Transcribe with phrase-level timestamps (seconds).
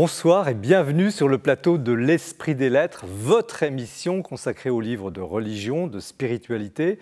[0.00, 5.10] Bonsoir et bienvenue sur le plateau de l'Esprit des Lettres, votre émission consacrée aux livres
[5.10, 7.00] de religion, de spiritualité.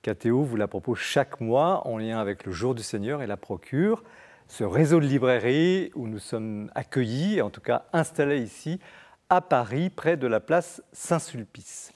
[0.00, 3.36] KTO vous la propose chaque mois en lien avec le Jour du Seigneur et la
[3.36, 4.02] Procure,
[4.46, 8.80] ce réseau de librairies où nous sommes accueillis, en tout cas installés ici
[9.28, 11.92] à Paris, près de la place Saint-Sulpice.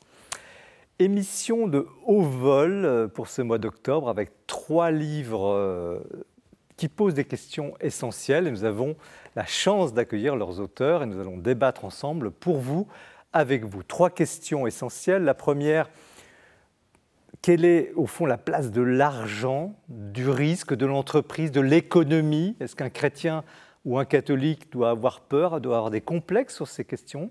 [0.99, 5.99] Émission de haut vol euh, pour ce mois d'octobre avec trois livres euh,
[6.77, 8.49] qui posent des questions essentielles
[9.37, 12.87] la chance d'accueillir leurs auteurs et nous allons débattre ensemble pour vous,
[13.33, 13.83] avec vous.
[13.83, 15.25] Trois questions essentielles.
[15.25, 15.89] La première,
[17.41, 22.57] quelle est au fond la place de l'argent, du risque, de l'entreprise, de l'économie?
[22.61, 23.43] Est-ce qu'un chrétien
[23.85, 27.31] ou un catholique doit avoir peur, doit avoir des complexes sur ces questions?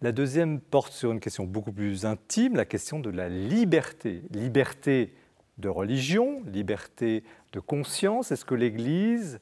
[0.00, 4.22] La deuxième porte sur une question beaucoup plus intime, la question de la liberté.
[4.30, 5.14] Liberté
[5.58, 8.32] de religion, liberté de conscience.
[8.32, 9.40] Est-ce que l'Église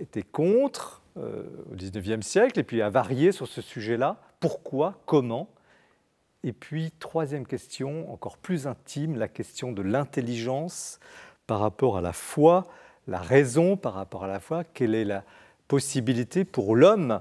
[0.00, 4.20] était contre euh, au XIXe siècle et puis a varié sur ce sujet-là.
[4.40, 5.00] Pourquoi?
[5.06, 5.48] Comment?
[6.44, 11.00] Et puis, troisième question, encore plus intime, la question de l'intelligence
[11.46, 12.66] par rapport à la foi,
[13.08, 14.62] la raison par rapport à la foi.
[14.64, 15.24] Quelle est la
[15.68, 17.20] possibilité pour l'homme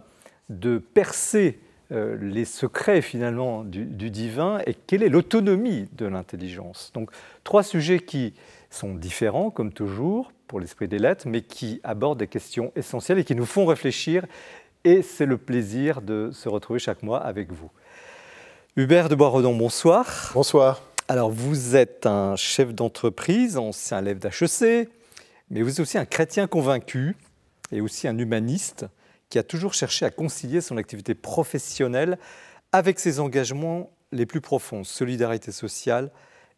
[0.49, 1.59] de percer
[1.91, 4.59] euh, les secrets finalement du, du divin?
[4.67, 6.91] Et quelle est l'autonomie de l'intelligence?
[6.93, 7.09] Donc,
[7.43, 8.33] trois sujets qui
[8.75, 13.23] sont différents, comme toujours, pour l'esprit des lettres, mais qui abordent des questions essentielles et
[13.23, 14.25] qui nous font réfléchir.
[14.83, 17.71] Et c'est le plaisir de se retrouver chaque mois avec vous.
[18.75, 20.31] Hubert de Boisredon, bonsoir.
[20.33, 20.81] Bonsoir.
[21.07, 24.89] Alors, vous êtes un chef d'entreprise, ancien élève d'HEC,
[25.49, 27.15] mais vous êtes aussi un chrétien convaincu
[27.71, 28.85] et aussi un humaniste
[29.29, 32.17] qui a toujours cherché à concilier son activité professionnelle
[32.71, 36.11] avec ses engagements les plus profonds, solidarité sociale,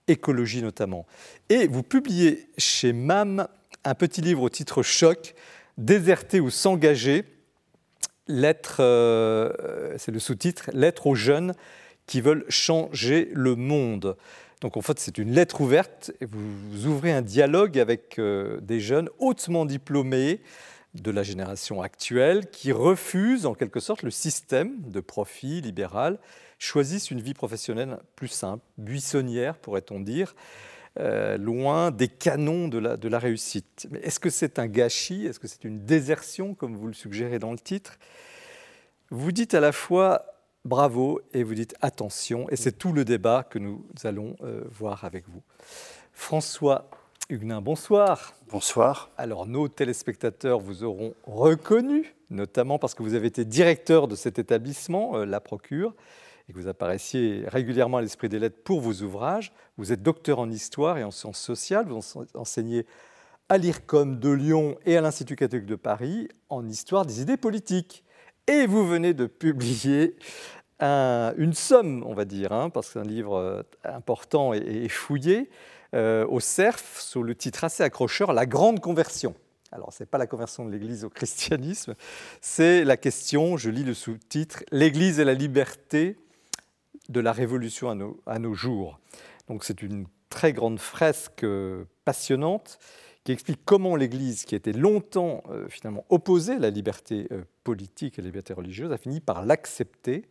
[0.07, 1.05] écologie notamment.
[1.49, 3.47] Et vous publiez chez MAM
[3.83, 5.35] un petit livre au titre choc,
[5.77, 7.23] Déserter ou s'engager,
[8.27, 11.53] lettre, euh, c'est le sous-titre, Lettre aux jeunes
[12.07, 14.17] qui veulent changer le monde.
[14.61, 18.79] Donc en fait, c'est une lettre ouverte et vous, ouvrez un dialogue avec euh, des
[18.79, 20.41] jeunes hautement diplômés
[20.95, 26.17] de la génération actuelle qui refusent en quelque sorte le système de profit libéral,
[26.57, 30.35] choisissent une vie professionnelle plus simple, buissonnière pourrait-on dire,
[30.99, 33.87] euh, loin des canons de la, de la réussite.
[33.91, 35.27] Mais est-ce que c'est un gâchis?
[35.27, 37.99] Est-ce que c'est une désertion, comme vous le suggérez dans le titre?
[39.11, 40.25] Vous dites à la fois
[40.65, 45.05] bravo et vous dites attention, et c'est tout le débat que nous allons euh, voir
[45.05, 45.41] avec vous.
[46.13, 46.89] François
[47.29, 48.33] Huguenin, bonsoir.
[48.49, 49.11] Bonsoir.
[49.17, 54.39] Alors, nos téléspectateurs vous auront reconnu, notamment parce que vous avez été directeur de cet
[54.39, 55.93] établissement, euh, La Procure
[56.49, 59.51] et que vous apparaissiez régulièrement à l'Esprit des Lettres pour vos ouvrages.
[59.77, 61.85] Vous êtes docteur en histoire et en sciences sociales.
[61.87, 61.99] Vous
[62.35, 62.85] enseignez
[63.49, 68.03] à l'IRCOM de Lyon et à l'Institut catholique de Paris en histoire des idées politiques.
[68.47, 70.15] Et vous venez de publier
[70.79, 75.49] une somme, on va dire, hein, parce que c'est un livre euh, important et, fouillé,
[75.95, 79.33] euh, au CERF, sous le titre assez accrocheur, La Grande Conversion.
[79.71, 81.95] Alors, ce n'est pas la conversion de l'Église au christianisme,
[82.41, 86.15] c'est la question, je lis le sous-titre, L'Église et la liberté
[87.09, 87.89] de la Révolution
[88.25, 88.99] à nos, jours.
[89.47, 92.79] Donc c'est une très grande fresque euh, passionnante
[93.23, 98.17] qui explique comment l'Église, qui était longtemps euh, finalement opposée à la liberté euh, politique
[98.17, 100.23] et à la liberté religieuse, a fini par l'accepter.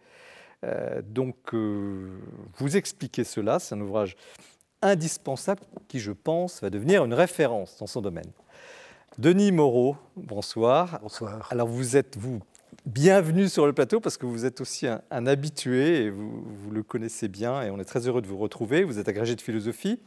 [1.04, 4.16] donc vous expliquez cela, c'est un ouvrage
[4.82, 8.32] indispensable qui, je pense, va devenir une référence dans son domaine.
[9.18, 10.98] Denis Moreau, bonsoir.
[11.00, 11.48] Bonsoir.
[11.50, 12.40] Alors vous êtes, vous,
[12.86, 17.26] bienvenue sur le plateau parce que vous êtes aussi un, habitué et vous, le connaissez
[17.26, 18.84] bien et on est très heureux de vous retrouver.
[18.84, 19.98] Vous êtes agrégé de philosophie,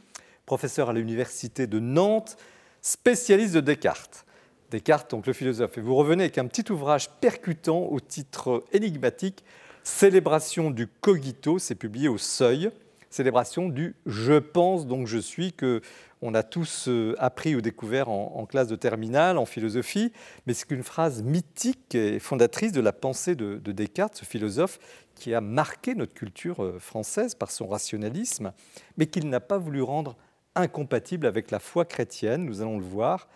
[0.46, 2.38] professeur à l'université de Nantes,
[2.80, 4.24] spécialiste de Descartes.
[4.70, 5.76] Descartes, donc le philosophe.
[5.76, 9.44] Et vous revenez avec un petit ouvrage percutant au titre énigmatique
[9.82, 12.70] Célébration du cogito, c'est publié au Seuil.
[13.10, 15.82] Célébration du je pense donc je suis que
[16.22, 20.12] on a tous euh, appris ou découvert en, classe de terminale, en philosophie,
[20.46, 24.78] mais c'est une phrase mythique et fondatrice de la pensée de, Descartes, ce philosophe
[25.14, 28.52] qui a marqué notre culture euh, française par son rationalisme,
[28.96, 30.16] mais qu'il n'a pas voulu rendre
[30.54, 33.28] incompatible avec la foi chrétienne, nous allons le voir.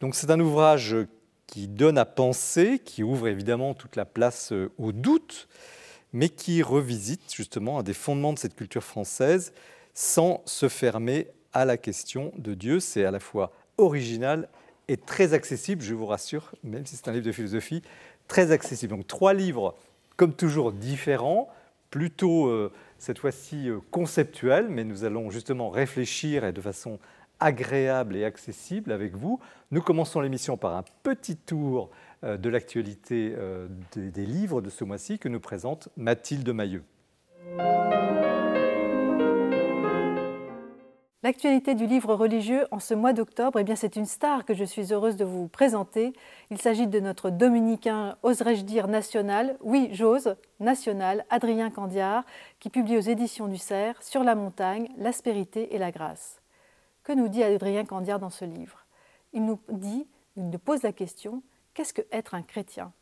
[0.00, 0.96] Donc c'est un ouvrage
[1.46, 5.48] qui donne à penser, qui ouvre évidemment toute la place euh, au doute,
[6.12, 9.52] mais qui revisite justement un des fondements de cette culture française
[9.94, 12.80] sans se fermer à la question de Dieu.
[12.80, 14.48] C'est à la fois original
[14.88, 17.82] et très accessible, je vous rassure, même si c'est un livre de philosophie,
[18.28, 18.94] très accessible.
[18.94, 19.74] Donc trois livres,
[20.16, 21.48] comme toujours, différents,
[21.90, 26.98] plutôt euh, cette fois-ci euh, conceptuels, mais nous allons justement réfléchir et de façon
[27.40, 29.40] agréable et accessible avec vous.
[29.70, 31.90] Nous commençons l'émission par un petit tour
[32.22, 33.34] de l'actualité
[33.96, 36.84] des livres de ce mois-ci que nous présente Mathilde Mailleux.
[41.24, 44.64] L'actualité du livre religieux en ce mois d'octobre, eh bien c'est une star que je
[44.64, 46.14] suis heureuse de vous présenter.
[46.50, 52.24] Il s'agit de notre dominicain, oserais-je dire national, oui j'ose, national, Adrien Candiard,
[52.58, 56.42] qui publie aux éditions du Cerf Sur la montagne, l'aspérité et la grâce.
[57.04, 58.84] Que nous dit Adrien Candiard dans ce livre?
[59.32, 62.92] Il nous dit, il nous pose la question, qu'est-ce que être un chrétien?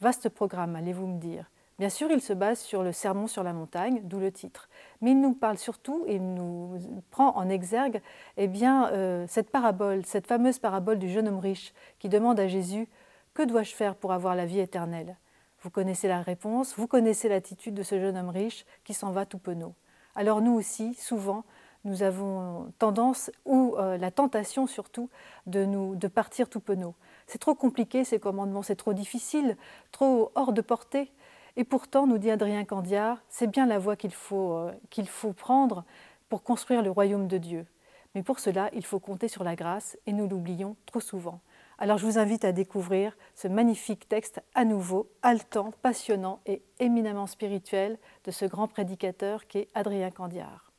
[0.00, 1.44] Vaste programme, allez-vous me dire.
[1.80, 4.68] Bien sûr, il se base sur le sermon sur la montagne, d'où le titre.
[5.00, 6.78] Mais il nous parle surtout et nous
[7.10, 8.02] prend en exergue
[8.36, 12.48] eh bien, euh, cette parabole, cette fameuse parabole du jeune homme riche qui demande à
[12.48, 12.86] Jésus
[13.32, 15.16] Que dois-je faire pour avoir la vie éternelle?
[15.62, 19.24] Vous connaissez la réponse, vous connaissez l'attitude de ce jeune homme riche qui s'en va
[19.24, 19.72] tout penaud.
[20.14, 21.44] Alors nous aussi, souvent,
[21.84, 25.08] nous avons tendance, ou euh, la tentation surtout,
[25.46, 26.94] de, nous, de partir tout penaud.
[27.26, 29.56] C'est trop compliqué ces commandements, c'est trop difficile,
[29.92, 31.10] trop hors de portée.
[31.56, 35.32] Et pourtant, nous dit Adrien Candiard, c'est bien la voie qu'il faut, euh, qu'il faut
[35.32, 35.84] prendre
[36.28, 37.66] pour construire le royaume de Dieu.
[38.14, 41.40] Mais pour cela, il faut compter sur la grâce et nous l'oublions trop souvent.
[41.78, 47.26] Alors je vous invite à découvrir ce magnifique texte à nouveau, haletant, passionnant et éminemment
[47.26, 50.72] spirituel de ce grand prédicateur qui est Adrien Candiard.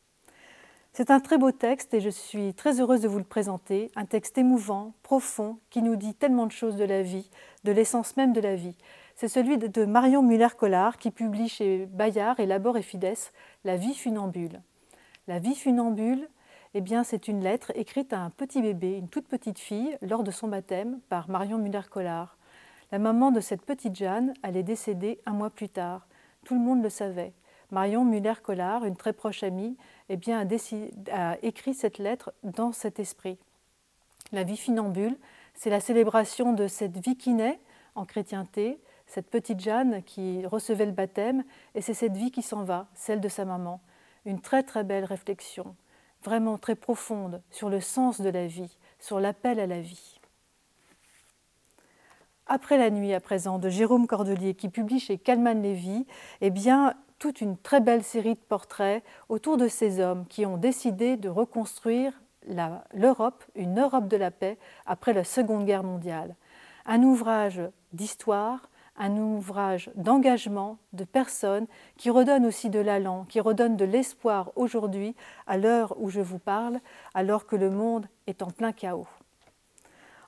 [0.94, 4.06] C'est un très beau texte et je suis très heureuse de vous le présenter, un
[4.06, 7.30] texte émouvant, profond, qui nous dit tellement de choses de la vie,
[7.64, 8.76] de l'essence même de la vie
[9.22, 13.14] c'est celui de Marion Muller-Collard qui publie chez Bayard et Labor et Fides
[13.64, 14.64] La vie funambule.
[15.28, 16.28] La vie funambule,
[16.74, 20.24] eh bien, c'est une lettre écrite à un petit bébé, une toute petite fille, lors
[20.24, 22.36] de son baptême par Marion Muller-Collard.
[22.92, 26.08] La maman de cette petite Jeanne allait décéder un mois plus tard.
[26.44, 27.34] Tout le monde le savait.
[27.70, 29.78] Marion Muller-Collard, une très proche amie,
[30.10, 30.18] eh
[31.12, 33.38] a écrit cette lettre dans cet esprit.
[34.32, 35.16] La vie funambule,
[35.54, 37.60] c'est la célébration de cette vie qui naît
[37.94, 38.80] en chrétienté,
[39.12, 41.44] cette petite Jeanne qui recevait le baptême,
[41.76, 43.82] et c'est cette vie qui s'en va, celle de sa maman.
[44.24, 45.76] Une très très belle réflexion,
[46.24, 50.22] vraiment très profonde sur le sens de la vie, sur l'appel à la vie.
[52.48, 56.08] Après la nuit à présent de Jérôme Cordelier qui publie chez Calman Lévy,
[56.40, 60.56] eh bien toute une très belle série de portraits autour de ces hommes qui ont
[60.56, 62.14] décidé de reconstruire
[62.94, 66.38] l'Europe, une Europe de la paix après la Seconde Guerre mondiale.
[66.86, 67.62] Un ouvrage
[67.92, 68.71] d'histoire,
[69.02, 71.66] un ouvrage d'engagement de personnes
[71.98, 75.16] qui redonne aussi de l'allant, qui redonne de l'espoir aujourd'hui,
[75.48, 76.80] à l'heure où je vous parle,
[77.16, 79.08] alors que le monde est en plein chaos.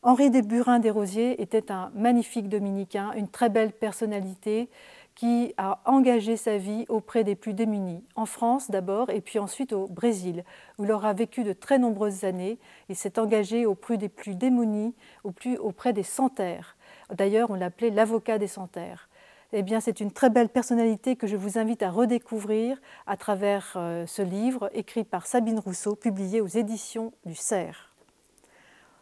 [0.01, 4.69] Henri Desburins Desrosiers était un magnifique dominicain, une très belle personnalité
[5.13, 9.71] qui a engagé sa vie auprès des plus démunis, en France d'abord et puis ensuite
[9.71, 10.43] au Brésil,
[10.79, 12.57] où il aura vécu de très nombreuses années
[12.89, 16.75] et s'est engagé auprès des plus démunis, auprès des santerres.
[17.11, 19.09] D'ailleurs, on l'appelait l'avocat des santerres.
[19.55, 23.73] Eh bien, c'est une très belle personnalité que je vous invite à redécouvrir à travers
[23.75, 27.93] euh, ce livre écrit par Sabine Rousseau, publié aux éditions du Cerf.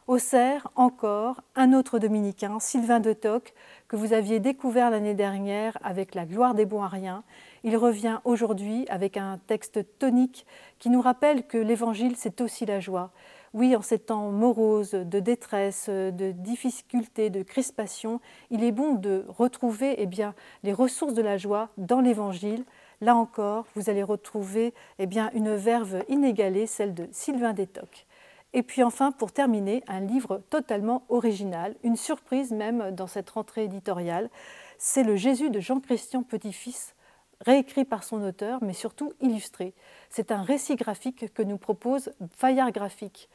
[0.07, 3.53] Au Cerf, encore, un autre dominicain, Sylvain de Toc,
[3.88, 7.24] que vous aviez découvert l'année dernière avec La gloire des Boariens.
[7.63, 10.46] Il revient aujourd'hui avec un texte tonique
[10.79, 13.12] qui nous rappelle que l'Évangile, c'est aussi la joie
[13.53, 19.25] oui, en ces temps moroses, de détresse, de difficultés, de crispation, il est bon de
[19.27, 22.63] retrouver eh bien, les ressources de la joie dans l'Évangile.
[23.01, 28.05] Là encore, vous allez retrouver eh bien, une verve inégalée, celle de Sylvain Détoc.
[28.53, 33.63] Et puis enfin, pour terminer, un livre totalement original, une surprise même dans cette rentrée
[33.65, 34.29] éditoriale,
[34.77, 36.96] c'est le Jésus de Jean-Christian Petit-Fils,
[37.45, 39.74] réécrit par son auteur, mais surtout illustré.
[40.10, 43.29] C'est un récit graphique que nous propose Fayard Graphique.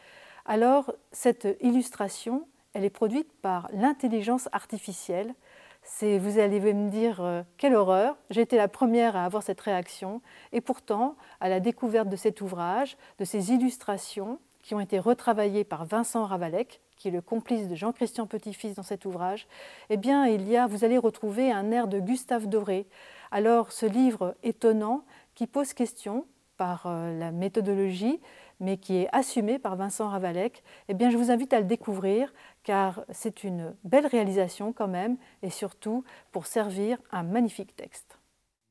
[0.44, 5.34] Alors, cette illustration, elle est produite par l'intelligence artificielle.
[5.82, 9.60] C'est, vous allez me dire, euh, quelle horreur, j'ai été la première à avoir cette
[9.60, 10.20] réaction.
[10.52, 15.62] Et pourtant, à la découverte de cet ouvrage, de ces illustrations qui ont été retravaillées
[15.62, 19.46] par Vincent Ravalec, qui est le complice de Jean-Christian Petit-Fils dans cet ouvrage,
[19.90, 22.86] eh bien, il y a, vous allez retrouver un air de Gustave Doré.
[23.30, 25.04] Alors, ce livre étonnant
[25.34, 28.20] qui pose question par euh, la méthodologie,
[28.60, 32.32] mais qui est assumé par Vincent Ravalec, eh bien, je vous invite à le découvrir
[32.62, 38.18] car c'est une belle réalisation quand même et surtout pour servir un magnifique texte.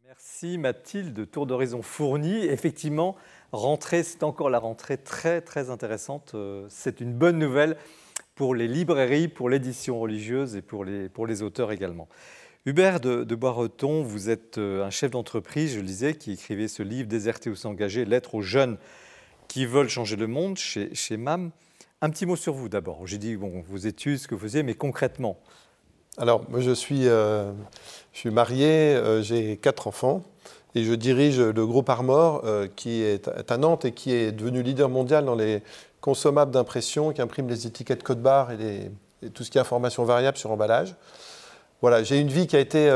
[0.08, 2.46] Merci Mathilde, tour d'horizon fourni.
[2.46, 3.16] Effectivement,
[3.52, 6.34] rentrée, c'est encore la rentrée très très intéressante.
[6.36, 7.76] Euh, c'est une bonne nouvelle
[8.36, 12.08] pour les librairies, pour l'édition religieuse et pour les, pour les auteurs également.
[12.68, 16.82] Hubert de, Boisreton, vous êtes euh, un chef d'entreprise, je le disais, qui écrivait ce
[16.82, 18.78] livre Déserté ou s'engager, lettre aux jeunes
[19.48, 21.52] qui veulent changer le monde chez, MAM.
[22.02, 23.06] Un petit mot sur vous d'abord.
[23.06, 25.38] J'ai dit bon, vos études, ce que vous faisiez, mais concrètement,
[26.18, 27.06] Alors, moi, je suis,
[28.14, 30.24] suis marié, j'ai quatre enfants
[30.74, 32.44] et je dirige le groupe Armor
[32.76, 35.62] qui est à Nantes et qui est devenu leader mondial dans les
[36.02, 38.92] consommables d'impression, qui imprime les étiquettes code barre et,
[39.34, 40.96] tout ce qui est information variable sur emballage.
[41.86, 42.92] Voilà, j'ai une vie qui a été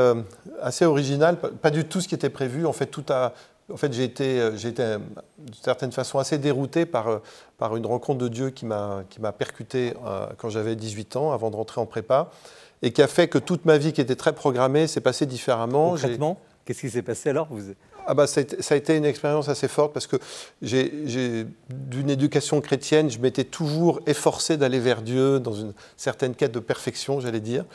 [0.60, 2.66] assez originale, pas du tout ce qui était prévu.
[2.66, 3.34] En fait, tout a,
[3.72, 4.98] en fait, j'ai été, euh, été euh,
[5.38, 7.18] d'une certaine façon assez dérouté par, euh,
[7.58, 9.04] par une rencontre de Dieu qui m'a
[9.38, 9.94] percuté
[10.38, 12.30] quand j'avais 18 ans, avant de rentrer en prépa,
[12.82, 15.90] et qui a fait que toute ma vie qui était très programmée s'est passée différemment.
[15.90, 17.48] Concrètement, qu'est-ce qui s'est passé alors?
[17.50, 17.74] Vous...
[18.06, 20.16] Ah bah, ça, a été, une expérience assez forte parce que
[20.62, 26.52] j'ai d'une éducation chrétienne, je m'étais toujours efforcé d'aller vers Dieu dans une certaine quête
[26.52, 27.66] de perfection, j'allais dire.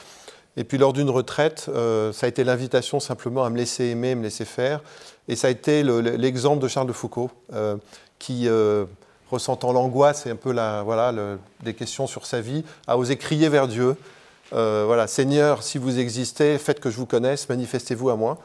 [0.58, 1.70] Et puis lors d'une retraite,
[2.14, 4.82] ça a été l'invitation simplement à me laisser aimer, me laisser faire.
[5.28, 7.78] Et ça a été l'exemple de Charles de Foucault, euh,
[8.20, 8.86] qui, euh,
[9.32, 11.14] ressentant l'angoisse et un peu voilà,
[11.64, 13.96] des questions sur sa vie, a osé crier vers Dieu.
[14.54, 18.38] Euh, voilà, Seigneur, si vous existez, faites que je vous connaisse, manifestez-vous à moi.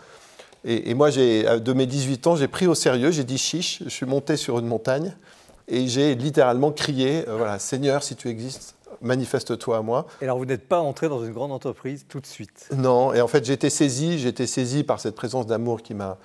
[0.64, 4.04] Et, moi, de mes 18 ans, j'ai pris au sérieux, j'ai dit chiche, je suis
[4.04, 5.14] monté sur une montagne
[5.68, 10.06] et j'ai littéralement crié, voilà, Seigneur, si tu existes, manifeste-toi à moi.
[10.20, 12.68] Et alors vous n'êtes pas entré dans une grande entreprise tout de suite?
[12.76, 16.18] Non, et en fait j'étais saisi, j'étais saisi par cette présence d'amour qui m'a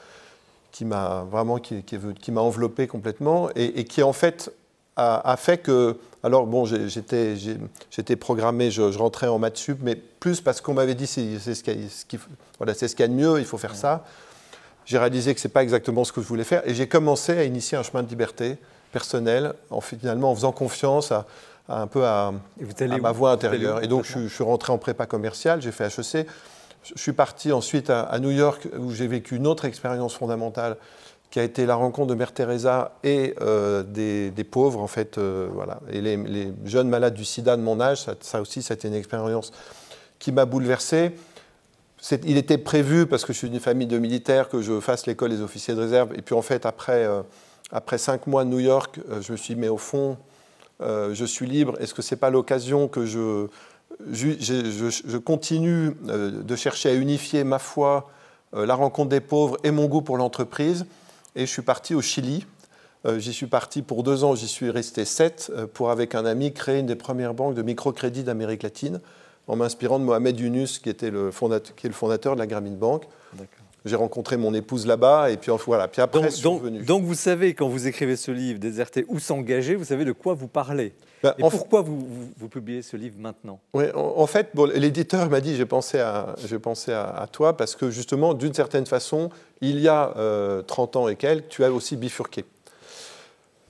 [0.71, 4.51] qui m'a vraiment qui, qui, m'a enveloppé complètement et, qui en fait
[4.97, 7.35] a, fait que alors bon j'étais
[7.89, 11.63] j'étais programmé je, rentrais en maths sup mais plus parce qu'on m'avait dit c'est ce
[11.63, 12.19] qu'il
[12.57, 14.03] voilà c'est ce qu'il y a de mieux il faut faire ça.
[14.85, 17.45] J'ai réalisé que c'est pas exactement ce que je voulais faire et j'ai commencé à
[17.45, 18.57] initier un chemin de liberté
[18.91, 21.25] personnelle en finalement en faisant confiance à,
[21.67, 22.31] un peu à,
[23.01, 26.27] ma voix intérieure et donc je, je, suis rentré en prépa commerciale j'ai fait HEC
[26.93, 30.77] je suis parti ensuite à, New York où j'ai vécu une autre expérience fondamentale
[31.31, 35.49] qui a été la rencontre de Mère Teresa et euh, des, pauvres, en fait, euh,
[35.51, 38.03] voilà, et les, jeunes malades du sida de mon âge.
[38.03, 39.51] Ça, ça aussi, c'était une expérience
[40.19, 41.11] qui m'a bouleversé.
[42.23, 45.31] Il était prévu, parce que je suis d'une famille de militaires, que je fasse l'école
[45.31, 46.13] des officiers de réserve.
[46.15, 47.23] Et puis, en fait, après, euh,
[47.71, 50.17] après cinq mois de New York, je me suis dit, mais au fond,
[50.79, 51.79] je suis libre.
[51.79, 53.47] Est-ce que ce n'est pas l'occasion que je
[54.11, 58.09] je, continue euh, de chercher à unifier ma foi,
[58.53, 60.85] euh, la rencontre des pauvres et mon goût pour l'entreprise?
[61.35, 62.45] Et je suis parti au Chili.
[63.05, 66.53] Euh, j'y suis parti pour deux ans, j'y suis resté sept, pour avec un ami
[66.53, 68.99] créer une des premières banques de microcrédit d'Amérique latine,
[69.47, 72.75] en m'inspirant de Mohamed Yunus, qui, était le fondateur, est le fondateur de la Grameen
[72.75, 73.03] Bank.
[73.85, 75.87] J'ai rencontré mon épouse là-bas, et puis voilà.
[75.87, 76.79] Puis après, donc, je suis venu.
[76.81, 80.33] donc vous savez, quand vous écrivez ce livre, Déserter ou s'engager, vous savez de quoi
[80.33, 80.93] vous parlez.
[81.21, 82.05] Ben, et pourquoi vous,
[82.37, 83.59] vous, publiez ce livre maintenant?
[83.73, 87.89] Oui, en, fait, bon, l'éditeur m'a dit j'ai pensé, à, pensé à, toi parce que
[87.89, 89.29] justement, d'une certaine façon,
[89.61, 90.11] il y a
[90.67, 92.45] 30 euh, ans et quelques, tu as aussi bifurqué.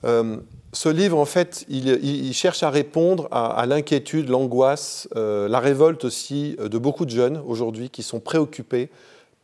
[0.04, 0.36] Euh,
[0.72, 6.56] ce livre, en fait, il, cherche à répondre à, l'inquiétude, l'angoisse, euh, la révolte aussi
[6.58, 8.90] de beaucoup de jeunes aujourd'hui qui sont préoccupés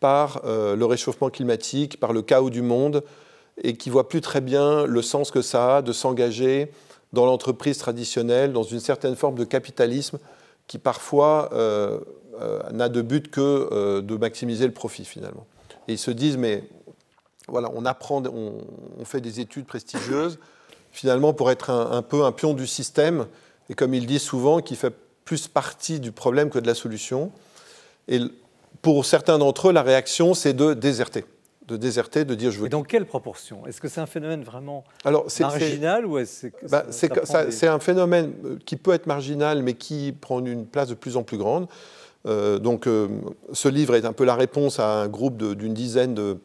[0.02, 3.02] par le réchauffement climatique, par le chaos du monde,
[3.62, 6.70] et qui voient plus très bien le sens que ça a de s'engager
[7.12, 10.18] dans l'entreprise traditionnelle, dans une certaine forme de capitalisme
[10.66, 12.00] qui parfois euh,
[12.40, 15.46] euh, n'a de but que euh, de maximiser le profit finalement.
[15.88, 16.64] Et ils se disent, mais
[17.48, 20.38] voilà, on apprend, on, fait des études prestigieuses,
[20.92, 23.26] finalement pour être un, peu un pion du système,
[23.68, 24.94] et comme ils disent souvent, qui fait
[25.24, 27.32] plus partie du problème que de la solution.
[28.80, 31.24] Pour certains d'entre eux, la réaction, c'est de déserter
[31.68, 32.66] de déserter, de dire je veux.
[32.66, 33.66] Et dans quelle proportion?
[33.66, 38.32] Est-ce que c'est un phénomène vraiment Alors, marginal ou est-ce que bah, c'est un phénomène
[38.44, 41.68] euh, qui peut être marginal, mais qui prend une place de plus en plus grande.
[42.26, 43.08] Euh, donc, euh,
[43.52, 46.38] ce livre est un peu la réponse à un groupe d'une dizaine de,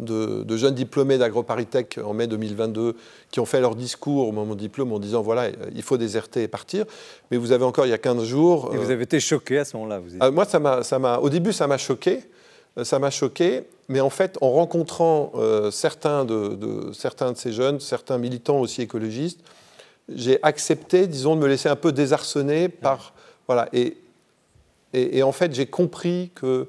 [0.00, 2.94] de, jeunes diplômés d'AgroParisTech en mai 2022
[3.30, 6.42] qui ont fait leur discours au moment du diplôme en disant voilà, il faut déserter
[6.42, 6.84] et partir.
[7.30, 8.70] Mais vous avez encore il y a 15 jours.
[8.74, 10.58] Et vous avez été choqué à ce moment-là vous Moi, ça
[10.98, 12.20] m'a, au début, ça m'a choqué.
[12.82, 17.80] Ça m'a choqué mais en fait, en rencontrant euh, certains, de, certains de ces jeunes,
[17.80, 19.40] certains militants aussi écologistes,
[20.14, 23.14] j'ai accepté, disons, de me laisser un peu désarçonner par.
[23.46, 23.68] Voilà.
[23.72, 23.96] Et,
[24.92, 26.68] et, en fait, j'ai compris que.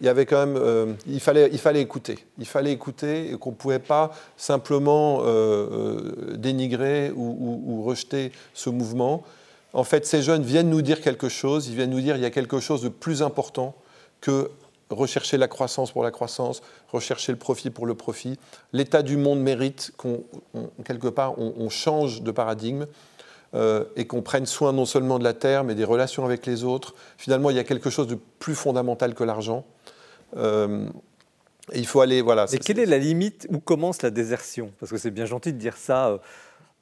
[0.00, 2.18] Il y avait quand même, euh, il, fallait, il fallait écouter.
[2.38, 9.22] Il fallait écouter et qu'on ne pouvait pas simplement euh, dénigrer ou, rejeter ce mouvement.
[9.72, 12.26] En fait, ces jeunes viennent nous dire quelque chose, ils viennent nous dire qu'il y
[12.26, 13.76] a quelque chose de plus important
[14.20, 14.50] que
[14.90, 18.38] rechercher la croissance pour la croissance, rechercher le profit pour le profit.
[18.72, 20.24] L'état du monde mérite qu'on,
[20.84, 22.86] quelque part, on, change de paradigme
[23.54, 26.64] euh, et qu'on prenne soin non seulement de la terre, mais des relations avec les
[26.64, 26.94] autres.
[27.18, 29.64] Finalement, il y a quelque chose de plus fondamental que l'argent.
[30.36, 30.88] Euh,
[31.74, 32.46] il faut aller, voilà.
[32.52, 34.72] Et quelle est la limite où commence la désertion?
[34.78, 36.08] Parce que c'est bien gentil de dire ça.
[36.08, 36.18] Euh,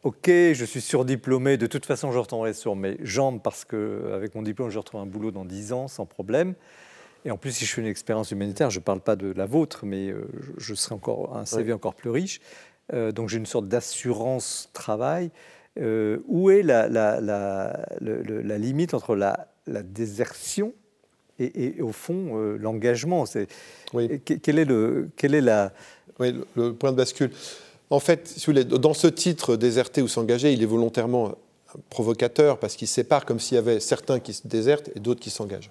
[0.02, 4.42] ok, je suis surdiplômé, de toute façon je retournerai sur mes jambes parce qu'avec mon
[4.42, 6.54] diplôme je retrouve un boulot dans 10 ans sans problème.
[7.26, 9.46] Et en plus, si je fais une expérience humanitaire, je ne parle pas de la
[9.46, 12.40] vôtre, mais euh, je serai encore un CV encore plus riche.
[12.92, 15.30] Donc j'ai une sorte d'assurance travail.
[15.78, 20.74] Où est la, la, la, la, limite entre la, désertion
[21.38, 23.48] et, au fond l'engagement C'est
[24.24, 25.72] quel est le quel est la
[26.20, 27.30] oui, le, point de bascule.
[27.90, 28.36] En fait,
[28.68, 31.34] dans ce titre, déserter ou s'engager, il est volontairement
[31.90, 35.30] provocateur parce qu'il sépare comme s'il y avait certains qui se désertent et d'autres qui
[35.30, 35.70] s'engagent.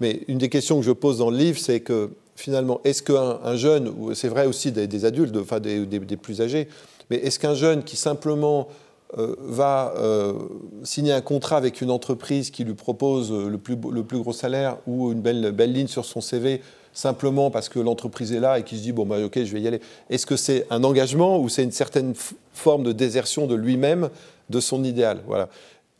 [0.00, 3.56] Mais une des questions que je pose dans le livre, c'est que finalement, est-ce qu'un
[3.56, 6.68] jeune, c'est vrai aussi des, adultes, enfin des, plus âgés,
[7.10, 8.68] mais est-ce qu'un jeune qui simplement
[9.16, 10.34] euh, va euh,
[10.82, 14.76] signer un contrat avec une entreprise qui lui propose le plus, le plus gros salaire
[14.86, 16.60] ou une belle, belle ligne sur son CV
[16.92, 19.60] simplement parce que l'entreprise est là et qui se dit bon bah ok je vais
[19.60, 19.80] y aller.
[20.10, 22.12] Est-ce que c'est un engagement ou c'est une certaine
[22.52, 24.10] forme de désertion de lui-même,
[24.50, 25.20] de son idéal?
[25.26, 25.48] Voilà.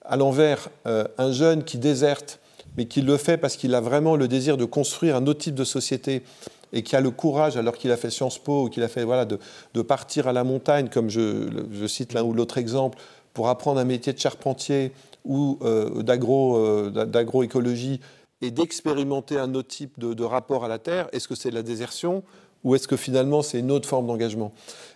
[0.05, 2.41] À l'envers, euh, un jeune qui déserte,
[2.77, 5.55] mais qui le fait parce qu'il a vraiment le désir de construire un autre type
[5.55, 6.23] de société
[6.72, 9.04] et qui a le courage, alors qu'il a fait Sciences Po ou qu'il a fait
[9.04, 9.38] voilà de,
[9.75, 12.98] de, partir à la montagne, comme je, cite l'un ou l'autre exemple,
[13.34, 14.92] pour apprendre un métier de charpentier
[15.25, 18.00] ou euh, euh d'agroécologie
[18.40, 22.22] et d'expérimenter un autre type de, rapport à la Terre, est-ce que c'est la désertion
[22.64, 24.52] ou est-ce que finalement c'est une autre forme d'engagement?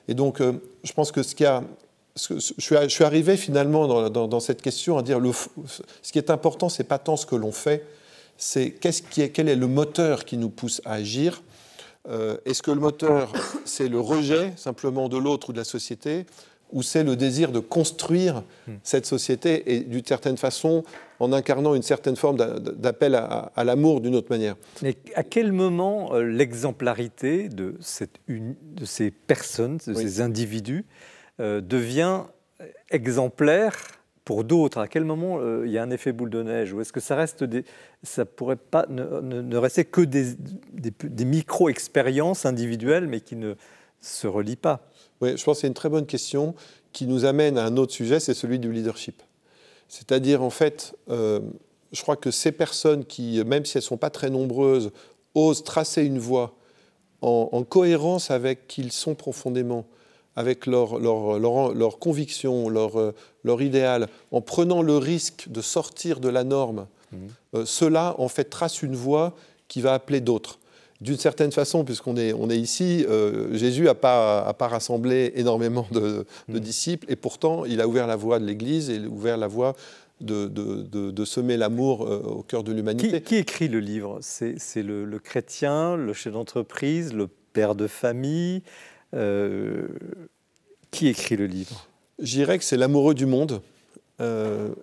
[0.08, 0.52] Et donc, euh,
[0.84, 1.62] je pense que ce qui a,
[2.16, 5.32] je, suis, arrivé finalement dans, cette question à dire le,
[6.02, 7.86] ce qui est important, c'est pas tant ce que l'on fait,
[8.36, 11.42] c'est qui est, quel est le moteur qui nous pousse à agir.
[12.08, 13.32] Euh, est-ce que le moteur,
[13.64, 16.26] c'est le rejet simplement de l'autre ou de la société,
[16.72, 18.72] ou c'est le désir de construire hmm.
[18.82, 20.84] cette société et d'une certaine façon
[21.20, 24.56] en incarnant une certaine forme d'appel à, l'amour d'une autre manière?
[24.82, 27.76] Mais à quel moment euh, l'exemplarité de,
[28.28, 30.84] de, ces personnes, de ces individus,
[31.40, 32.22] euh, devient
[32.90, 33.76] exemplaire
[34.24, 36.72] pour d'autres À quel moment euh, il y a un effet boule de neige?
[36.72, 37.44] Ou est-ce que ça reste
[38.02, 38.58] ça pourrait
[38.88, 43.54] ne, ne, rester que des, micro-expériences individuelles, mais qui ne
[44.00, 44.88] se relient pas?
[45.20, 46.54] Oui, je pense que c'est une très bonne question
[46.92, 49.22] qui nous amène à un autre sujet, c'est celui du leadership.
[49.88, 51.40] C'est-à-dire, en fait, euh,
[51.92, 54.90] je crois que ces personnes qui, même si elles ne sont pas très nombreuses,
[55.34, 56.54] osent tracer une voie
[57.22, 59.86] en, cohérence avec qui ils sont profondément,
[60.36, 63.14] avec leur, leur, leur convictions, leur, euh,
[63.44, 67.16] leur, idéal, en prenant le risque de sortir de la norme, mmh.
[67.54, 69.34] euh, cela, en fait, trace une voie
[69.68, 70.58] qui va appeler d'autres
[71.02, 75.86] d'une certaine façon, puisqu'on est, on est ici, euh, Jésus n'a pas, pas rassemblé énormément
[75.90, 76.58] de, mm.
[76.60, 79.74] disciples, et pourtant il a ouvert la voie de l'Église et ouvert la voie
[80.20, 83.20] de, de, semer l'amour euh, au cœur de l'humanité.
[83.20, 84.20] Qui, écrit le livre?
[84.20, 88.62] C'est le, chrétien, le chef d'entreprise, le père de famille
[89.14, 89.86] euh,
[90.90, 91.86] Qui écrit le livre?
[92.18, 93.60] Je dirais que c'est l'amoureux du monde.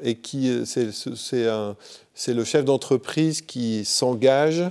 [0.04, 4.64] et qui c'est le chef d'entreprise qui s'engage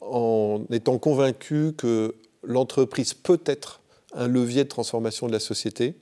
[0.00, 3.80] en étant convaincu que l'entreprise peut être
[4.14, 5.94] un levier de transformation de la société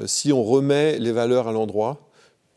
[0.00, 2.00] euh, si on remet les valeurs à l'endroit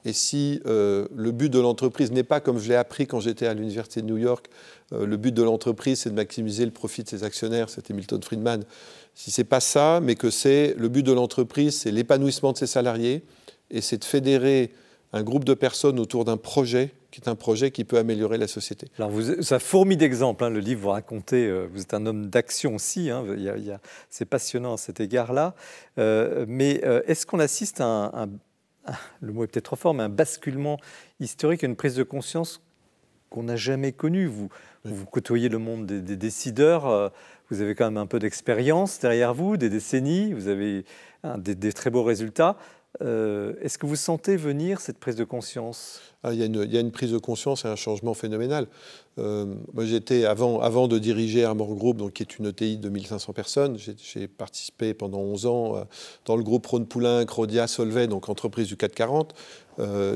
[0.06, 3.48] et si euh, le but de l'entreprise n'est pas, comme je l'ai appris quand j'étais
[3.48, 4.54] à l'Université de New York, euh,
[4.92, 8.64] le but de l'entreprise c'est de maximiser le profit de ses actionnaires, c'était Milton Friedman,
[9.16, 12.68] si c'est pas ça, mais que c'est le but de l'entreprise, c'est l'épanouissement de ses
[12.68, 13.24] salariés
[13.70, 14.72] et c'est de fédérer
[15.14, 18.48] un groupe de personnes autour d'un projet qui est un projet qui peut améliorer la
[18.48, 18.88] société.
[18.98, 22.28] Alors vous, ça fourmille d'exemples, hein, le livre vous racontez, euh, vous êtes un homme
[22.28, 23.26] d'action aussi, hein,
[24.10, 25.56] c'est passionnant à cet égard-là,
[25.98, 28.30] euh, mais euh, est-ce qu'on assiste à un,
[29.22, 30.80] le mot est peut-être trop fort, mais un basculement
[31.20, 32.62] historique, une prise de conscience
[33.30, 34.50] qu'on n'a jamais connue vous,
[34.84, 37.12] vous côtoyez le monde des, décideurs,
[37.50, 40.86] vous avez quand même un peu d'expérience derrière vous, des décennies, vous avez
[41.38, 42.58] des, des très beaux résultats.
[43.02, 46.02] Euh, est-ce que vous sentez venir cette prise de conscience?
[46.24, 46.44] Ah, il, y
[46.78, 48.68] a une, prise de conscience et un changement phénoménal.
[49.20, 53.32] Euh, moi, j'étais avant, de diriger Armor Group, donc, qui est une ETI de 1500
[53.32, 53.78] personnes.
[53.78, 55.84] J'ai participé pendant 11 ans euh,
[56.26, 59.34] dans le groupe Rhône-Poulain, Crodia, Solvay, donc entreprise du 440.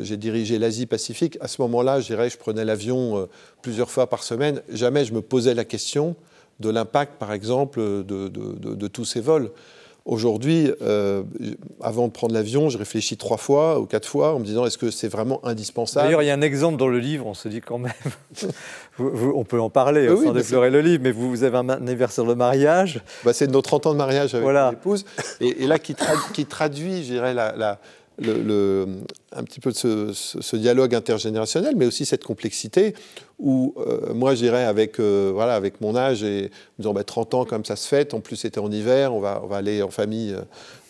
[0.02, 1.38] J'ai dirigé l'Asie-Pacifique.
[1.39, 3.30] À ce moment-là, je dirais, je prenais l'avion
[3.62, 4.62] plusieurs fois par semaine.
[4.67, 6.17] Jamais je me posais la question
[6.60, 9.52] de l'impact, par exemple, de tous ces vols.
[10.05, 11.23] Aujourd'hui, euh,
[11.81, 14.77] avant de prendre l'avion, je réfléchis trois fois ou quatre fois en me disant est-ce
[14.77, 16.07] que c'est vraiment indispensable?
[16.07, 17.93] D'ailleurs, il y a un exemple dans le livre, on se dit quand même,
[18.99, 23.01] on peut en parler sans déflorer le livre, mais vous, avez un anniversaire de mariage.
[23.23, 25.05] Bah, c'est nos 30 ans de mariage avec mon épouse.
[25.39, 25.95] Et, là, qui,
[26.45, 27.79] traduit, je dirais, la,
[28.19, 32.93] un petit peu ce, dialogue intergénérationnel, mais aussi cette complexité
[33.39, 37.38] où euh, moi j'irais avec, euh, voilà, avec mon âge et me disant 30 bah,
[37.38, 39.82] ans comme ça se fait, en plus c'était en hiver, on va, on va aller
[39.82, 40.34] en famille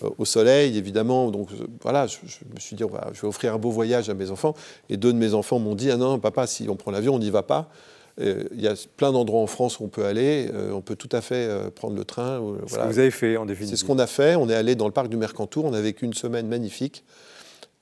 [0.03, 1.47] euh, au soleil évidemment, donc
[1.81, 2.17] voilà, je,
[2.53, 2.83] me suis dit
[3.13, 4.53] je vais offrir un beau voyage à mes enfants.
[4.89, 7.19] Et deux de mes enfants m'ont dit ah non papa si on prend l'avion on
[7.19, 7.69] n'y va pas.
[8.19, 10.49] Il y a plein d'endroits en France où on peut aller.
[10.71, 12.39] on peut tout à fait prendre le train.
[12.67, 13.75] Ce que vous avez fait en définitive.
[13.75, 14.35] C'est ce qu'on a fait.
[14.35, 15.65] On est allé dans le parc du Mercantour.
[15.65, 17.03] On a vécu une semaine magnifique.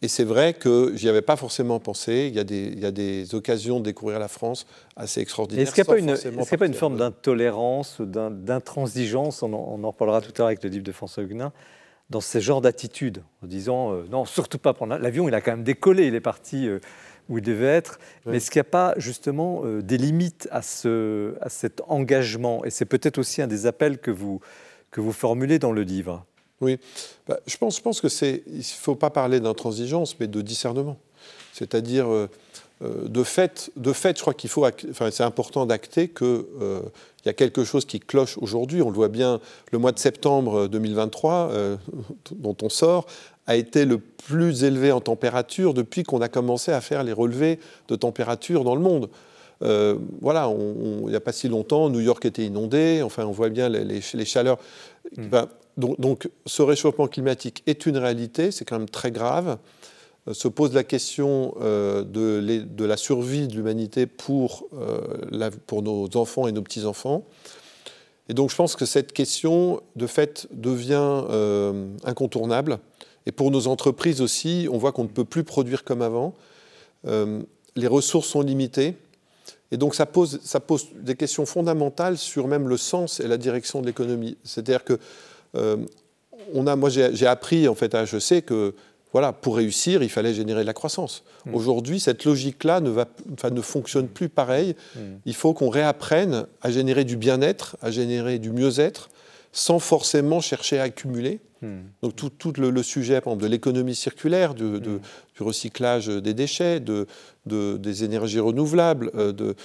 [0.03, 2.27] Et c'est vrai que j'y avais pas forcément pensé.
[2.27, 4.65] Il y, a des, il y, a des, occasions de découvrir la France
[4.95, 5.63] assez extraordinaires.
[5.63, 10.39] Est-ce qu'il n'y a, pas une, forme d'intolérance, d'intransigeance on, on, en reparlera tout à
[10.39, 11.53] l'heure avec le livre de François Huguenin,
[12.09, 15.51] dans ces genres d'attitudes, en disant euh, non, surtout pas prendre l'avion, il a quand
[15.51, 16.79] même décollé, il est parti euh,
[17.31, 17.99] où il devait être.
[18.25, 22.63] Mais est-ce qu'il n'y a pas justement euh, des limites à, ce, à cet engagement?
[22.65, 24.41] Et c'est peut-être aussi un des appels que vous,
[24.91, 26.25] que vous formulez dans le livre.
[26.59, 26.77] Oui,
[27.27, 30.41] bah, je, pense, je pense que c'est, il ne faut pas parler d'intransigeance, mais de
[30.41, 30.97] discernement.
[31.53, 32.29] C'est-à-dire, euh,
[32.83, 36.81] euh, de, fait, de fait, je crois qu'il faut, enfin, c'est important d'acter qu'il euh,
[37.25, 38.81] y a quelque chose qui cloche aujourd'hui.
[38.81, 39.39] On le voit bien,
[39.71, 41.51] le mois de septembre 2023,
[42.31, 43.07] dont on sort,
[43.47, 47.59] a été le plus élevé en température depuis qu'on a commencé à faire les relevés
[47.87, 49.09] de température dans le monde.
[50.21, 53.69] voilà, il n'y a pas si longtemps, New York était inondé, enfin on voit bien
[53.69, 54.57] les, les, chaleurs.
[55.17, 55.27] Hmm.
[55.29, 59.57] Ben, donc, ce réchauffement climatique est une réalité, c'est quand même très grave.
[60.27, 66.09] Euh, se pose la question euh, de, la survie de l'humanité pour, euh, pour nos
[66.15, 67.25] enfants et nos petits-enfants.
[68.29, 71.23] Et donc je pense que cette question, de fait, devient
[72.03, 72.79] incontournable.
[73.25, 76.33] Et pour nos entreprises aussi, on voit qu'on ne peut plus produire comme avant.
[77.03, 78.95] les ressources sont limitées.
[79.71, 83.37] Et donc ça pose, ça pose des questions fondamentales sur même le sens et la
[83.37, 84.37] direction de l'économie.
[84.43, 84.99] C'est-à-dire que
[85.55, 85.77] euh,
[86.53, 88.73] on a, moi, j'ai appris en fait à HEC que
[89.13, 91.23] voilà, pour réussir, il fallait générer de la croissance.
[91.45, 91.55] Hmm.
[91.55, 94.75] Aujourd'hui, cette logique-là ne, va, enfin, ne fonctionne plus pareil.
[94.95, 95.17] Hmm.
[95.25, 99.09] Il faut qu'on réapprenne à générer du bien-être, à générer du mieux-être,
[99.51, 101.39] sans forcément chercher à accumuler.
[101.61, 101.81] Hmm.
[102.01, 104.99] Donc tout, tout le, sujet, par exemple, de l'économie circulaire, du, du,
[105.39, 107.07] recyclage des déchets, de,
[107.45, 109.55] de, des énergies renouvelables, euh, de,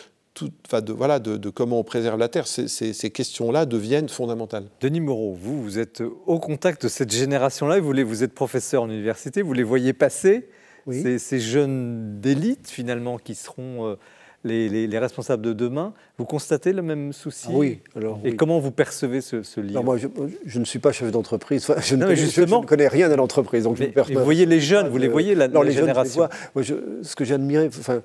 [0.43, 2.47] de, voilà, de, comment on préserve la Terre.
[2.47, 4.67] Ces, questions-là deviennent fondamentales.
[4.81, 8.91] Denis Moreau, vous, vous êtes au contact de cette génération-là, vous, vous êtes professeur en
[8.91, 10.49] université, vous les voyez passer,
[10.91, 13.87] ces, jeunes d'élite finalement qui seront...
[13.87, 13.97] Euh,
[14.45, 17.81] les, responsables de demain, vous constatez le même souci Oui.
[17.95, 21.67] Alors, Et comment vous percevez ce, livre moi, je, ne suis pas chef d'entreprise.
[21.83, 23.65] je, ne connais, rien à l'entreprise.
[23.65, 26.29] Donc vous voyez les jeunes, vous les voyez, la, les génération.
[26.55, 28.03] ce que admiré, enfin,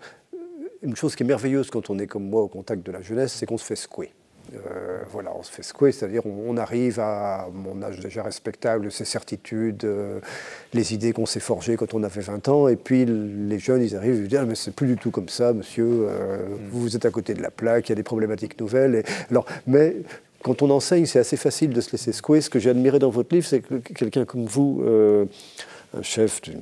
[0.81, 3.33] une chose qui est merveilleuse quand on est comme moi au contact de la jeunesse,
[3.33, 4.11] c'est qu'on se fait secouer.
[4.53, 9.05] Euh, voilà, on se fait secouer, c'est-à-dire on, arrive à mon âge déjà respectable, ses
[9.05, 10.19] certitudes, euh,
[10.73, 13.95] les idées qu'on s'est forgées quand on avait 20 ans, et puis les jeunes, ils
[13.95, 16.57] arrivent, ils disent ah, mais c'est plus du tout comme ça, monsieur, euh, mm.
[16.69, 18.95] vous êtes à côté de la plaque, il y a des problématiques nouvelles.
[18.95, 19.95] Et, alors, mais
[20.43, 22.41] quand on enseigne, c'est assez facile de se laisser secouer.
[22.41, 24.83] Ce que j'ai admiré dans votre livre, c'est que quelqu'un comme vous,
[25.93, 26.61] un chef d'une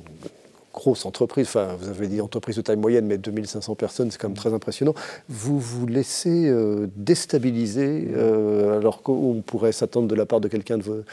[0.72, 4.28] grosse entreprise, enfin vous avez dit entreprise de taille moyenne, mais 2500 personnes, c'est quand
[4.28, 4.94] même très impressionnant,
[5.28, 10.78] vous vous laissez euh, déstabiliser euh, alors qu'on pourrait s'attendre de la part de quelqu'un
[10.78, 11.04] de,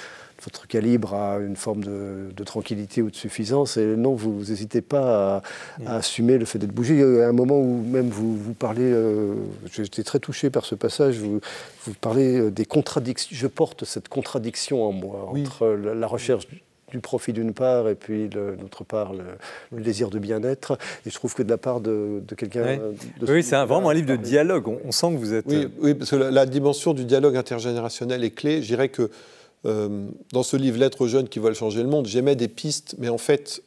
[0.44, 3.76] votre calibre à une forme de, tranquillité ou de suffisance.
[3.78, 5.42] Et non, vous n'hésitez pas
[5.88, 6.94] à, assumer le fait d'être bougé.
[6.94, 9.34] Il y a un moment où même vous, vous parlez, euh,
[9.74, 11.42] j'étais très touché par ce passage, vous,
[11.86, 16.48] vous parlez des contradictions, je porte cette contradiction en moi entre la recherche
[16.92, 20.78] du profit d'une part et puis d'autre part le, désir de bien-être.
[21.06, 22.80] Et je trouve que de la part de, quelqu'un...
[23.28, 24.68] Oui, c'est vraiment un livre de dialogue.
[24.68, 25.46] On, sent que vous êtes...
[25.48, 28.62] Oui, oui parce que la, dimension du dialogue intergénérationnel est clé.
[28.62, 29.10] Je dirais que
[29.66, 32.96] euh, dans ce livre Lettres aux jeunes qui veulent changer le monde, j'émets des pistes,
[33.00, 33.62] mais en fait,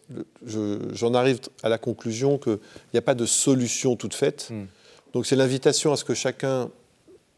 [0.47, 2.59] j'en arrive à la conclusion qu'il
[2.95, 4.49] n'y a pas de solution toute faite.
[4.51, 4.65] Hmm.
[5.13, 6.71] Donc c'est l'invitation à ce que chacun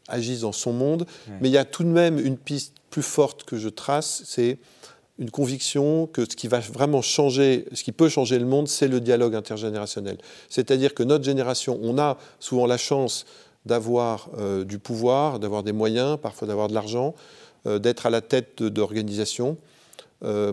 [0.06, 1.06] agisse dans son monde,
[1.40, 4.58] mais il y a tout de même une piste plus forte que je trace, c'est
[5.18, 8.88] une conviction que ce qui va vraiment changer, ce qui peut changer le monde, c'est
[8.88, 10.18] le dialogue intergénérationnel.
[10.48, 13.26] C'est-à-dire que notre génération, on a souvent la chance
[13.66, 17.14] d'avoir euh, du pouvoir, d'avoir des moyens, parfois d'avoir de l'argent,
[17.66, 19.56] euh, d'être à la tête d'organisations.
[20.24, 20.52] Euh,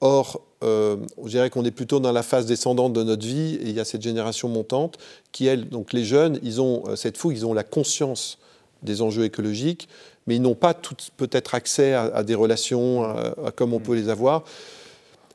[0.00, 3.72] or, je dirais qu'on est plutôt dans la phase descendante de notre vie, et il
[3.72, 4.96] y a cette génération montante
[5.32, 8.38] qui, elle, donc les jeunes, ils ont cette fougue, ils ont la conscience
[8.84, 9.88] des enjeux écologiques,
[10.26, 10.74] mais ils n'ont pas
[11.16, 13.14] peut-être accès à, des relations
[13.56, 13.82] comme on mm.
[13.82, 14.44] peut les avoir.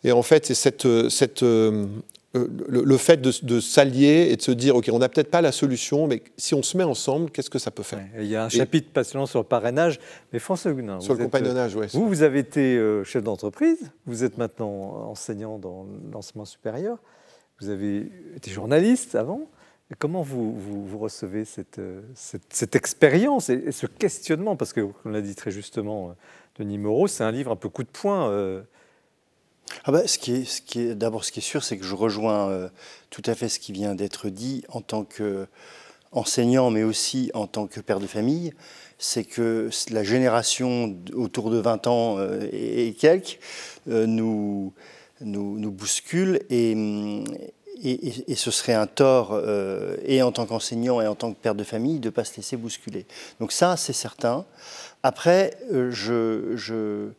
[0.04, 1.44] Et en fait, c'est cette, cette,
[2.36, 5.52] euh, le, fait de, s'allier et de se dire, OK, on n'a peut-être pas la
[5.52, 8.06] solution, mais si on se met ensemble, qu'est-ce que ça peut faire?
[8.18, 10.00] Il y a un chapitre passionnant sur le parrainage,
[10.32, 11.00] mais François Huguenin.
[11.00, 11.88] Sur le compagnonnage, oui.
[11.94, 16.98] Vous, vous avez été euh, chef d'entreprise, vous êtes maintenant enseignant dans l'enseignement supérieur,
[17.62, 19.50] vous avez été journaliste avant.
[20.00, 24.58] Comment vous, vous, recevez cette, euh, cette, expérience et, ce questionnement?
[24.58, 26.14] Parce que, comme l'a dit très justement
[26.60, 28.66] Denis Moreau, c'est un livre un peu coup de poing.
[29.86, 31.86] Ah bah, ce qui est, ce qui est, d'abord, ce qui est sûr, c'est que
[31.86, 32.70] je rejoins euh,
[33.10, 37.68] tout à fait ce qui vient d'être dit en tant qu'enseignant, mais aussi en tant
[37.68, 38.54] que père de famille.
[38.98, 43.40] C'est que la génération autour de 20 ans euh, et, quelques
[43.88, 44.74] euh, nous,
[45.22, 46.76] nous, nous, bouscule et,
[47.84, 49.40] et, ce serait un tort,
[50.06, 52.36] et en tant qu'enseignant et en tant que père de famille, de ne pas se
[52.38, 53.06] laisser bousculer.
[53.40, 54.46] Donc ça, c'est certain.
[55.04, 57.10] Après, je, je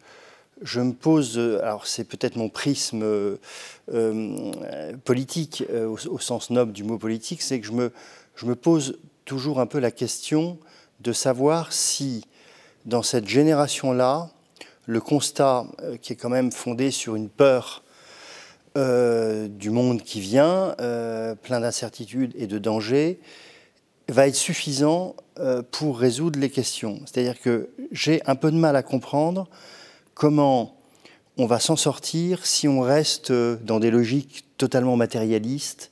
[0.63, 3.37] je me pose, alors c'est peut-être mon prisme euh,
[3.93, 7.93] euh, politique euh, au, sens noble du mot politique, c'est que je me,
[8.35, 10.59] je me pose toujours un peu la question
[11.01, 12.25] de savoir si
[12.87, 14.31] dans cette génération-là,
[14.87, 15.67] le constat
[16.01, 17.83] qui est quand même fondé sur une peur
[18.77, 20.75] du monde qui vient,
[21.43, 23.21] plein d'incertitudes et de dangers,
[24.09, 25.17] va être suffisant
[25.71, 27.01] pour résoudre les questions.
[27.05, 29.49] C'est-à-dire que j'ai un peu de mal à comprendre
[30.15, 30.77] comment
[31.37, 35.91] on va s'en sortir si on reste dans des logiques totalement matérialistes,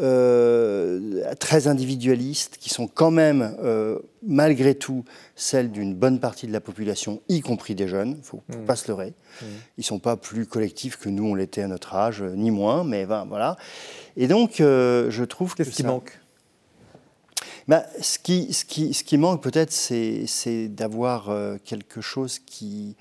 [0.00, 5.04] euh, très individualistes, qui sont quand même, euh, malgré tout,
[5.34, 8.66] celles d'une bonne partie de la population, y compris des jeunes, il ne faut mmh.
[8.66, 9.14] pas se leurrer.
[9.40, 9.44] Mmh.
[9.78, 12.84] Ils ne sont pas plus collectifs que nous, on l'était à notre âge, ni moins,
[12.84, 13.56] mais ben, voilà.
[14.16, 16.18] Et donc, euh, je trouve Qu'est-ce qui manque?
[17.68, 21.30] Bah, ce, qui, ce, qui, ce qui manque peut-être, c'est d'avoir
[21.64, 22.96] quelque chose qui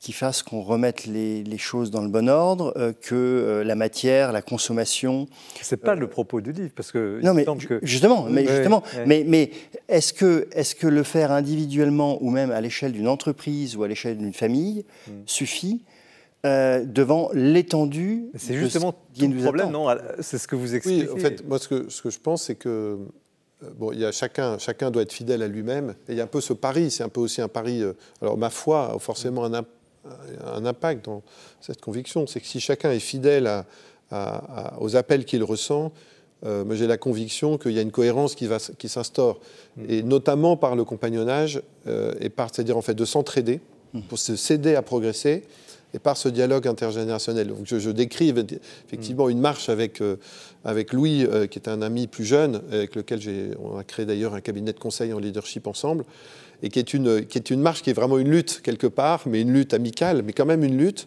[0.00, 4.30] qui fasse qu'on remette les, choses dans le bon ordre, euh, que euh, la matière,
[4.30, 5.26] la consommation.
[5.62, 7.46] C'est pas le propos du livre, parce que non, mais
[7.82, 9.50] justement, mais justement, mais, mais
[9.88, 13.88] est-ce que est-ce que le faire individuellement ou même à l'échelle d'une entreprise ou à
[13.88, 15.12] l'échelle d'une famille hmm.
[15.24, 15.82] suffit
[16.44, 19.88] euh, devant l'étendue C'est justement tout le problème, non
[20.20, 21.08] C'est ce que vous expliquez.
[21.08, 22.98] Oui, en fait, moi, ce que, ce que je pense, c'est que
[23.76, 25.94] bon, il y a chacun, chacun doit être fidèle à lui-même.
[26.06, 27.82] Et il y a un peu ce pari, c'est un peu aussi un pari.
[28.20, 29.64] alors, ma foi a forcément un,
[30.44, 31.22] un impact dans
[31.60, 32.26] cette conviction.
[32.26, 33.64] C'est que si chacun est fidèle
[34.78, 35.92] aux appels qu'il ressent,
[36.44, 39.40] euh, j'ai la conviction qu'il y a une cohérence qui, qui s'instaure,
[39.76, 39.84] mm.
[39.88, 43.60] et notamment par le compagnonnage, euh, et par, c'est-à-dire en fait de s'entraider,
[43.94, 44.02] mm.
[44.02, 45.44] pour se céder à progresser,
[45.94, 47.48] et par ce dialogue intergénérationnel.
[47.48, 48.34] Donc je, décris
[48.86, 49.30] effectivement mm.
[49.30, 50.16] une marche avec, euh,
[50.64, 53.20] avec Louis, qui est un ami plus jeune, avec lequel
[53.62, 56.04] on a créé d'ailleurs un cabinet de conseil en leadership ensemble
[56.62, 59.22] et qui est, une, qui est une marche qui est vraiment une lutte quelque part,
[59.26, 61.06] mais une lutte amicale, mais quand même une lutte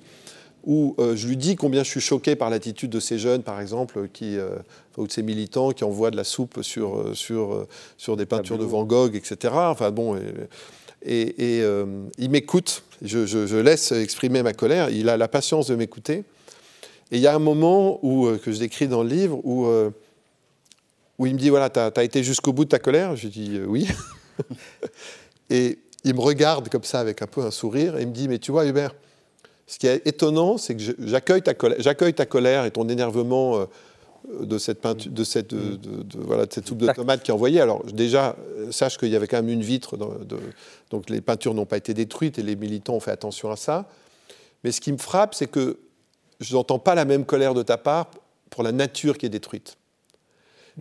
[0.66, 3.62] où euh, je lui dis combien je suis choqué par l'attitude de ces jeunes, par
[3.62, 4.58] exemple, qui, euh,
[4.98, 7.66] ou de ces militants qui envoient de la soupe sur, euh, sur,
[7.98, 9.54] sur des peintures de Van Gogh, etc.
[9.56, 10.20] Enfin bon,
[11.02, 11.64] et, et,
[12.18, 16.24] il m'écoute, je, je, laisse exprimer ma colère, il a la patience de m'écouter.
[17.12, 19.66] Et il y a un moment où, que je décris dans le livre où,
[21.18, 23.16] où il me dit, voilà, tu as, as, été jusqu'au bout de ta colère?
[23.16, 23.88] Je dis, oui.
[25.50, 28.28] Et il me regarde comme ça avec un peu un sourire et il me dit,
[28.28, 28.94] mais tu vois Hubert,
[29.68, 31.78] ce qui est étonnant, c'est que j'accueille ta, colère,
[32.16, 33.66] ta colère et ton énervement euh,
[34.42, 37.62] de cette, peinture, de cette, de, voilà, de cette soupe de tomate qui est envoyée.
[37.62, 38.36] Alors déjà,
[38.72, 39.98] sache qu'il y avait quand même une vitre,
[40.90, 43.88] donc les peintures n'ont pas été détruites et les militants ont fait attention à ça.
[44.64, 45.80] Mais ce qui me frappe, c'est que
[46.40, 48.10] je n'entends pas la même colère de ta part
[48.50, 49.78] pour la nature qui est détruite.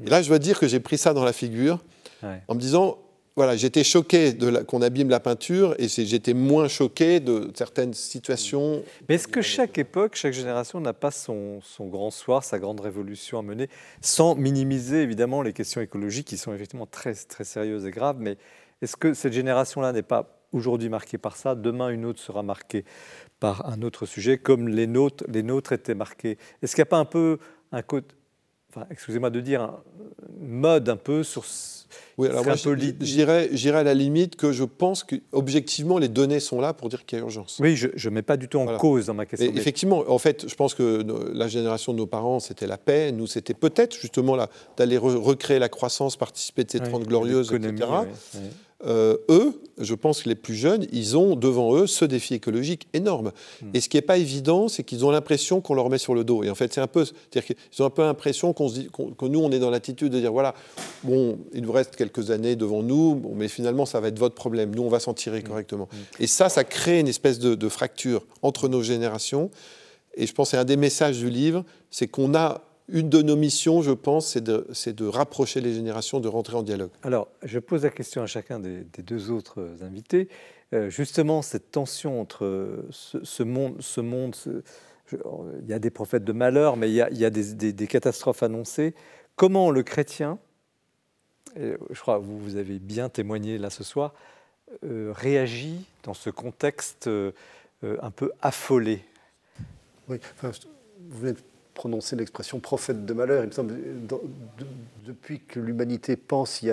[0.04, 1.80] Et là, je dois dire que j'ai pris ça dans la figure
[2.22, 2.98] en me disant,
[3.38, 8.82] voilà, j'étais choqué qu'on abîme la peinture et j'étais moins choqué de certaines situations.
[9.08, 13.38] Mais est-ce que chaque époque, chaque génération n'a pas son, grand soir, sa grande révolution
[13.38, 13.68] à mener,
[14.00, 18.38] sans minimiser évidemment les questions écologiques qui sont effectivement très, très sérieuses et graves Mais
[18.82, 21.54] est-ce que cette génération-là n'est pas aujourd'hui marquée par ça?
[21.54, 22.84] Demain, une autre sera marquée
[23.38, 26.38] par un autre sujet, comme les nôtres, les nôtres étaient marqués.
[26.60, 27.38] Est-ce qu'il n'y a pas un peu
[27.70, 28.16] un côté,
[28.90, 29.80] excusez-moi de dire, un
[30.40, 31.44] mode un peu sur
[32.18, 32.54] oui, alors moi,
[33.00, 37.18] j'irais à la limite que je pense qu'objectivement, les données sont là pour dire qu'il
[37.18, 37.58] y a urgence.
[37.60, 39.52] Oui, je ne mets pas du tout en cause dans ma question.
[39.54, 43.12] Effectivement, en fait, je pense que la génération de nos parents, c'était la paix.
[43.12, 44.36] Nous, c'était peut-être justement
[44.76, 47.86] d'aller recréer la croissance, participer de ces 30 glorieuses, etc.
[48.86, 52.86] Euh, eux, je pense que les plus jeunes, ils ont devant eux ce défi écologique
[52.92, 53.32] énorme.
[53.60, 53.70] Hmm.
[53.74, 56.22] Et ce qui n'est pas évident, c'est qu'ils ont l'impression qu'on leur met sur le
[56.22, 56.44] dos.
[56.44, 58.88] Et en fait, c'est un peu, c'est-à-dire qu'ils ont un peu l'impression qu'on se dit,
[58.90, 60.54] que nous, on est dans l'attitude de dire, voilà,
[61.02, 64.74] bon, il nous reste quelques années devant nous, mais finalement, ça va être votre problème.
[64.74, 65.48] Nous, on va s'en tirer hmm.
[65.48, 65.88] correctement.
[65.90, 66.22] Hmm.
[66.22, 69.50] Et ça, ça crée une espèce de, de fracture entre nos générations.
[70.14, 73.22] Et je pense que c'est un des messages du livre, c'est qu'on a une de
[73.22, 76.90] nos missions, je pense, c'est de, de, rapprocher les générations, de rentrer en dialogue.
[77.02, 80.28] Alors, je pose la question à chacun des, deux autres invités.
[80.72, 84.34] Euh, justement, cette tension entre ce, monde, ce monde
[85.12, 87.72] il y a des prophètes de malheur, mais il y a, il y a des,
[87.72, 88.94] des, catastrophes annoncées.
[89.36, 90.38] Comment le chrétien,
[91.56, 94.12] je crois que vous, vous avez bien témoigné là ce soir,
[94.84, 97.32] euh, réagit dans ce contexte euh,
[97.82, 99.02] un peu affolé?
[100.08, 100.50] Oui, enfin,
[101.08, 101.38] vous venez
[101.78, 103.44] prononcer l'expression prophète de malheur.
[103.44, 103.52] Il me
[105.06, 106.72] depuis que l'humanité pense, il y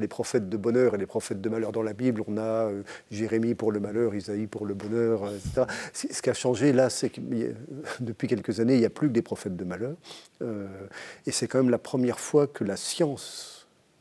[0.00, 2.22] les prophètes de bonheur et les prophètes de malheur dans la Bible.
[2.26, 5.62] On a euh, Jérémie pour le malheur, Isaïe pour le bonheur, etc.
[5.92, 7.20] Ce qui a changé là, c'est que
[8.00, 9.94] depuis quelques années, il n'y a plus que des prophètes de malheur.
[10.42, 13.59] et c'est quand même la première fois que la science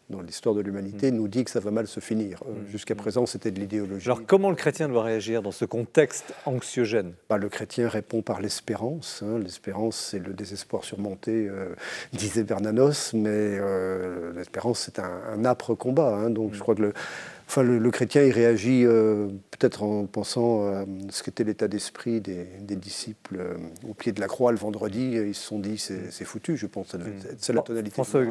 [0.10, 1.15] dans l'histoire de l'humanité, mm.
[1.15, 2.41] nous dit que ça va mal se finir.
[2.48, 2.72] Euh, mm.
[2.72, 4.08] Jusqu'à présent, c'était de l'idéologie.
[4.08, 7.13] Alors comment le chrétien doit réagir dans ce contexte anxiogène?
[7.30, 9.24] Bah, Le chrétien répond par l'espérance.
[9.24, 9.39] Hein.
[9.39, 11.76] L'espérance, c'est le désespoir surmonté, euh,
[12.13, 16.15] disait Bernanos, mais euh, l'espérance, c'est un, âpre combat.
[16.15, 16.30] Hein.
[16.32, 16.62] Donc je mm.
[16.62, 16.93] crois que le,
[17.48, 23.39] enfin, le, chrétien, il réagit peut-être en pensant à ce qu'était l'état d'esprit des, disciples
[23.88, 25.12] au pied de la croix le vendredi.
[25.13, 26.95] Ils se sont dit, c'est foutu, je pense.
[27.38, 27.93] C'est la tonalité.
[27.93, 28.22] François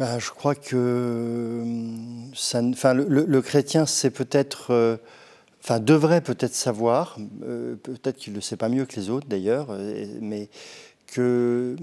[0.00, 1.62] bah, je crois que
[2.34, 4.96] ça, enfin, le, chrétien, c'est peut-être, euh,
[5.62, 9.26] enfin, devrait peut-être savoir, euh, peut-être qu'il ne le sait pas mieux que les autres
[9.28, 10.48] d'ailleurs, euh, mais
[11.06, 11.76] que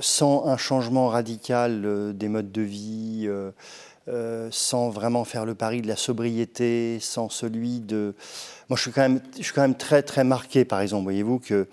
[0.00, 3.30] sans un changement radical des modes de vie,
[4.50, 8.14] sans vraiment faire le pari de la sobriété, sans celui de...
[8.68, 11.38] Moi, je suis quand même, je suis quand même très, très marqué, par exemple, voyez-vous,
[11.38, 11.66] que euh,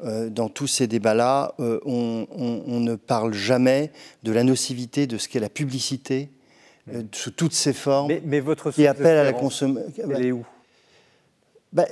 [0.00, 3.90] dans tous ces débats-là, euh, on, ne parle jamais
[4.22, 6.30] de la nocivité de ce qu'est la publicité,
[6.92, 9.90] euh, sous toutes ses formes, mais, votre qui appelle à la consommation.
[9.98, 10.44] Elle est où?
[11.72, 11.86] Bah,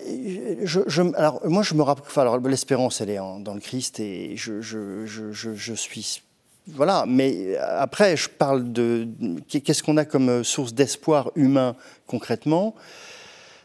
[0.63, 2.05] je, alors, moi, je me rappelle.
[2.17, 6.23] alors, l'espérance, elle est dans le Christ et je, je, suis.
[6.69, 9.09] Voilà, mais après, je parle de.
[9.49, 11.75] Qu'est-ce qu'on a comme source d'espoir humain
[12.07, 12.75] concrètement?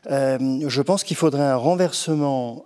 [0.10, 2.66] Je pense qu'il faudrait un renversement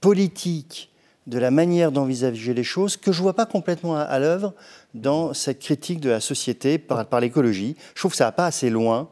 [0.00, 0.90] politique
[1.26, 4.54] de la manière d'envisager les choses que je ne vois pas complètement à, l'œuvre
[4.94, 7.76] dans cette critique de la société par, par l'écologie.
[7.94, 9.08] Je trouve que ça va pas assez loin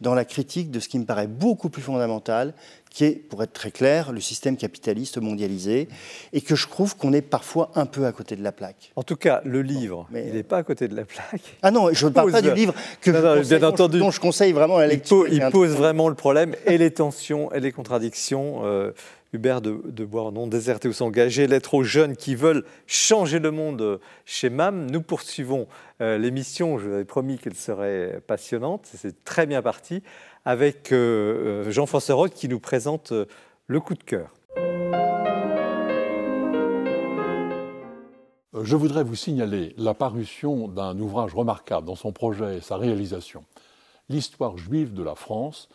[0.00, 2.54] dans la critique de ce qui me paraît beaucoup plus fondamental,
[2.90, 5.88] qui est, pour être très clair, le système capitaliste mondialisé,
[6.32, 8.92] et que je trouve qu'on est parfois un peu à côté de la plaque.
[8.96, 11.42] En tout cas, le livre, il n'est pas à côté de la plaque.
[11.62, 14.78] Ah non, je ne parle pas du livre que je entendu, dont je conseille vraiment
[14.78, 15.28] la lecture.
[15.28, 18.62] Il, pose, vraiment le problème et les tensions et les contradictions.
[18.64, 18.92] Euh,
[19.32, 24.00] Hubert de, de non déserter ou s'engager, lettre aux jeunes qui veulent changer le monde
[24.24, 24.90] chez MAM.
[24.90, 25.68] Nous poursuivons
[26.00, 30.02] euh, l'émission, je vous avais promis qu'elle serait passionnante, c'est très bien parti,
[30.44, 33.12] avec euh, euh, Jean-François Roth qui nous présente
[33.66, 34.34] le coup de cœur.
[38.62, 43.44] Je voudrais vous signaler la parution d'un ouvrage remarquable dans son projet et sa réalisation,
[44.08, 45.68] L'histoire juive de la France,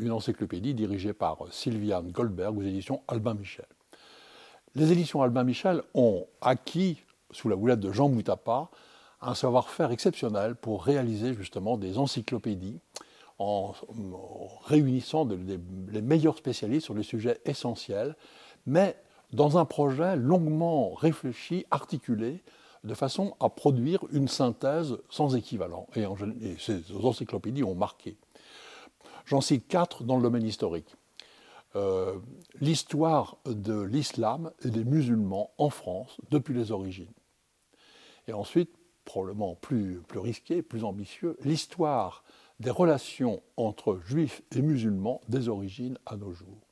[0.00, 3.66] une encyclopédie dirigée par Sylviane Goldberg aux éditions Albin Michel.
[4.74, 8.70] Les éditions Albin Michel ont acquis, sous la houlette de Jean Moutapa,
[9.20, 12.80] un savoir-faire exceptionnel pour réaliser justement des encyclopédies
[13.38, 13.72] en,
[14.64, 18.16] réunissant les meilleurs spécialistes sur les sujets essentiels,
[18.66, 18.96] mais
[19.32, 22.42] dans un projet longuement réfléchi, articulé,
[22.84, 25.86] de façon à produire une synthèse sans équivalent.
[25.96, 26.06] et
[26.58, 28.16] ces encyclopédies ont marqué.
[29.28, 30.96] J'en cite quatre dans le domaine historique.
[31.76, 32.18] Euh,
[32.62, 37.12] l'histoire de l'islam et des musulmans en France depuis les origines.
[38.26, 38.70] Et ensuite,
[39.04, 42.24] probablement plus, plus risqué, plus ambitieux, l'histoire
[42.58, 46.66] des relations entre juifs et musulmans des origines à nos jours.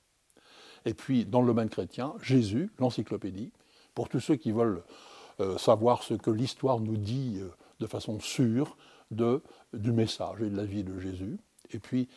[0.86, 3.52] Et puis, dans le domaine chrétien, Jésus, l'encyclopédie,
[3.94, 4.82] pour tous ceux qui veulent
[5.40, 8.78] euh, savoir ce que l'histoire nous dit euh, de façon sûre
[9.10, 11.38] du message et de la vie de Jésus.
[11.72, 12.08] Et puis,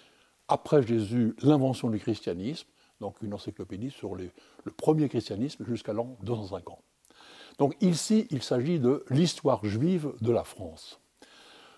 [0.50, 2.68] après Jésus, l'invention du christianisme,
[3.00, 4.32] donc une encyclopédie sur le
[4.76, 6.80] premier christianisme jusqu'à l'an 250.
[7.60, 11.00] Donc ici, il s'agit de l'histoire juive de la France.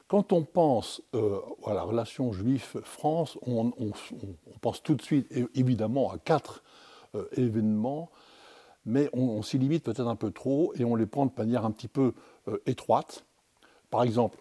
[0.07, 3.71] Quand on pense euh, à la relation juif-France, on,
[4.59, 6.63] pense tout de suite évidemment à quatre
[7.15, 8.09] euh, événements,
[8.85, 11.71] mais on, s'y limite peut-être un peu trop et on les prend de manière un
[11.71, 12.13] petit peu
[12.47, 13.25] euh, étroite.
[13.89, 14.37] Par exemple,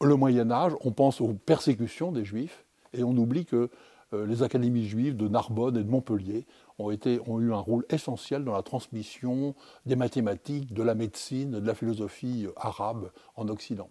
[0.00, 3.70] le Moyen Âge, on pense aux persécutions des juifs, et on oublie que
[4.14, 6.46] euh, les académies juives de Narbonne et de Montpellier
[6.78, 9.54] ont, eu un rôle essentiel dans la transmission
[9.86, 13.88] des mathématiques, de la médecine, de la philosophie euh, arabe en Occident.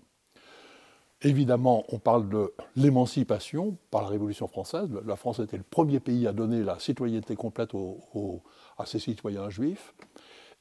[1.24, 4.90] Évidemment, on parle de l'émancipation par la Révolution française.
[5.06, 7.72] La France était le premier pays à donner la citoyenneté complète
[8.78, 9.94] à ses citoyens juifs.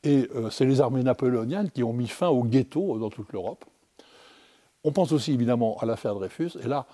[0.03, 3.65] Et euh, c'est les armées napoléoniennes qui ont mis fin au ghetto dans toute l'Europe.
[4.85, 6.87] On pense aussi évidemment à l'affaire Dreyfus, et là,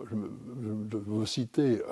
[0.00, 1.82] je, veux citer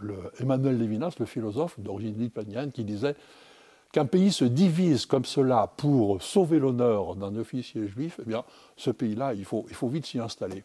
[0.00, 3.14] le Emmanuel Levinas, le philosophe d'origine lituanienne, qui disait
[3.92, 8.44] qu'un pays se divise comme cela pour sauver l'honneur d'un officier juif, eh bien,
[8.76, 10.64] ce pays-là, il faut, vite s'y installer.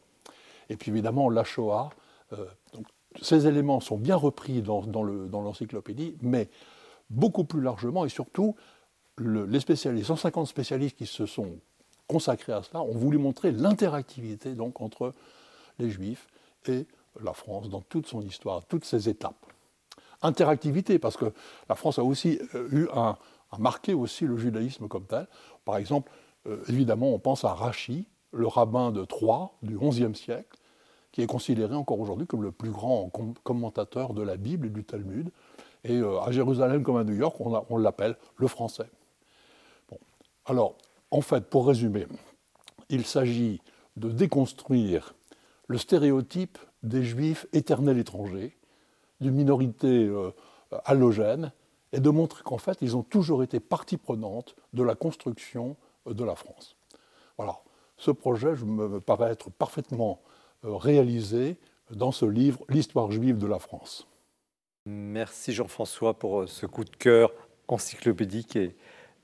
[0.69, 1.91] Et puis évidemment, la Shoah,
[2.33, 2.45] euh,
[3.21, 6.49] ces éléments sont bien repris dans, l'encyclopédie, mais
[7.09, 8.55] beaucoup plus largement et surtout,
[9.19, 11.59] les spécialistes, 150 spécialistes qui se sont
[12.07, 15.13] consacrés à cela ont voulu montrer l'interactivité entre
[15.77, 16.27] les Juifs
[16.67, 16.87] et
[17.21, 19.45] la France dans toute son histoire, toutes ses étapes.
[20.21, 21.31] Interactivité, parce que
[21.69, 23.17] la France a aussi euh, eu un,
[23.51, 25.27] a marqué aussi le judaïsme comme tel.
[25.65, 26.11] Par exemple,
[26.47, 30.57] euh, évidemment, on pense à Rachi, le rabbin de Troyes du XIe siècle,
[31.11, 33.11] qui est considéré encore aujourd'hui comme le plus grand
[33.43, 35.31] commentateur de la Bible et du Talmud.
[35.83, 38.89] Et euh, à Jérusalem comme à New York, on, l'appelle le français.
[39.89, 39.97] Bon.
[40.45, 40.75] Alors,
[41.09, 42.05] en fait, pour résumer,
[42.89, 43.61] il s'agit
[43.95, 45.15] de déconstruire
[45.69, 48.57] le stéréotype des juifs éternels étrangers,
[49.21, 50.31] d'une minorité euh,
[50.83, 51.53] halogène,
[51.91, 55.75] et de montrer qu'en fait, ils ont toujours été partie prenante de la construction
[56.07, 56.75] euh, de la France.
[57.37, 57.59] Voilà.
[57.97, 60.21] Ce projet je me paraît être parfaitement
[60.65, 61.57] euh, réalisé
[61.91, 64.07] dans ce livre, L'histoire juive de la France.
[64.85, 67.31] Merci Jean-François pour euh, ce coup de cœur
[67.67, 68.75] encyclopédique et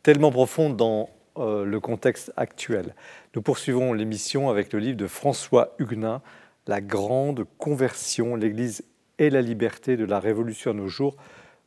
[0.04, 2.96] tellement profond dans euh, le contexte actuel.
[3.36, 6.22] Nous poursuivons l'émission avec le livre de François Huguenin,
[6.68, 8.84] La grande conversion, l'Église
[9.20, 11.16] et la liberté de la Révolution à nos jours,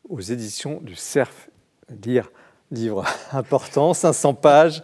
[0.08, 1.50] aux éditions du CERF.
[1.90, 2.30] Dire
[2.70, 4.82] livre important, 500 pages,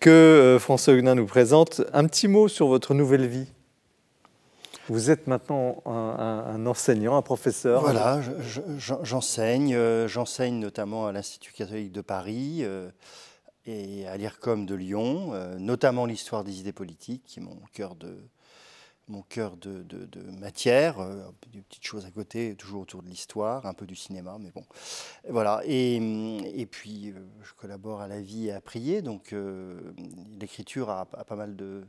[0.00, 1.82] que François Huguenin nous présente.
[1.92, 3.48] Un petit mot sur votre nouvelle vie.
[4.90, 7.82] Vous êtes maintenant un, enseignant, un professeur.
[7.82, 8.20] Voilà,
[9.04, 9.72] j'enseigne.
[9.72, 12.90] Euh, j'enseigne notamment à l'Institut catholique de Paris euh,
[13.70, 17.94] et à l'IRCOM de Lyon, euh, notamment l'histoire des idées politiques, qui est mon cœur
[17.94, 18.16] de,
[19.08, 19.84] mon cœur de,
[20.38, 20.98] matière,
[21.52, 24.64] des petites choses à côté, toujours autour de l'histoire, un peu du cinéma, mais bon.
[25.28, 25.62] Voilà.
[25.64, 25.96] Et,
[26.54, 27.12] et puis,
[27.42, 29.34] je collabore à la vie et à prier, donc
[30.38, 31.82] l'écriture a, pas mal de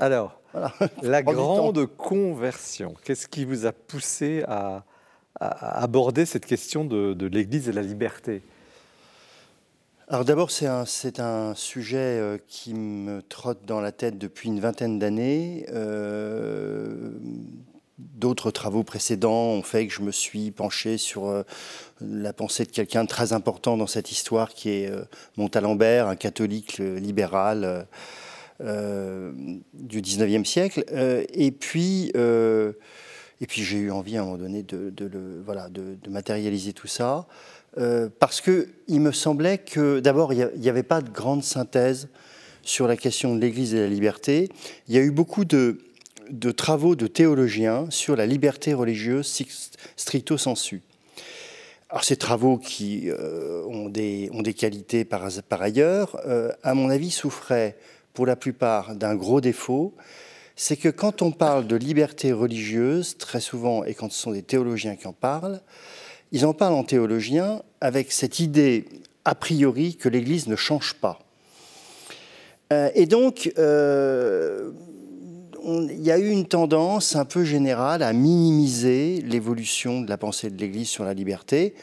[0.00, 0.40] alors,
[1.02, 4.84] la grande conversion, qu'est-ce qui vous a poussé à,
[5.40, 8.42] aborder cette question de, l'Église et la liberté?
[10.10, 10.66] Alors d'abord, c'est
[11.20, 15.66] un, sujet euh, qui me trotte dans la tête depuis une vingtaine d'années.
[15.70, 17.10] Euh,
[17.98, 21.42] d'autres travaux précédents ont fait que je me suis penché sur euh,
[22.00, 24.90] la pensée de quelqu'un de très important dans cette histoire, qui est
[25.36, 27.86] Montalembert, un catholique libéral
[28.60, 30.84] du 19e siècle.
[31.34, 32.12] Et puis,
[33.40, 37.26] et puis j'ai eu envie à un moment donné de, voilà, de, matérialiser tout ça.
[38.18, 42.08] Parce qu'il me semblait que d'abord, il n'y avait pas de grande synthèse
[42.62, 44.48] sur la question de l'Église et la liberté.
[44.88, 45.78] Il y a eu beaucoup de,
[46.30, 49.42] de travaux de théologiens sur la liberté religieuse
[49.96, 50.82] stricto sensu.
[51.90, 53.08] Alors ces travaux qui
[53.66, 56.20] ont, des, ont des qualités par, par ailleurs,
[56.62, 57.76] à mon avis, souffraient
[58.12, 59.94] pour la plupart d'un gros défaut,
[60.56, 64.42] c'est que quand on parle de liberté religieuse, très souvent, et quand ce sont des
[64.42, 65.60] théologiens qui en parlent,
[66.32, 68.84] ils en parlent en théologiens avec cette idée
[69.24, 71.18] a priori que l'Église ne change pas.
[72.72, 74.70] Euh, et donc, euh,
[75.64, 80.50] il y a eu une tendance un peu générale à minimiser l'évolution de la pensée
[80.50, 81.74] de l'Église sur la liberté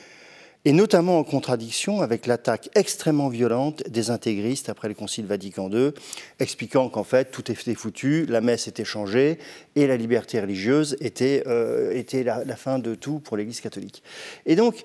[0.65, 5.91] et notamment en contradiction avec l'attaque extrêmement violente des intégristes après le Concile Vatican II,
[6.39, 9.37] expliquant qu'en fait tout était foutu, la messe était changée
[9.75, 14.01] et la liberté religieuse était, euh, était la, fin de tout pour l'Église catholique.
[14.47, 14.83] Et donc,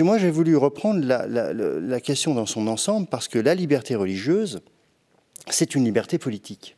[0.00, 4.60] moi j'ai voulu reprendre la, la question dans son ensemble parce que la liberté religieuse,
[5.48, 6.76] c'est une liberté politique.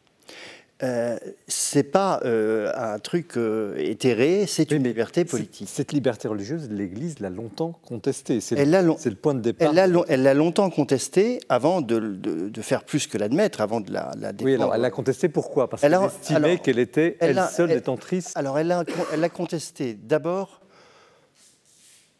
[0.83, 1.17] Euh,
[1.47, 5.69] c'est pas euh, un truc euh, éthéré, c'est une liberté politique.
[5.71, 8.41] Cette liberté religieuse, l'Église l'a longtemps contestée.
[8.41, 9.73] C'est le, point de départ.
[10.09, 14.45] Elle l'a longtemps contestée avant de, faire plus que l'admettre, avant de la, la défendre.
[14.45, 15.71] Oui, alors elle l'a contestée pourquoi?
[15.71, 18.33] Parce qu'elle estimait qu'elle était elle, seule détentrice.
[18.35, 18.75] Alors elle
[19.17, 20.64] l'a contestée d'abord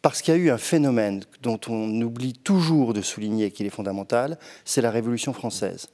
[0.05, 3.71] parce qu'il y a eu un phénomène dont on oublie toujours de souligner qu'il est
[3.71, 5.87] fondamental, c'est la Révolution française.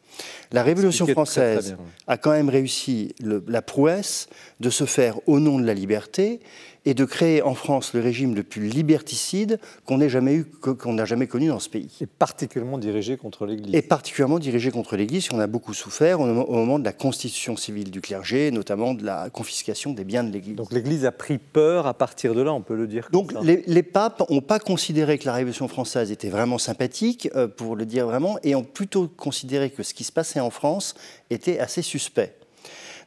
[0.51, 4.27] La Révolution française a quand même réussi la prouesse
[4.59, 6.41] de se faire au nom de la liberté
[6.85, 10.93] et de créer en France le régime le plus liberticide qu'on ait jamais eu, qu'on
[10.93, 11.89] n'a jamais connu dans ce pays.
[12.01, 13.75] Et particulièrement dirigé contre l'Église.
[13.75, 17.91] Et particulièrement dirigé contre l'Église, en a beaucoup souffert au moment de la constitution civile
[17.91, 20.55] du clergé, notamment de la confiscation des biens de l'Église.
[20.55, 23.09] Donc l'Église a pris peur à partir de là, on peut le dire.
[23.11, 27.47] Donc les, les, papes n'ont pas considéré que la Révolution française était vraiment sympathique, euh,
[27.47, 30.95] pour le dire vraiment, et ont plutôt considéré que ce qui se passait en France
[31.29, 32.35] était assez suspect.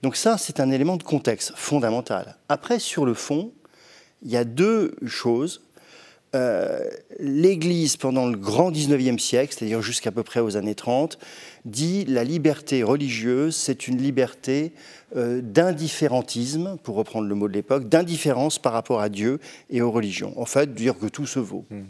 [0.03, 2.37] Donc ça, c'est un élément de contexte fondamental.
[2.49, 3.53] Après, sur le fond,
[4.25, 5.61] il y a deux choses.
[6.35, 6.89] Euh,
[7.21, 11.19] L'Église, pendant le grand 19e siècle, c'est-à-dire jusqu'à peu près aux années 30,
[11.65, 14.73] dit la liberté religieuse, c'est une liberté
[15.15, 19.39] euh, d'indifférentisme, pour reprendre le mot de l'époque, d'indifférence par rapport à Dieu
[19.71, 20.33] et aux religions.
[20.37, 21.65] En fait, dire que tout se vaut.
[21.71, 21.83] Hmm.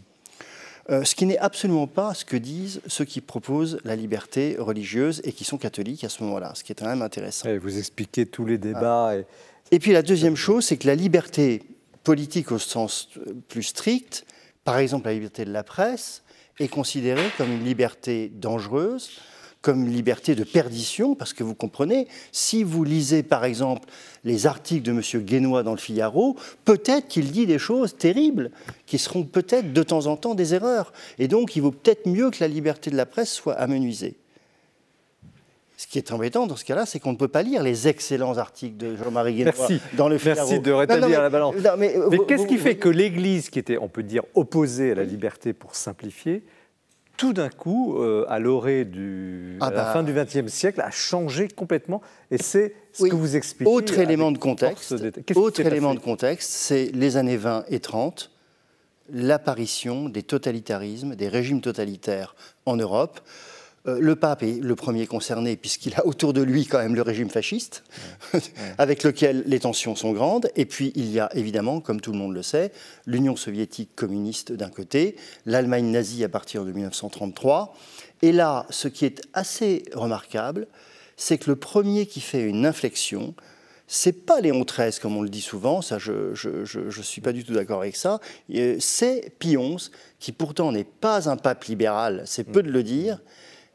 [0.91, 5.23] Euh, ce qui n'est absolument pas ce que disent ceux qui proposent la liberté religieuse
[5.25, 7.49] et qui sont catholiques à ce moment-là, ce qui est quand même intéressant.
[7.49, 9.17] Et vous expliquez tous les débats.
[9.17, 9.25] Et...
[9.71, 11.63] et puis la deuxième chose, c'est que la liberté
[12.05, 13.09] politique au sens
[13.49, 14.27] plus strict,
[14.63, 16.23] par exemple la liberté de la presse,
[16.61, 19.11] est considérée comme une liberté dangereuse,
[19.65, 23.89] comme une liberté de perdition, parce que vous comprenez, si vous lisez par exemple
[24.23, 25.25] les articles de M.
[25.25, 26.37] Guénois dans le Figaro,
[26.67, 28.51] peut-être qu'il dit des choses terribles,
[28.85, 30.93] qui seront peut-être de temps en temps des erreurs.
[31.19, 34.17] Et donc il vaut peut-être mieux que la liberté de la presse soit amenuisée.
[35.77, 38.39] Ce qui est embêtant dans ce cas-là, c'est qu'on ne peut pas lire les excellents
[38.39, 40.49] articles de Jean-Marie Guénois dans le Figaro.
[40.49, 41.55] Merci de rétablir la balance.
[41.79, 41.97] mais,
[42.29, 45.75] qu'est-ce qui fait que l'Église, qui était, on peut dire, opposée à la liberté pour
[45.75, 46.45] simplifier,
[47.17, 49.93] tout d'un coup, euh, à l'orée du à la bah.
[49.93, 52.03] fin du XXe siècle, a changé complètement.
[52.31, 53.71] Et c'est ce que vous expliquez.
[53.71, 54.95] Autre élément de contexte.
[55.37, 58.31] Autre élément de contexte, c'est les années 20 et 30,
[59.13, 62.35] l'apparition des totalitarismes, des régimes totalitaires
[62.67, 63.21] en Europe.
[63.87, 67.03] Euh, le pape est le premier concerné puisqu'il a autour de lui quand même le
[67.03, 67.85] régime fasciste,
[68.79, 70.49] avec lequel les tensions sont grandes.
[70.57, 72.73] Et puis il y a évidemment, comme tout le monde le sait,
[73.07, 77.75] l'Union soviétique communiste d'un côté, l'Allemagne nazie à partir de 1933.
[78.23, 80.67] Et là, ce qui est assez remarquable,
[81.17, 83.35] c'est que le premier qui fait une inflexion,
[83.87, 87.45] c'est pas Léon XIII comme on le dit souvent, ça je ne suis pas du
[87.45, 88.19] tout d'accord avec ça,
[88.79, 93.21] c'est Pie XI qui pourtant n'est pas un pape libéral, c'est peu de le dire,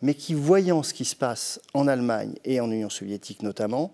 [0.01, 3.91] mais qui, voyant ce qui se passe en Allemagne et en Union soviétique notamment,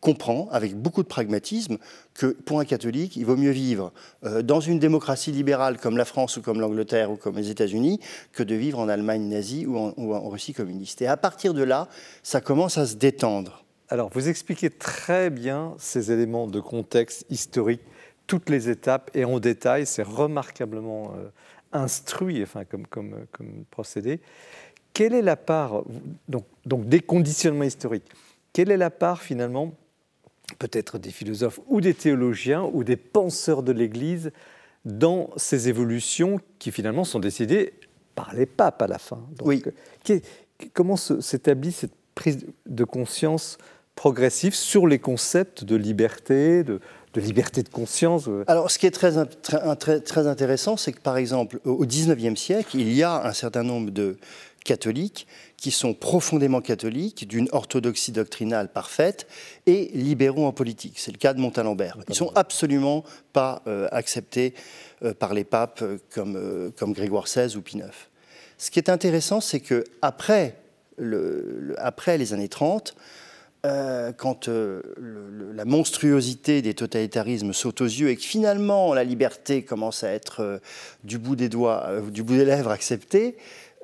[0.00, 1.78] comprend avec beaucoup de pragmatisme
[2.14, 3.92] que pour un catholique, il vaut mieux vivre
[4.24, 8.00] euh, dans une démocratie libérale comme la France ou comme l'Angleterre ou comme les États-Unis
[8.32, 11.02] que de vivre en Allemagne nazie ou en, Russie communiste.
[11.02, 11.88] Et à partir de là,
[12.22, 13.64] ça commence à se détendre.
[13.88, 17.82] Alors, vous expliquez très bien ces éléments de contexte historique,
[18.26, 19.86] toutes les étapes et en détail.
[19.86, 21.28] C'est remarquablement euh,
[21.72, 22.86] instruit, enfin, comme,
[23.70, 24.20] procédé
[24.96, 25.82] quelle est la part,
[26.26, 28.08] donc, donc des conditionnements historiques,
[28.54, 29.74] quelle est la part finalement,
[30.58, 34.32] peut-être des philosophes ou des théologiens ou des penseurs de l'Église,
[34.86, 37.74] dans ces évolutions qui finalement sont décidées
[38.14, 39.20] par les papes à la fin?
[39.42, 39.62] Oui.
[40.72, 43.58] comment s'établit cette prise de conscience
[43.96, 46.80] progressive sur les concepts de liberté, de,
[47.16, 49.12] liberté de conscience Alors, ce qui est très,
[49.76, 53.62] très, très intéressant, c'est que, par exemple, au XIXe siècle, il y a un certain
[53.62, 54.16] nombre de
[54.66, 59.26] catholiques qui sont profondément catholiques, d'une orthodoxie doctrinale parfaite,
[59.64, 60.98] et libéraux en politique.
[60.98, 61.96] C'est le cas de Montalembert.
[62.08, 64.52] Ils ne sont absolument pas euh, acceptés
[65.02, 67.86] euh, par les papes euh, comme, comme Grégoire XVI ou Pie IX.
[68.58, 70.56] Ce qui est intéressant, c'est que après,
[70.98, 72.94] le, après les années 30,
[74.16, 80.12] quand la monstruosité des totalitarismes saute aux yeux et que finalement la liberté commence à
[80.12, 80.60] être
[81.02, 83.36] du bout des doigts, du bout des lèvres acceptée,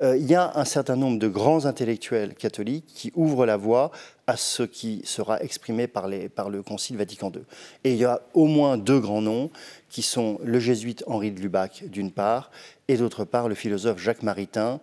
[0.03, 3.91] il y a un certain nombre de grands intellectuels catholiques qui ouvrent la voie
[4.27, 7.41] à ce qui sera exprimé par, le Concile Vatican II.
[7.83, 9.49] Et il y a au moins deux grands noms,
[9.89, 12.51] qui sont le jésuite Henri de Lubac, d'une part,
[12.87, 14.79] et d'autre part le philosophe Jacques Maritain,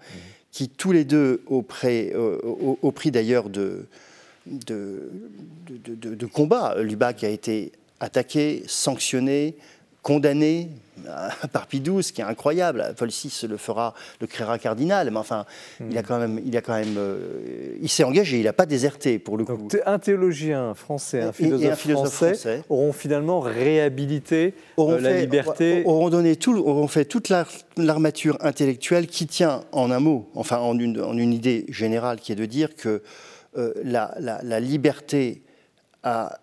[0.53, 2.11] qui tous les deux, au, prix
[3.11, 3.87] d'ailleurs de,
[4.47, 5.11] de,
[5.69, 9.57] de, combats, Lubac a été attaqué, sanctionné,
[10.03, 10.71] condamné
[11.53, 12.95] par Pie XII, qui est incroyable.
[12.97, 15.45] Paul VI le fera, le créera cardinal, mais enfin,
[15.81, 16.05] il a hmm.
[16.05, 19.37] quand même, il a quand même, euh, il s'est engagé, il n'a pas déserté pour
[19.37, 19.57] le coup.
[19.57, 26.37] Donc, un théologien français, un philosophe, français, auront finalement réhabilité euh, la liberté, auront donné
[26.37, 27.33] tout, auront fait toute
[27.77, 32.33] l'armature intellectuelle qui tient en un mot, enfin en une, en une idée générale, qui
[32.33, 33.03] est de dire que
[33.57, 35.43] euh, la, la, la, liberté
[36.05, 36.39] a,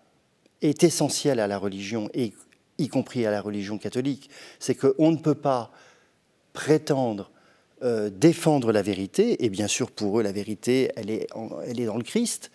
[0.60, 2.34] est essentielle à la religion et
[2.78, 5.72] y compris à la religion catholique, c'est qu'on ne peut pas
[6.52, 7.30] prétendre
[7.82, 11.28] euh, défendre la vérité, et bien sûr pour eux la vérité, elle est,
[11.64, 12.50] elle est dans le Christ,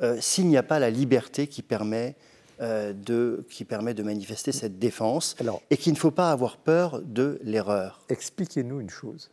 [0.00, 2.16] euh, s'il n'y a pas la liberté qui permet
[2.60, 5.34] de, qui permet de manifester cette défense
[5.70, 8.00] et qu'il ne faut pas avoir peur de l'erreur.
[8.08, 9.32] Expliquez-nous une chose.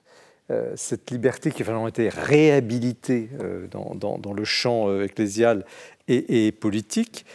[0.73, 3.29] cette liberté qui a vraiment été réhabilitée
[3.69, 5.65] dans, le champ ecclésial
[6.07, 7.25] et, et politique,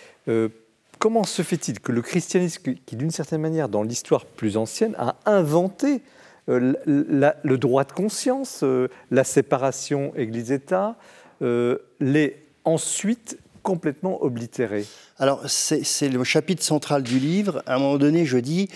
[0.99, 5.17] comment se fait-il que le christianisme, qui d'une certaine manière, dans l'histoire plus ancienne, a
[5.27, 6.03] inventé
[6.49, 10.97] euh, le droit de conscience, euh, la séparation Église-État,
[11.43, 14.87] euh, l'ait ensuite complètement oblitéré?
[15.19, 17.63] Alors, c'est le chapitre central du livre.
[17.67, 18.69] À un moment donné, je dis,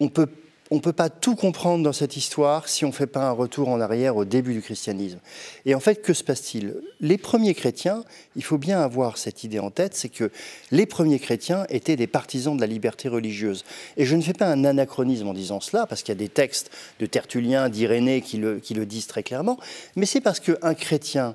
[0.00, 0.28] on peut
[0.70, 3.32] on ne peut pas tout comprendre dans cette histoire si on ne fait pas un
[3.32, 5.18] retour en arrière au début du christianisme.
[5.66, 6.76] Et en fait, que se passe-t-il?
[7.00, 8.04] Les premiers chrétiens,
[8.36, 10.30] il faut bien avoir cette idée en tête, c'est que
[10.70, 13.64] les premiers chrétiens étaient des partisans de la liberté religieuse.
[13.96, 16.28] Et je ne fais pas un anachronisme en disant cela, parce qu'il y a des
[16.28, 19.58] textes de Tertullien, d'Irénée qui le, disent très clairement,
[19.96, 21.34] mais c'est parce qu'un chrétien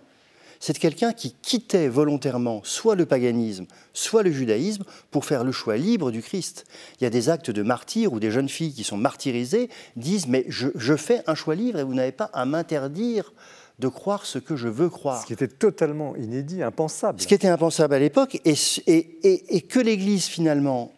[0.66, 5.78] c'est quelqu'un qui quittait volontairement soit le paganisme, soit le judaïsme pour faire le choix
[5.78, 6.66] libre du Christ.
[7.00, 10.26] Il y a des actes de martyrs où des jeunes filles qui sont martyrisées disent
[10.26, 13.32] Mais je, fais un choix libre et vous n'avez pas à m'interdire
[13.78, 15.22] de croire ce que je veux croire.
[15.22, 17.22] Ce qui était totalement inédit, impensable.
[17.22, 18.56] Ce qui était impensable à l'époque et,
[18.88, 20.94] et, que l'Église finalement,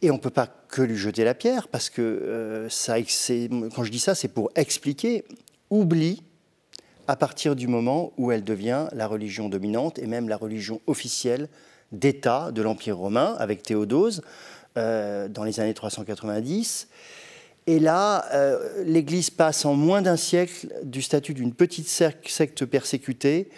[0.00, 3.84] et on ne peut pas que lui jeter la pierre, parce que euh, ça, quand
[3.84, 5.24] je dis ça, c'est pour expliquer,
[5.68, 6.22] oublie
[7.08, 11.48] à partir du moment où elle devient la religion dominante et même la religion officielle
[11.92, 14.22] d'État de l'Empire romain avec Théodose
[14.76, 16.88] euh, dans les années 390.
[17.68, 23.48] Et là, euh, l'Église passe en moins d'un siècle du statut d'une petite secte persécutée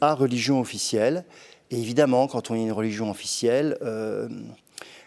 [0.00, 1.24] à religion officielle.
[1.70, 4.28] Et évidemment, quand on est une religion officielle, euh,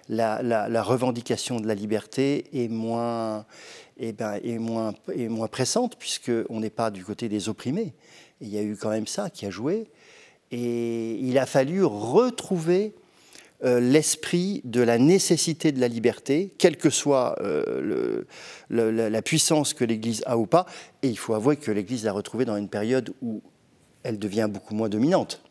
[0.10, 3.46] la, la, revendication de la liberté est moins,
[4.04, 7.94] eh ben, est, moins, est moins pressante, puisqu'on n'est pas du côté des opprimés.
[8.42, 9.88] il y a eu quand même ça qui a joué.
[10.50, 12.96] Et il a fallu retrouver
[13.64, 18.24] euh, l'esprit de la nécessité de la liberté, quelle que soit euh,
[18.70, 20.66] la puissance que l'Église a ou pas.
[21.04, 23.44] Et il faut avouer que l'Église l'a retrouvée dans une période où
[24.02, 25.44] elle devient beaucoup moins dominante.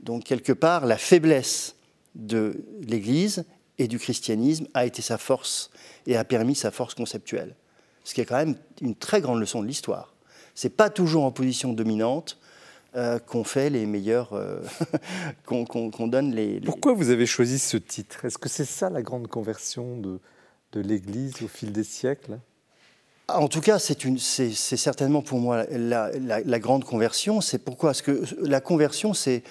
[0.00, 1.76] Donc quelque part, la faiblesse
[2.14, 3.44] de l'Église
[3.76, 5.70] et du christianisme a été sa force
[6.06, 7.54] et a permis sa force conceptuelle
[8.04, 10.14] ce qui est quand même une très grande leçon de l'histoire.
[10.54, 12.38] C'est pas toujours en position dominante
[12.96, 14.62] euh, qu'on fait les meilleurs, euh,
[15.46, 18.24] qu'on donne les, Pourquoi vous avez choisi ce titre?
[18.24, 20.20] Est-ce que c'est ça la grande conversion de,
[20.72, 22.38] de l'Église au fil des siècles?
[23.26, 27.40] En tout cas, c'est certainement pour moi la, la, grande conversion.
[27.40, 29.42] C'est pourquoi Parce que la conversion, c'est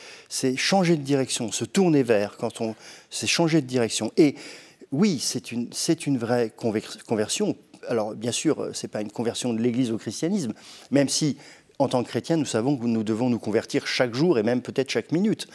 [0.56, 2.76] changer de direction, se tourner vers, quand on,
[3.10, 4.12] c'est changer de direction.
[4.16, 4.36] Et
[4.92, 5.70] oui, c'est une,
[6.06, 6.54] une vraie
[7.08, 10.54] conversion alors bien sûr, ce n'est pas une conversion de l'Église au christianisme,
[10.92, 11.38] même si
[11.80, 14.62] en tant que chrétien, nous savons que nous devons nous convertir chaque jour et même
[14.62, 15.48] peut-être chaque minute.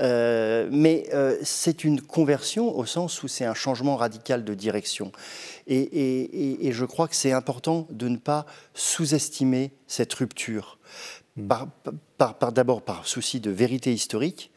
[0.00, 5.12] Euh, mais euh, c'est une conversion au sens où c'est un changement radical de direction.
[5.66, 10.78] Et, je crois que c'est important de ne pas sous-estimer cette rupture.
[11.36, 11.48] Hmm.
[11.48, 11.68] Par,
[12.52, 14.52] D'abord par souci de vérité historique,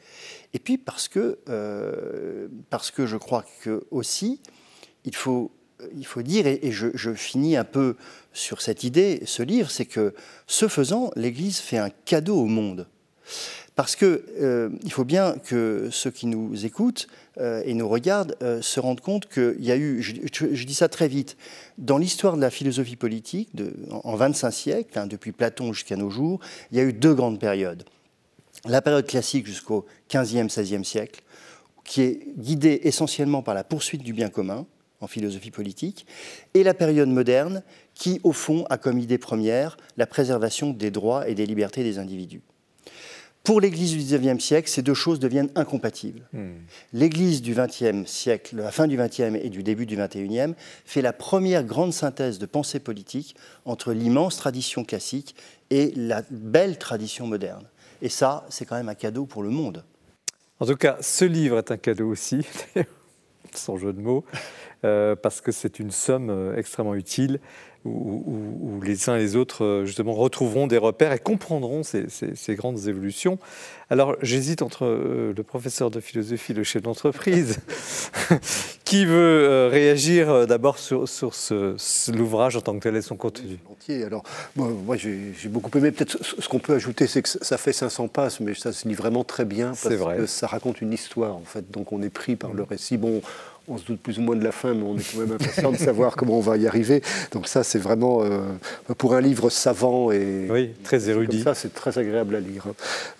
[0.53, 4.39] et puis parce que, euh, parce que je crois que aussi,
[5.03, 5.51] il faut
[5.95, 7.95] il faut dire, et, je, finis un peu
[8.33, 10.13] sur cette idée, ce livre, c'est que
[10.47, 12.87] ce faisant, l'Église fait un cadeau au monde.
[13.75, 17.07] Parce qu'il euh, faut bien que ceux qui nous écoutent
[17.39, 20.87] euh, et nous regardent euh, se rendent compte qu'il y a eu, je, dis ça
[20.87, 21.35] très vite,
[21.77, 23.49] dans l'histoire de la philosophie politique,
[23.91, 26.39] en 25 siècles, hein, depuis Platon jusqu'à nos jours,
[26.71, 27.83] il y a eu deux grandes périodes.
[28.65, 31.21] La période classique jusqu'au 15e, 16e siècle,
[31.83, 34.65] qui est guidée essentiellement par la poursuite du bien commun,
[35.01, 36.05] en philosophie politique,
[36.53, 41.27] et la période moderne qui, au fond, a comme idée première la préservation des droits
[41.27, 42.41] et des libertés des individus.
[43.45, 46.27] Pour l'Église du XIXe siècle, ces deux choses deviennent incompatibles.
[46.33, 46.53] Hmm.
[46.93, 51.13] L'Église du XXe siècle, la fin du XXe et du début du XXIe, fait la
[51.13, 53.35] première grande synthèse de pensée politique
[53.65, 55.35] entre l'immense tradition classique
[55.69, 57.67] et la belle tradition moderne.
[58.01, 59.83] Et ça, c'est quand même un cadeau pour le monde.
[60.59, 62.39] En tout cas, ce livre est un cadeau aussi,
[63.57, 64.23] sans jeu de mots.
[64.83, 67.39] Euh, parce que c'est une somme euh, extrêmement utile
[67.85, 72.87] où, les uns et les autres euh, justement retrouveront des repères et comprendront ces, grandes
[72.87, 73.39] évolutions.
[73.89, 77.59] Alors j'hésite entre le professeur de philosophie et le chef d'entreprise.
[78.85, 81.33] Qui veut réagir d'abord sur, sur
[82.13, 83.57] l'ouvrage en tant que tel et son contenu
[84.05, 84.23] Alors,
[84.55, 85.91] moi j'ai beaucoup aimé.
[85.91, 88.93] Peut-être ce qu'on peut ajouter, c'est que ça fait 500 passes, mais ça se lit
[88.93, 90.17] vraiment très bien parce vrai.
[90.17, 91.71] que ça raconte une histoire en fait.
[91.71, 92.97] Donc on est pris par le récit.
[92.97, 93.21] Bon,
[93.67, 95.71] on se doute plus ou moins de la fin, mais on est quand même impatient
[95.71, 97.01] de savoir comment on va y arriver.
[97.31, 98.39] Donc ça, c'est vraiment euh,
[98.97, 101.41] pour un livre savant et oui, très érudit.
[101.41, 102.65] ça, c'est très agréable à lire.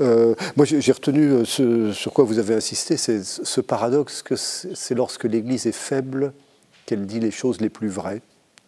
[0.02, 4.36] Euh, moi, j'ai retenu euh, ce sur quoi vous avez insisté, c'est ce paradoxe que
[4.36, 6.34] c'est lorsque l'Église est faible
[6.86, 8.22] qu'elle dit les choses les plus vraies.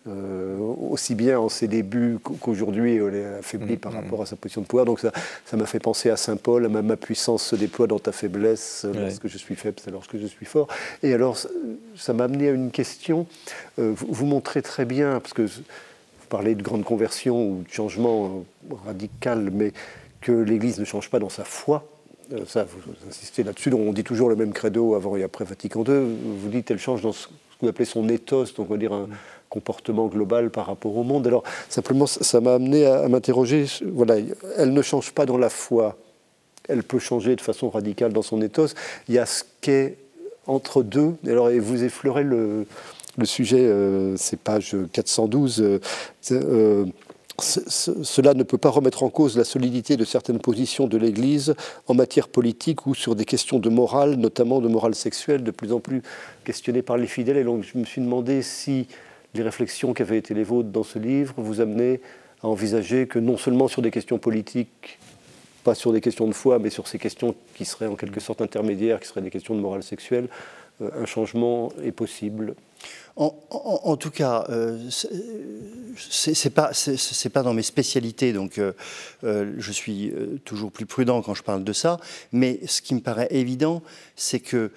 [0.07, 0.57] Euh,
[0.89, 3.99] aussi bien en ses débuts qu'aujourd'hui elle est affaiblie par mm, mm.
[3.99, 4.85] rapport à sa position de pouvoir.
[4.85, 5.11] Donc ça,
[5.45, 8.85] ça m'a fait penser à Saint Paul, ma, ma, puissance se déploie dans ta faiblesse,
[8.93, 10.67] lorsque je suis faible, c'est lorsque je suis fort.
[11.03, 11.37] Et alors
[11.95, 13.27] ça m'a amené à une question,
[13.79, 17.73] euh, vous, vous, montrez très bien, parce que vous parlez de grande conversion ou de
[17.73, 18.45] changement
[18.85, 19.73] radical, mais
[20.21, 21.85] que l'Église ne change pas dans sa foi.
[22.31, 22.79] Euh, ça, vous
[23.09, 23.73] insistez là-dessus.
[23.73, 26.15] On dit toujours le même credo avant et après Vatican II.
[26.39, 28.93] Vous dites qu'elle change dans ce que vous appelez son ethos, donc on va dire
[28.93, 29.15] un, mm
[29.49, 31.27] comportement global par rapport au monde.
[31.27, 33.65] Alors, simplement, ça m'a amené à, m'interroger.
[33.85, 34.15] Voilà,
[34.57, 35.97] elle ne change pas dans la foi.
[36.67, 38.73] Elle peut changer de façon radicale dans son ethos.
[39.07, 39.97] Il y a ce qu'est
[40.47, 41.15] entre deux.
[41.25, 42.65] Alors, et vous effleurez le,
[43.17, 45.61] le sujet, euh, c'est page 412.
[45.61, 45.79] Euh,
[46.31, 46.85] euh,
[47.39, 51.53] cela ne peut pas remettre en cause la solidité de certaines positions de l'Église
[51.87, 55.71] en matière politique ou sur des questions de morale, notamment de morale sexuelle, de plus
[55.71, 56.01] en plus
[56.45, 57.37] questionnées par les fidèles.
[57.37, 58.87] Et donc je me suis demandé si
[59.33, 62.01] les réflexions qui avaient été les vôtres dans ce livre vous amenaient
[62.41, 64.99] à envisager que non seulement sur des questions politiques,
[65.63, 68.41] pas sur des questions de foi, mais sur ces questions qui seraient en quelque sorte
[68.41, 70.29] intermédiaires, qui seraient des questions de morale sexuelle,
[70.81, 72.55] euh, un changement est possible
[73.19, 74.77] en, tout cas, euh,
[75.97, 78.73] c'est pas dans mes spécialités, donc euh,
[79.23, 80.13] euh, je suis
[80.45, 81.99] toujours plus prudent quand je parle de ça.
[82.31, 83.81] Mais ce qui me paraît évident,
[84.15, 84.71] c'est que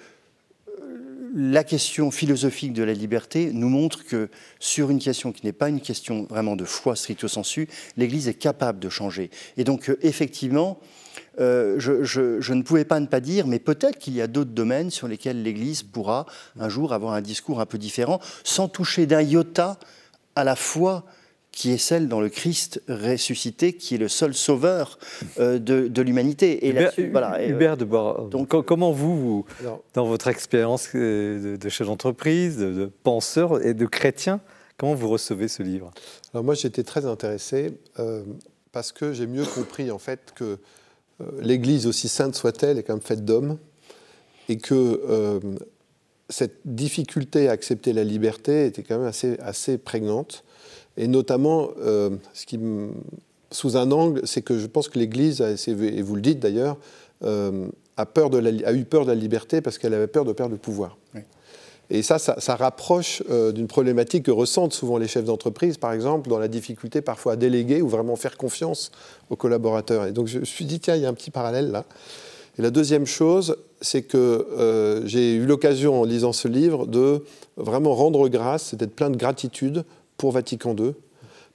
[1.33, 4.29] la question philosophique de la liberté nous montre que
[4.59, 7.67] sur une question qui n'est pas une question vraiment de foi stricto sensu,
[7.97, 9.29] l'Église est capable de changer.
[9.57, 10.79] Et donc euh, effectivement,
[11.39, 14.91] euh, je, ne pouvais pas ne pas dire, mais peut-être qu'il y a d'autres domaines
[14.91, 16.25] sur lesquels l'Église pourra
[16.59, 19.79] un jour avoir un discours un peu différent, sans toucher d'un iota
[20.35, 21.05] à la foi
[21.51, 24.97] qui est celle dans le Christ ressuscité, qui est le seul sauveur
[25.39, 26.65] euh, de, l'humanité.
[26.65, 29.45] Et Hubert, voilà, Hubert de Bois, donc, comment vous,
[29.93, 34.39] dans votre expérience euh, de, chef d'entreprise, de, penseur et de chrétien,
[34.77, 35.91] comment vous recevez ce livre?
[36.33, 38.23] Alors moi, j'étais très intéressé euh,
[38.71, 40.57] parce que j'ai mieux compris en fait que
[41.39, 43.59] l'Église, aussi sainte soit-elle, est quand même faite d'hommes
[44.49, 45.39] et que
[46.29, 50.43] cette difficulté à accepter la liberté était quand même assez, assez prégnante
[51.01, 52.59] et notamment, euh, ce qui,
[53.49, 56.77] sous un angle, c'est que je pense que l'Église, et vous le dites d'ailleurs,
[57.23, 60.25] euh, a, peur de la, a eu peur de la liberté parce qu'elle avait peur
[60.25, 60.97] de perdre le pouvoir.
[61.89, 66.29] Et ça, ça, rapproche euh, d'une problématique que ressentent souvent les chefs d'entreprise, par exemple,
[66.29, 68.91] dans la difficulté parfois à déléguer ou vraiment faire confiance
[69.29, 70.05] aux collaborateurs.
[70.05, 71.83] Et donc je me suis dit, tiens, il y a un petit parallèle là.
[72.57, 77.23] Et la deuxième chose, c'est que j'ai eu l'occasion, en lisant ce livre, de
[77.57, 79.83] vraiment rendre grâce, d'être plein de gratitude
[80.21, 80.93] pour Vatican II,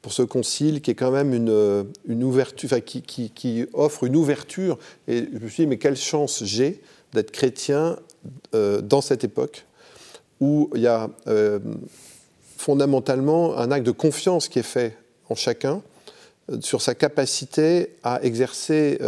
[0.03, 4.77] pour ce concile qui est quand même une, euh, ouverture, qui, offre une ouverture.
[5.07, 7.97] Et je me suis dit, mais quelle chance j'ai d'être chrétien
[8.57, 9.67] euh, dans cette époque
[10.41, 11.61] où il y a euh,
[12.57, 14.99] fondamentalement un acte de confiance qui est fait
[15.31, 15.81] en chacun
[16.59, 18.99] sur sa capacité à exercer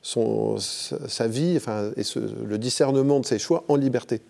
[0.00, 4.20] son, sa vie enfin, et le discernement de ses choix en liberté.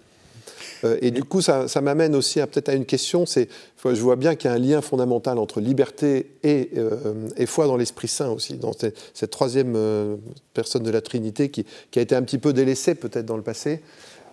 [0.84, 3.48] Euh, et du coup, ça, m'amène aussi peut-être à une question, c'est,
[3.84, 7.76] je vois bien qu'il y a un lien fondamental entre liberté et, euh, foi dans
[7.76, 10.16] l'Esprit Saint aussi, dans cette, troisième euh,
[10.54, 11.64] personne de la Trinité qui,
[11.96, 13.80] a été un petit peu délaissée peut-être dans le passé.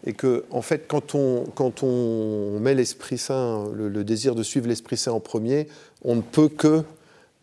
[0.05, 4.67] Et que, en fait, quand on, quand on met l'Esprit Saint, le, désir de suivre
[4.67, 5.67] l'Esprit Saint en premier,
[6.05, 6.83] on ne peut que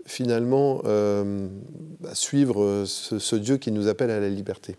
[0.06, 4.76] finalement bah, suivre ce Dieu qui nous appelle à la liberté.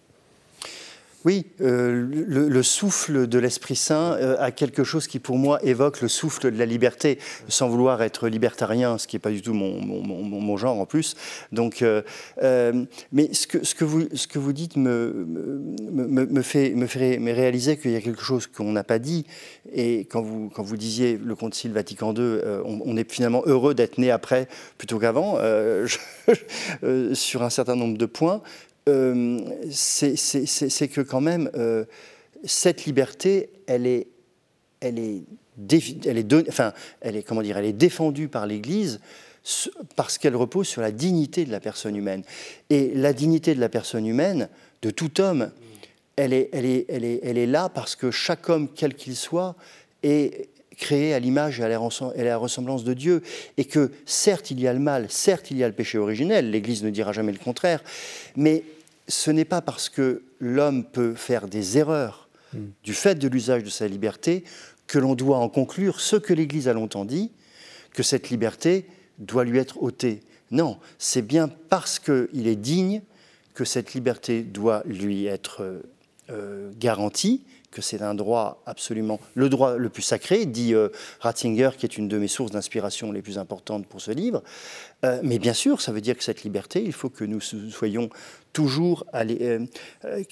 [1.28, 6.00] Oui, euh, le, souffle de l'Esprit Saint euh, a quelque chose qui pour moi évoque
[6.00, 7.20] le souffle de la liberté,
[7.50, 11.18] sans vouloir être libertarien, ce qui n'est pas du tout mon, genre en plus.
[11.52, 12.02] Donc, euh,
[13.12, 15.28] mais ce que, ce, que vous, ce que vous dites me,
[15.92, 19.26] me, fait, me fait réaliser qu'il y a quelque chose qu'on n'a pas dit.
[19.74, 23.98] Et quand vous, quand vous disiez le Concile Vatican II, on, est finalement heureux d'être
[23.98, 24.48] né après
[24.78, 25.38] plutôt qu'avant,
[27.14, 28.42] sur un certain nombre de points.
[28.88, 29.40] Euh,
[29.72, 31.86] c'est que quand même, euh,
[32.44, 34.08] cette liberté, elle est,
[34.80, 35.24] elle est,
[36.06, 39.00] elle est, enfin, elle est, comment dire, elle est défendue par l'Église
[39.96, 42.24] parce qu'elle repose sur la dignité de la personne humaine.
[42.70, 44.50] Et la dignité de la personne humaine,
[44.82, 45.52] de tout homme,
[46.16, 49.16] elle est, elle est, elle est, elle est là parce que chaque homme, quel qu'il
[49.16, 49.56] soit,
[50.04, 53.24] est créé à l'image et à la ressemblance de Dieu,
[53.58, 56.52] et que certes il y a le mal, certes il y a le péché originel,
[56.52, 57.84] l'Église ne dira jamais le contraire,
[58.36, 58.64] mais
[59.08, 62.66] ce n'est pas parce que l'homme peut faire des erreurs hmm.
[62.84, 64.44] du fait de l'usage de sa liberté
[64.88, 67.32] que l'on doit en conclure ce que l'Église a longtemps dit,
[67.94, 68.88] que cette liberté
[69.18, 70.22] doit lui être ôtée.
[70.52, 73.02] Non, c'est bien parce qu'il est digne
[73.54, 75.82] que cette liberté doit lui être
[76.30, 80.90] euh, garantie, que c'est un droit absolument le droit le plus sacré, dit euh,
[81.20, 84.44] Ratzinger, qui est une de mes sources d'inspiration les plus importantes pour ce livre.
[85.04, 88.10] Euh, mais bien sûr, ça veut dire que cette liberté, il faut que nous soyons
[88.58, 89.68] toujours à nous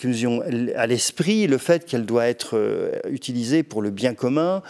[0.03, 0.41] ayons
[0.75, 2.59] à l'esprit le fait qu'elle doit être
[3.07, 4.63] utilisée pour le bien commun,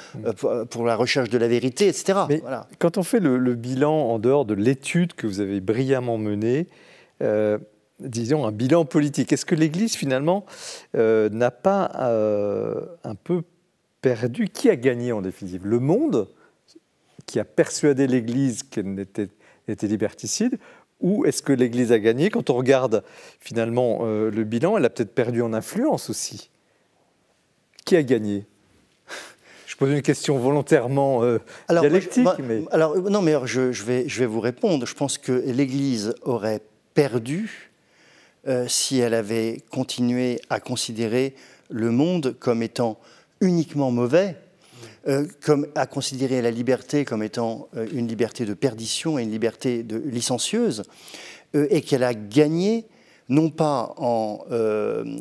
[0.69, 2.19] pour, la recherche de la vérité, etc.
[2.79, 6.67] Quand on fait le, le, bilan en dehors de l'étude que vous avez brillamment menée,
[7.99, 9.31] disons, un bilan politique.
[9.31, 10.45] Est-ce que l'Église, finalement,
[10.95, 13.43] euh, n'a pas euh, un peu
[14.01, 14.49] perdu?
[14.49, 15.65] Qui a gagné en définitive?
[15.65, 16.27] Le monde,
[17.25, 19.29] qui a persuadé l'Église qu'elle était,
[19.87, 20.59] liberticide
[21.01, 23.03] ou est-ce que l'Église a gagné Quand on regarde
[23.39, 26.49] finalement euh, le bilan, elle a peut-être perdu en influence aussi.
[27.85, 28.45] Qui a gagné?
[29.67, 31.21] Je pose une question volontairement
[31.69, 32.27] dialectique.
[32.41, 32.63] mais...
[32.71, 34.85] Alors, non, mais je, vais, je vais vous répondre.
[34.85, 36.61] Je pense que l'Église aurait
[36.93, 37.71] perdu
[38.47, 41.35] euh, si elle avait continué à considérer
[41.69, 42.99] le monde comme étant
[43.41, 44.37] uniquement mauvais,
[45.07, 49.31] euh, comme à considérer la liberté comme étant euh, une liberté de perdition et une
[49.31, 50.83] liberté de licencieuse,
[51.53, 52.85] et qu'elle a gagné
[53.29, 54.43] non pas en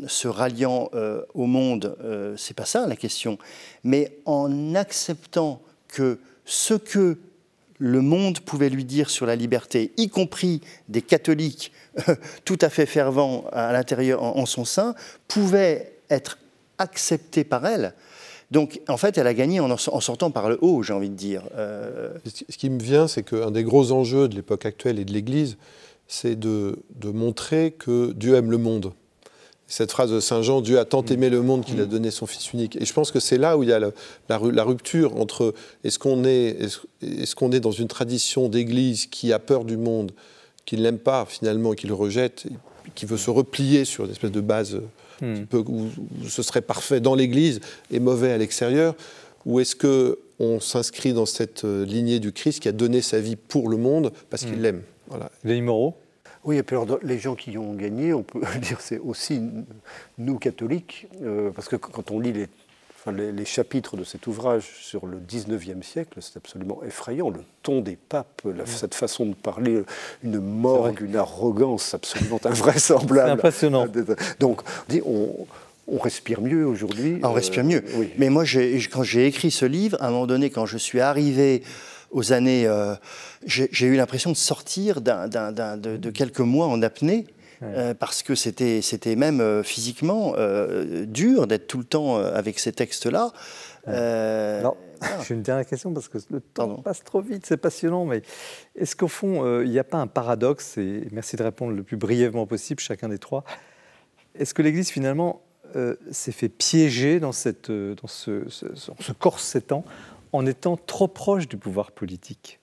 [0.09, 0.91] se ralliant
[1.33, 1.97] au monde,
[2.37, 3.39] c'est pas ça la question,
[3.85, 7.19] mais en acceptant que ce que
[7.79, 11.73] le monde pouvait lui dire sur la liberté, y compris des catholiques
[12.45, 14.95] tout à fait fervent à l'intérieur, en, son sein,
[15.29, 16.39] pouvait être
[16.79, 17.95] accepté par elle.
[18.51, 21.43] Donc, en fait, elle a gagné en, sortant par le haut, j'ai envie de dire.
[21.57, 25.13] Euh, ce qui me vient, c'est qu'un des gros enjeux de l'époque actuelle et de
[25.13, 25.57] l'Église,
[26.07, 28.93] c'est de, montrer que Dieu aime le monde.
[29.67, 32.27] Cette phrase de Saint Jean, Dieu a tant aimé le monde qu'il a donné son
[32.27, 32.77] Fils unique.
[32.77, 33.91] Et je pense que c'est là où il y a la,
[34.29, 36.69] la, rupture entre est-ce qu'on est,
[37.03, 40.13] est, qu'on est dans une tradition d'Église qui a peur du monde,
[40.67, 42.45] qui ne l'aime pas finalement, qui le rejette,
[42.95, 44.81] qui veut se replier sur une espèce de base
[45.21, 45.45] hmm.
[45.53, 45.89] où,
[46.29, 47.61] ce serait parfait dans l'Église
[47.91, 48.95] et mauvais à l'extérieur,
[49.47, 53.21] ou est-ce que on s'inscrit dans cette euh, lignée du Christ qui a donné sa
[53.21, 54.63] vie pour le monde parce qu'il hmm.
[54.63, 54.83] l'aime?
[55.09, 55.31] Voilà.
[55.45, 55.95] Les Moreau
[56.45, 59.41] oui, et puis les gens qui ont gagné, on peut dire c'est aussi
[60.19, 62.49] nous catholiques, euh, parce que quand on lit les
[63.13, 67.31] les, chapitres de cet ouvrage sur le 19e siècle, c'est absolument effrayant.
[67.31, 69.83] Le ton des papes, cette façon de parler,
[70.23, 73.29] une morgue, une arrogance absolument invraisemblable.
[73.29, 73.87] C'est impressionnant.
[74.41, 74.63] Donc,
[75.05, 75.47] on,
[75.87, 77.19] on respire mieux aujourd'hui.
[77.23, 77.85] Ah, on respire mieux.
[77.97, 78.45] Euh, Mais moi,
[78.93, 81.63] quand j'ai écrit ce livre, à un moment donné, quand je suis arrivé
[82.11, 82.95] aux années, euh,
[83.47, 87.27] j'ai eu l'impression de sortir de, quelques mois en apnée
[87.63, 92.59] euh, parce que c'était, c'était même euh, physiquement euh, dur d'être tout le temps avec
[92.59, 93.33] ces textes-là.
[93.87, 94.77] Alors,
[95.27, 98.23] j'ai une dernière question parce que le temps passe trop vite, c'est passionnant, mais
[98.77, 101.97] est-ce qu'au fond, il n'y a pas un paradoxe, et merci de répondre le plus
[101.97, 103.45] brièvement possible, chacun des trois,
[104.35, 105.43] est-ce que l'Église finalement
[106.11, 109.85] s'est fait piéger dans, cette, dans ce, ce, ce corsetant
[110.33, 112.61] en étant trop proche du pouvoir politique?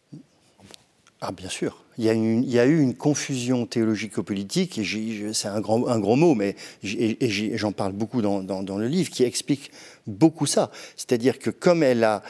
[1.24, 1.78] Ah, bien sûr.
[2.00, 6.56] Il y, a eu une confusion théologico-politique, et c'est un, grand, un gros mot, mais
[6.82, 9.72] j'en parle beaucoup dans, dans, le livre, qui explique
[10.08, 10.72] beaucoup ça.
[10.96, 12.24] C'est-à-dire que comme elle a,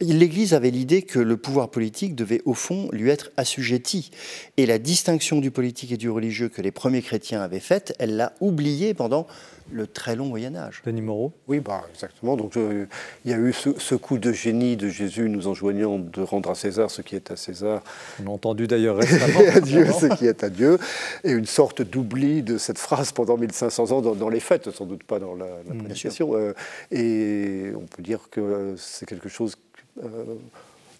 [0.00, 4.12] L'Église avait l'idée que le pouvoir politique devait au fond lui être assujetti.
[4.56, 8.16] Et la distinction du politique et du religieux que les premiers chrétiens avaient faite, elle
[8.16, 9.26] l'a oubliée pendant
[9.72, 10.82] le très long Moyen Âge.
[10.84, 12.36] Denis Moreau Oui, bah, exactement.
[12.36, 12.86] Donc euh,
[13.24, 16.54] il y a eu ce, coup de génie de Jésus nous enjoignant de rendre à
[16.54, 17.82] César ce qui est à César.
[18.22, 19.40] On a entendu d'ailleurs récemment.
[19.40, 20.78] et à Dieu ce qui est à Dieu.
[21.24, 25.02] Et une sorte d'oubli de cette phrase pendant 1500 ans dans, les fêtes, sans doute
[25.04, 25.88] pas dans la, la mm,
[26.20, 26.52] euh,
[26.90, 29.56] et on peut dire que c'est quelque chose...
[30.02, 30.34] Euh,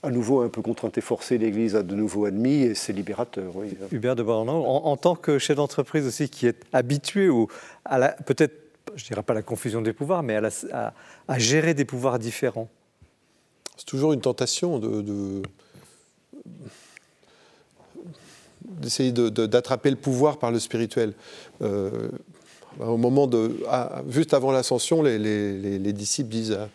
[0.02, 3.56] à nouveau un peu contrainte et forcée, l'Église a de nouveau admis et c'est libérateur.
[3.56, 3.76] Oui.
[3.90, 7.48] Hubert de Bornand, en, tant que chef d'entreprise aussi qui est habitué ou
[7.84, 8.54] à la, peut-être,
[8.94, 10.36] je dirais pas la confusion des pouvoirs, mais
[10.72, 10.94] à,
[11.26, 12.68] à, gérer des pouvoirs différents.
[13.76, 15.42] C'est toujours une tentation de,
[18.62, 21.14] d'essayer d'attraper le pouvoir par le spirituel.
[21.62, 22.08] Euh,
[22.80, 23.56] au moment de,
[24.08, 26.68] juste avant l'ascension, les, les, disciples disent à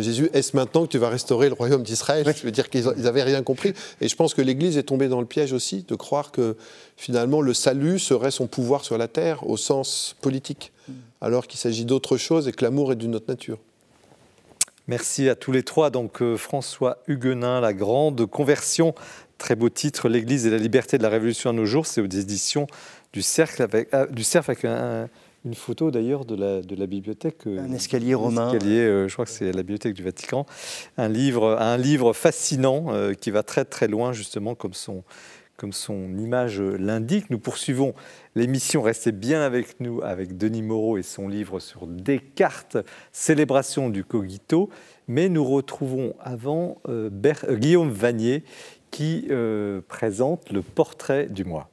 [0.00, 2.26] Jésus, est-ce maintenant que tu vas restaurer le royaume d'Israël?
[2.36, 3.74] Je veux dire qu'ils n'avaient rien compris.
[4.00, 6.56] Et je pense que l'Église est tombée dans le piège aussi de croire que
[6.96, 10.72] finalement le salut serait son pouvoir sur la terre au sens politique,
[11.20, 13.58] alors qu'il s'agit d'autre chose et que l'amour est d'une autre nature.
[14.86, 15.90] Merci à tous les trois.
[15.90, 18.94] Donc euh, François Huguenin, La Grande Conversion,
[19.38, 22.04] très beau titre, L'Église et la liberté de la Révolution à nos jours, c'est aux
[22.04, 22.66] éditions
[23.12, 25.08] du Cercle avec, euh, du Cercle avec un
[25.44, 27.46] une photo d'ailleurs de la, de la bibliothèque.
[27.46, 28.52] Un escalier romain.
[28.52, 30.46] Escalier, je crois que c'est la bibliothèque du Vatican.
[30.96, 32.86] Un livre, un livre fascinant
[33.20, 35.04] qui va très très loin justement comme son,
[35.56, 37.30] comme son image l'indique.
[37.30, 37.94] Nous poursuivons
[38.34, 38.82] l'émission.
[38.82, 42.78] Restez bien avec nous avec Denis Moreau et son livre sur Descartes,
[43.12, 44.70] célébration du cogito.
[45.06, 48.42] Mais nous retrouvons avant euh, euh, Guillaume Vanier
[48.90, 51.68] qui euh, présente le portrait du mois.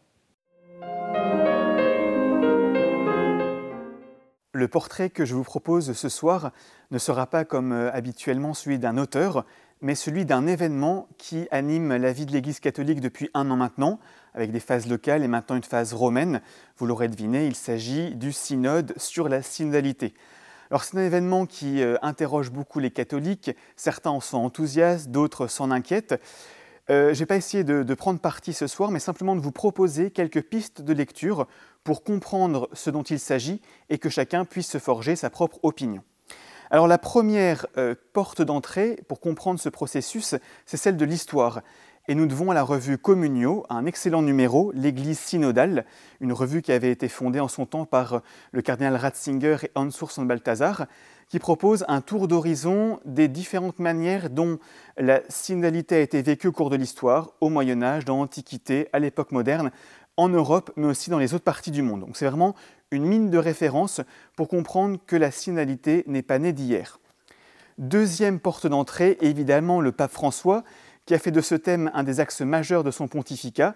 [4.54, 6.52] Le portrait que je vous propose ce soir
[6.92, 9.46] ne sera pas comme habituellement celui d'un auteur,
[9.82, 14.00] mais celui d'un événement qui anime la vie de l'Église catholique depuis un an maintenant,
[14.34, 16.42] avec des phases locales et maintenant une phase romaine.
[16.78, 20.14] Vous l'aurez deviné, il s'agit du synode sur la synodalité.
[20.70, 25.48] Alors c'est un événement qui euh, interroge beaucoup les catholiques, certains en sont enthousiastes, d'autres
[25.48, 26.22] s'en inquiètent.
[26.90, 30.12] Euh, je n'ai pas essayé de, prendre parti ce soir, mais simplement de vous proposer
[30.12, 31.48] quelques pistes de lecture
[31.84, 36.04] pour comprendre ce dont il s'agit et que chacun puisse se forger sa propre opinion.
[36.70, 41.62] Alors la première euh, porte d'entrée pour comprendre ce processus, c'est celle de l'histoire.
[42.08, 45.86] Et nous devons à la revue Communio un excellent numéro, l'Église synodale,
[46.20, 48.20] une revue qui avait été fondée en son temps par euh,
[48.54, 50.88] le cardinal Ratzinger et Hans Urs Balthasar,
[51.32, 54.60] qui propose un tour d'horizon des différentes manières dont
[54.98, 59.00] la synodalité a été vécue au cours de l'histoire, au Moyen Âge, dans l'Antiquité, à
[59.00, 59.72] l'époque moderne,
[60.18, 62.02] en Europe, mais aussi dans les autres parties du monde.
[62.02, 62.56] Donc c'est vraiment
[62.92, 64.02] une mine de référence
[64.36, 67.00] pour comprendre que la synodalité n'est pas née d'hier.
[67.78, 70.64] Deuxième porte d'entrée, évidemment, le pape François,
[71.06, 73.76] qui a fait de ce thème un des axes majeurs de son pontificat.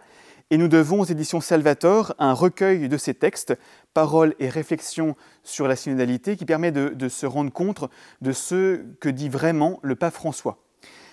[0.51, 3.57] Et nous devons aux éditions Salvator un recueil de ses textes,
[3.95, 7.85] paroles et réflexions sur la synodalité, qui permet de se rendre compte
[8.21, 10.59] de ce que dit vraiment le pape François.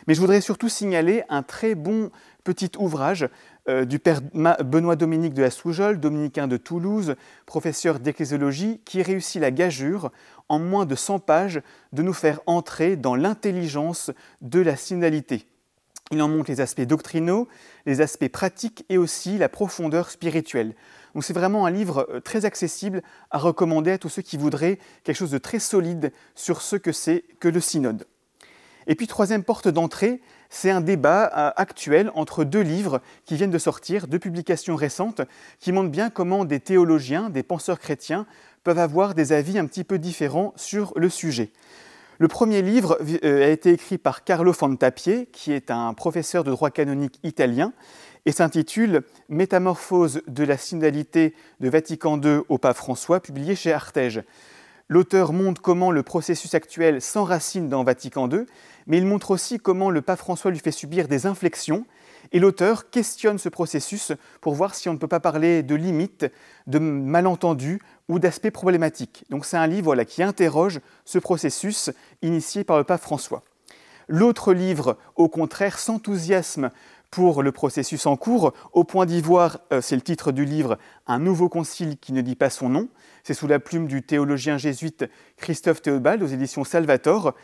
[0.07, 2.11] Mais je voudrais surtout signaler un très bon
[2.45, 3.29] petit ouvrage
[3.69, 7.15] euh, du père Benoît Dominique de la Soujol, dominicain de Toulouse,
[7.47, 10.11] professeur d'ecclésiologie, qui réussit la gageure,
[10.49, 14.11] en moins de 100 pages, de nous faire entrer dans l'intelligence
[14.41, 15.47] de la synodalité.
[16.11, 17.49] Il en montre les aspects doctrinaux,
[17.87, 20.75] les aspects pratiques et aussi la profondeur spirituelle.
[21.21, 25.17] C'est vraiment un livre euh, très accessible à recommander à tous ceux qui voudraient quelque
[25.17, 28.07] chose de très solide sur ce que c'est que le synode.
[28.87, 30.21] Et puis troisième porte d'entrée,
[30.53, 35.23] c'est un débat euh, actuel entre deux livres qui viennent de sortir, deux publications récentes,
[35.59, 38.27] qui montrent bien comment des théologiens, des penseurs chrétiens
[38.63, 41.51] peuvent avoir des avis un petit peu différents sur le sujet.
[42.19, 46.51] Le premier livre euh, a été écrit par Carlo Fantapié, qui est un professeur de
[46.51, 47.73] droit canonique italien,
[48.27, 54.23] et s'intitule Métamorphose de la synodalité de Vatican II au pape François, publié chez Artege.
[54.93, 58.45] L'auteur montre comment le processus actuel s'enracine dans Vatican II
[58.87, 61.87] mais il montre aussi comment le pape François lui fait subir des inflexions,
[62.31, 66.27] et l'auteur questionne ce processus pour voir si on ne peut pas parler de limites,
[66.67, 69.25] de malentendus ou d'aspects problématiques.
[69.29, 71.91] Donc c'est un livre qui interroge ce processus
[72.23, 73.43] initié par le pape François.
[74.09, 76.71] L'autre livre, au contraire, s'enthousiasme
[77.11, 80.79] pour le processus en cours, au point d'y voir, euh, c'est le titre du livre,
[81.07, 82.89] Un nouveau concile qui ne dit pas son nom.
[83.25, 85.05] C'est sous la plume du théologien jésuite
[85.37, 87.35] Christophe Théobald aux éditions Salvator.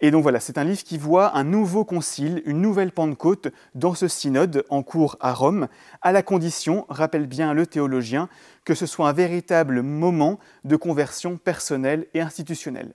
[0.00, 3.94] Et donc voilà, c'est un livre qui voit un nouveau concile, une nouvelle Pentecôte dans
[3.94, 5.68] ce synode en cours à Rome,
[6.02, 8.28] à la condition, rappelle bien le théologien,
[8.64, 12.94] que ce soit un véritable moment de conversion personnelle et institutionnelle.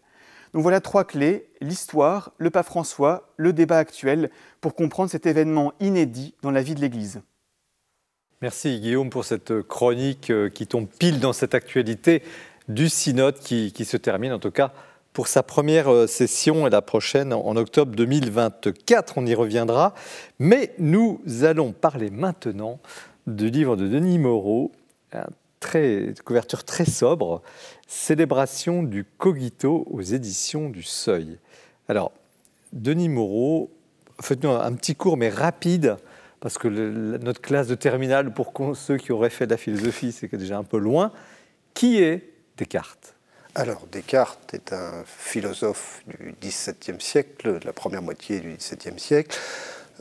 [0.53, 4.29] Donc voilà trois clés, l'histoire, le pape François, le débat actuel,
[4.61, 7.21] pour comprendre cet événement inédit dans la vie de l'Église.
[8.43, 12.23] Merci Guillaume pour cette chronique euh, qui tombe pile dans cette actualité
[12.67, 14.73] du synode qui, se termine en tout cas
[15.13, 19.13] pour sa première euh, session et la prochaine en octobre 2024.
[19.15, 19.93] On y reviendra.
[20.39, 22.81] Mais nous allons parler maintenant
[23.27, 24.73] du livre de Denis Moreau,
[25.61, 27.41] très, couverture très sobre,
[27.87, 31.39] Célébration du Cogito aux éditions du Seuil.
[31.87, 32.11] Alors,
[32.73, 33.71] Denis Moreau,
[34.19, 35.95] faites-nous un petit cours, mais rapide,
[36.43, 40.35] parce que notre classe de terminale, pour ceux qui auraient fait de la philosophie, c'est
[40.35, 41.13] déjà un peu loin.
[41.73, 43.15] Qui est Descartes?
[43.55, 49.39] Alors, Descartes est un philosophe du XVIIe siècle, de la première moitié du XVIIe siècle,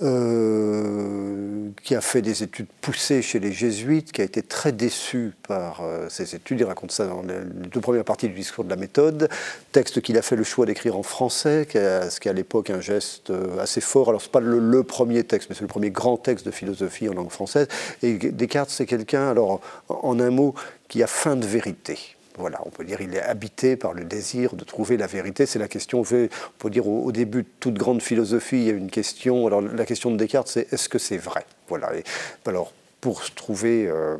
[0.02, 5.32] euh, qui a fait des études poussées chez les jésuites, qui a été très déçu
[5.46, 6.60] par euh, ces études.
[6.60, 9.28] Il raconte ça dans les deux premières parties du discours de la méthode.
[9.70, 12.80] Texte qu'il a fait le choix d'écrire en français, ce qui est à l'époque un
[12.80, 14.08] geste euh, assez fort.
[14.08, 17.08] Alors, ce n'est pas le, premier texte, mais c'est le premier grand texte de philosophie
[17.08, 17.68] en langue française.
[18.02, 20.54] Et Descartes, c'est quelqu'un, alors, en un mot,
[20.88, 22.16] qui a faim de vérité.
[22.38, 25.46] Voilà, on peut dire qu'il est habité par le désir de trouver la vérité.
[25.46, 26.28] C'est la question, on
[26.58, 29.46] peut dire au, début de toute grande philosophie, il y a une question.
[29.46, 31.44] Alors la question de Descartes, c'est est-ce que c'est vrai?
[31.68, 31.90] Voilà.
[32.46, 34.16] alors pour trouver, euh,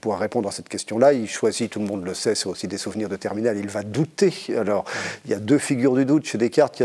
[0.00, 2.78] pouvoir répondre à cette question-là, il choisit, tout le monde le sait, c'est aussi des
[2.78, 4.34] souvenirs de terminale, il va douter.
[4.56, 4.84] Alors,
[5.24, 6.82] il y a deux figures du doute chez Descartes.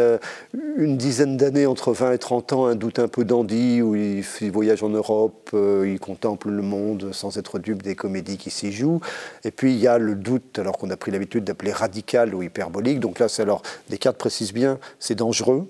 [0.53, 3.95] Il une dizaine d'années, entre 20 et 30 ans, un doute un peu dandy, où
[3.95, 8.49] il, voyage en Europe, euh, il contemple le monde sans être dupe des comédies qui
[8.49, 8.99] s'y jouent.
[9.43, 12.43] Et puis, il y a le doute, alors qu'on a pris l'habitude d'appeler radical ou
[12.43, 12.99] hyperbolique.
[12.99, 15.67] Donc là, c'est alors, Descartes précise bien, c'est dangereux,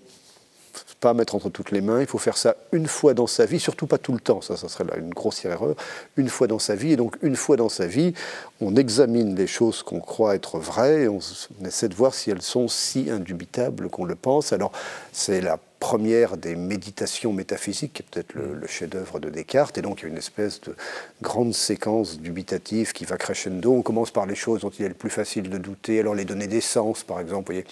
[1.00, 2.02] pas mettre entre toutes les mains.
[2.02, 4.42] Il faut faire ça une fois dans sa vie, surtout pas tout le temps.
[4.42, 5.76] Ça, ça serait une grossière erreur.
[6.18, 6.94] Une fois dans sa vie.
[6.94, 8.14] Et donc, une fois dans sa vie,
[8.62, 11.20] on examine les choses qu'on croit être vraies on,
[11.66, 14.54] essaie de voir si elles sont si indubitables qu'on le pense.
[14.54, 14.72] Alors,
[15.12, 19.78] c'est la première des méditations métaphysiques, qui est peut-être le, le chef-d'œuvre de Descartes.
[19.78, 20.76] Et donc, il y a une espèce de
[21.22, 23.74] grande séquence dubitative qui va crescendo.
[23.74, 26.00] On commence par les choses dont il est le plus facile de douter.
[26.00, 27.66] Alors, les données d'essence, par exemple, vous voyez,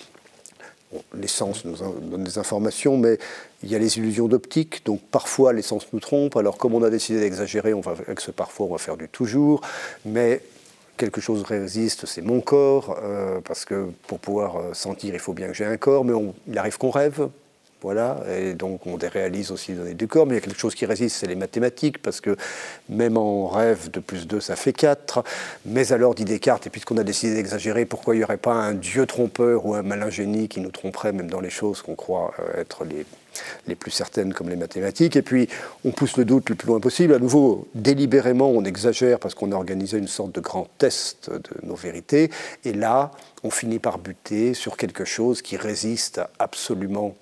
[1.14, 3.18] l'essence nous donne des informations, mais
[3.64, 6.36] il y a les illusions d'optique, donc parfois l'essence nous trompe.
[6.36, 9.10] Alors comme on a décidé d'exagérer, on va avec ce parfois on va faire du
[9.10, 9.62] toujours,
[10.06, 10.42] mais
[10.98, 15.34] quelque chose résiste, c'est mon corps, euh, parce que pour pouvoir euh, sentir, il faut
[15.34, 16.14] bien que j'ai un corps, mais
[16.48, 17.30] il arrive qu'on rêve,
[17.84, 20.60] voilà, et donc on réalise aussi les données du corps, mais il y a quelque
[20.60, 22.38] chose qui résiste, c'est les mathématiques, parce que
[22.90, 25.24] même en rêve, de plus 2, ça fait 4.
[25.66, 28.74] Mais alors, dit Descartes, et puisqu'on a décidé d'exagérer, pourquoi il n'y aurait pas un
[28.74, 32.34] dieu trompeur ou un malin génie qui nous tromperait même dans les choses qu'on croit
[32.40, 33.06] euh, être les,
[33.68, 35.16] les plus certaines comme les mathématiques?
[35.16, 35.50] Et puis,
[35.84, 37.14] on pousse le doute le plus loin possible.
[37.14, 41.68] À nouveau, délibérément, on exagère parce qu'on a organisé une sorte de grand test de
[41.68, 42.32] nos vérités.
[42.64, 43.12] Et là,
[43.44, 47.16] on finit par buter sur quelque chose qui résiste absolument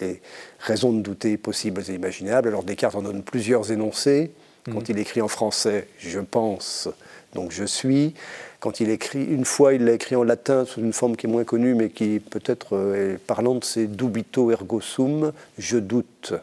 [0.00, 0.20] les
[0.58, 2.48] raisons de douter possibles et imaginables.
[2.48, 4.30] Alors Descartes en donne plusieurs énoncés.
[4.66, 4.86] Quand mhm.
[4.90, 6.88] il écrit en français, je pense,
[7.34, 8.14] donc je suis.
[8.60, 11.30] Quand il écrit, une fois, il l'a écrit en latin sous une forme qui est
[11.30, 16.34] moins connue, mais qui peut-être euh, est parlante, c'est dubito ergo sum, je doute,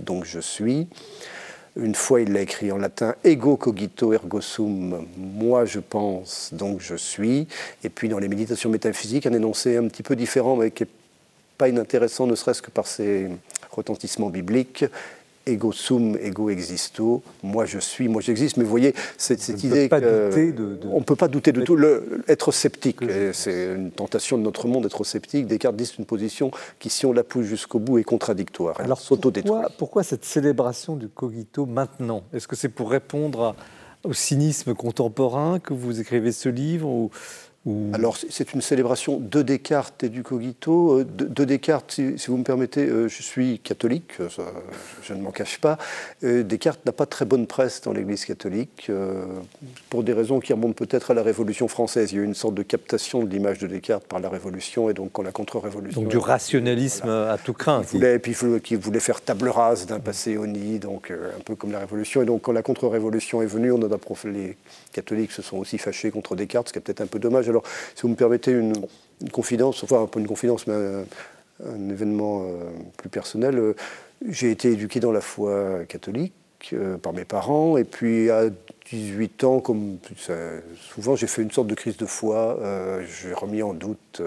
[0.00, 0.88] donc je suis.
[1.76, 6.80] Une fois, il l'a écrit en latin ego cogito ergo sum, moi je pense, donc
[6.80, 7.46] je suis.
[7.84, 10.88] Et puis dans les méditations métaphysiques, un énoncé un petit peu différent, mais qui est
[11.56, 13.28] pas inintéressant, ne serait-ce que par ses
[13.70, 14.84] retentissements bibliques.
[15.48, 18.56] Ego sum, ego existo, moi je suis, moi j'existe.
[18.56, 21.76] Mais vous voyez, cette, idée qu'on ne peut pas douter de tout.
[21.76, 22.98] Le, être sceptique,
[23.32, 25.46] c'est une tentation de notre monde, être sceptique.
[25.46, 26.50] Descartes dit c'est une position
[26.80, 28.80] qui, si on la pousse jusqu'au bout, est contradictoire.
[28.80, 32.24] Alors pourquoi, pourquoi cette célébration du cogito maintenant?
[32.32, 33.54] Est-ce que c'est pour répondre
[34.02, 37.10] au cynisme contemporain que vous écrivez ce livre ou
[37.92, 41.00] alors, c'est une célébration de Descartes et du cogito.
[41.00, 44.28] Euh, de, Descartes, si, vous me permettez, euh, je suis catholique, euh,
[45.02, 45.76] je ne m'en cache pas.
[46.22, 48.90] Descartes n'a pas très bonne presse dans l'Église catholique,
[49.90, 52.12] pour des raisons qui remontent peut-être à la Révolution française.
[52.12, 54.88] Il y a eu une sorte de captation de l'image de Descartes par la Révolution,
[54.88, 56.02] et donc quand la contre-révolution...
[56.02, 57.82] Donc du rationalisme à tout craint.
[57.82, 61.72] Qui voulait, puis qui voulait faire table rase d'un passé honni, donc un peu comme
[61.72, 62.22] la Révolution.
[62.22, 63.88] Et donc quand la contre-révolution est venue, on a
[64.24, 64.56] les
[64.92, 67.48] catholiques se sont aussi fâchés contre Descartes, ce qui est peut-être un peu dommage.
[67.48, 67.55] Alors,
[67.94, 68.74] si vous me permettez une,
[69.32, 70.74] confidence, enfin, peu une confidence, mais
[71.64, 73.74] un, événement euh, plus personnel, euh,
[74.28, 76.34] j'ai été éduqué dans la foi catholique
[76.72, 78.44] euh, par mes parents, et puis à
[78.90, 79.98] 18 ans, comme
[80.76, 82.58] souvent, j'ai fait une sorte de crise de foi.
[83.06, 84.22] j'ai remis en doute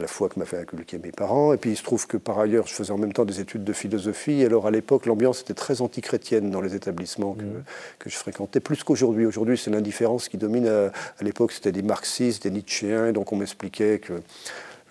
[0.00, 1.52] la foi que m'a fait inculquer mes parents.
[1.52, 3.64] Et puis il se trouve que par ailleurs, je faisais en même temps des études
[3.64, 4.42] de philosophie.
[4.42, 7.64] Et alors à l'époque, l'ambiance était très antichrétienne dans les établissements que, mmh.
[7.98, 9.26] que je fréquentais, plus qu'aujourd'hui.
[9.26, 10.66] Aujourd'hui, c'est l'indifférence qui domine.
[10.66, 10.90] À,
[11.22, 13.08] l'époque, c'était des marxistes, des nietzschéens.
[13.08, 14.14] Et donc on m'expliquait que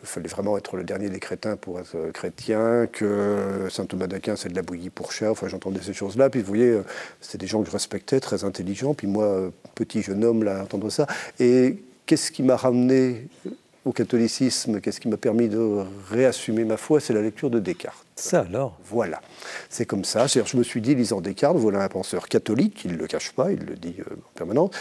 [0.03, 4.35] il fallait vraiment être le dernier des crétins pour être chrétien, que saint Thomas d'Aquin
[4.35, 6.79] c'est de la bouillie pour chat, enfin j'entendais ces choses-là, puis vous voyez,
[7.21, 10.91] c'était des gens que je respectais, très intelligents, puis moi, petit jeune homme, là, entendre
[10.91, 11.07] ça.
[11.39, 13.27] Et qu'est-ce qui m'a ramené
[13.85, 18.05] au catholicisme, qu'est-ce qui m'a permis de réassumer ma foi C'est la lecture de Descartes.
[18.15, 18.77] Ça alors?
[18.85, 19.21] Voilà.
[19.69, 20.25] C'est comme ça.
[20.27, 23.51] Je me suis dit, lisant Descartes, voilà un penseur catholique, il ne le cache pas,
[23.51, 24.71] il le dit euh, en permanence,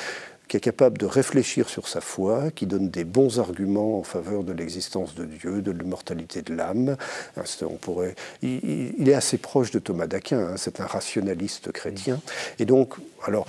[0.49, 4.43] qui est capable de réfléchir sur sa foi, qui donne des bons arguments en faveur
[4.43, 6.97] de l'existence de Dieu, de l'immortalité de l'âme.
[7.63, 12.21] On pourrait, il, est assez proche de Thomas d'Aquin, hein, c'est un rationaliste chrétien.
[12.59, 12.95] Et donc,
[13.27, 13.47] alors,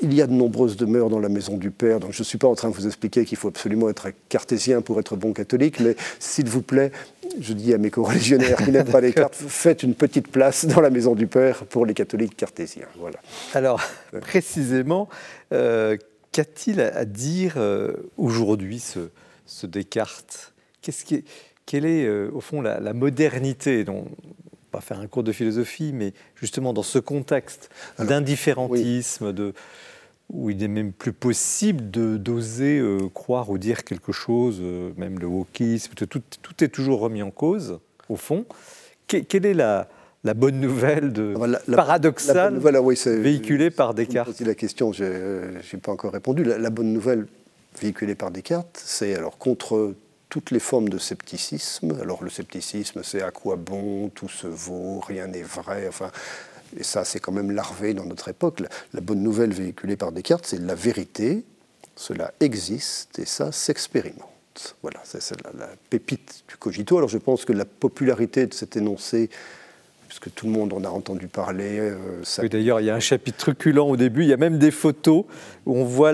[0.00, 2.38] il y a de nombreuses demeures dans la maison du Père, donc je ne suis
[2.38, 5.80] pas en train de vous expliquer qu'il faut absolument être cartésien pour être bon catholique,
[5.80, 6.92] mais s'il vous plaît,
[7.40, 10.80] je dis à mes co-religionnaires qui n'aiment pas les cartes, faites une petite place dans
[10.80, 12.86] la maison du Père pour les catholiques cartésiens.
[12.98, 13.18] Voilà.
[13.54, 13.82] Alors,
[14.20, 15.08] précisément,
[15.52, 15.96] euh,
[16.32, 20.52] qu'a-t-il à dire euh, aujourd'hui, ce, Descartes?
[20.80, 21.24] Qu'est-ce qui
[21.66, 24.06] Quelle est, euh, au fond, la, la modernité dont,
[24.70, 29.54] pas faire un cours de philosophie, mais justement dans ce contexte d'indifférentisme, de,
[30.30, 35.18] où il n'est même plus possible d'oser euh, croire ou dire quelque chose, euh, même
[35.18, 37.78] le wokisme, tout, tout, est toujours remis en cause,
[38.08, 38.44] au fond.
[39.06, 39.88] quelle est la,
[40.24, 44.38] la bonne nouvelle de ah bah, paradoxale véhiculée par Descartes.
[44.38, 46.44] Vous la question, je n'ai pas encore répondu.
[46.44, 47.26] La, bonne nouvelle
[47.80, 49.94] véhiculée par Descartes, c'est alors contre
[50.28, 51.96] toutes les formes de scepticisme.
[52.02, 55.86] Alors le scepticisme, c'est à quoi bon, tout se vaut, rien n'est vrai.
[55.88, 56.10] Enfin,
[56.76, 58.62] et ça, c'est quand même larvé dans notre époque.
[58.92, 61.44] La, bonne nouvelle véhiculée par Descartes, c'est la vérité.
[61.96, 64.76] Cela existe et ça s'expérimente.
[64.82, 66.98] Voilà, c'est la, la, pépite du cogito.
[66.98, 69.30] Alors je pense que la popularité de cet énoncé
[70.08, 71.78] puisque tout le monde en a entendu parler.
[71.78, 74.58] Euh, oui, D'ailleurs, il y a un chapitre truculent au début, il y a même
[74.58, 75.24] des photos
[75.66, 76.12] où on voit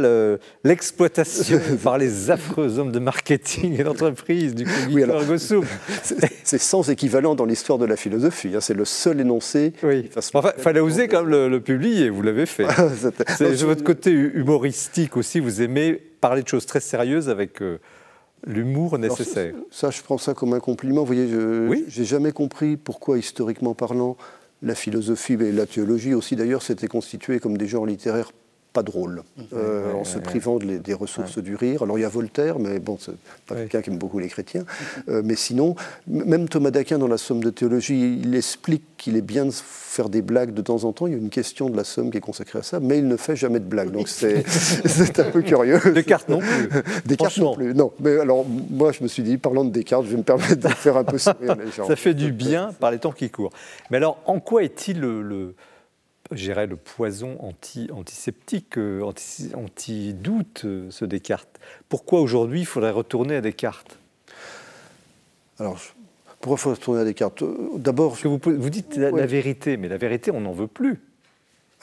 [0.64, 5.22] l'exploitation par les affreux hommes de marketing et d'entreprise du oui, alors,
[6.42, 8.60] C'est sans équivalent dans l'histoire de la philosophie, hein.
[8.60, 9.72] c'est le seul énoncé.
[9.82, 10.10] Oui.
[10.16, 12.66] Enfin, il fallait oser quand même le, publier, vous l'avez fait.
[13.28, 17.62] c'est votre côté humoristique aussi, vous aimez parler de choses très sérieuses avec...
[17.62, 17.78] Euh,
[18.46, 19.54] l'humour nécessaire.
[19.70, 21.00] ça, je prends ça comme un compliment.
[21.00, 24.16] Vous voyez, je n'ai jamais compris pourquoi, historiquement parlant,
[24.62, 28.32] la philosophie et la théologie aussi, d'ailleurs, s'étaient constituées comme des genres littéraires
[28.74, 29.22] pas drôle,
[29.52, 31.84] euh, en se privant des ressources du rire.
[31.84, 33.14] Alors il y a Voltaire, mais bon, c'est
[33.46, 34.64] pas quelqu'un qui aime beaucoup les chrétiens.
[35.08, 35.76] Euh, mais sinon,
[36.08, 40.08] même Thomas d'Aquin, dans la Somme de théologie, il explique qu'il est bien de faire
[40.08, 41.06] des blagues de temps en temps.
[41.06, 43.06] Il y a une question de la Somme qui est consacrée à ça, mais il
[43.06, 43.92] ne fait jamais de blagues.
[43.92, 44.44] Donc c'est
[45.18, 45.78] un peu curieux.
[45.94, 46.68] Descartes non plus.
[47.06, 47.74] Descartes non plus.
[47.74, 50.56] Non, mais alors moi je me suis dit, parlant de Descartes, je vais me permettre
[50.56, 51.86] de faire un peu sourire les gens.
[51.86, 53.52] Ça fait du bien par les temps qui courent.
[53.92, 55.54] Mais alors, en quoi est-il le
[56.32, 59.02] j'irais, le poison anti, antiseptique, euh,
[59.54, 61.60] anti-doute, euh, ce Descartes.
[61.88, 63.98] Pourquoi aujourd'hui il faudrait retourner à Descartes?
[65.58, 65.78] Alors,
[66.40, 67.42] pourquoi il faut retourner à Descartes?
[67.42, 68.16] Euh, D'abord.
[68.22, 71.00] Vous, vous dites la, vérité, mais la vérité, on n'en veut plus.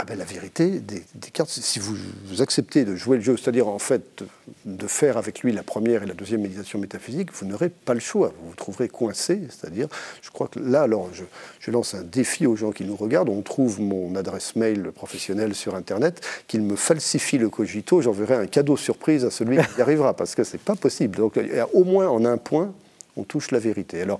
[0.01, 3.77] Ah ben, la vérité, des, cartes, si vous, acceptez de jouer le jeu, c'est-à-dire en
[3.77, 4.23] fait
[4.65, 7.99] de faire avec lui la première et la deuxième méditation métaphysique, vous n'aurez pas le
[7.99, 8.33] choix.
[8.41, 9.41] Vous vous trouverez coincé.
[9.49, 9.87] C'est-à-dire,
[10.23, 13.29] je crois que là, alors, je, lance un défi aux gens qui nous regardent.
[13.29, 18.01] On trouve mon adresse mail professionnelle sur Internet, qu'il me falsifie le cogito.
[18.01, 21.17] J'enverrai un cadeau surprise à celui qui y arrivera, parce que c'est pas possible.
[21.17, 21.39] Donc,
[21.73, 22.73] au moins en un point,
[23.17, 24.01] on touche la vérité.
[24.01, 24.19] Alors,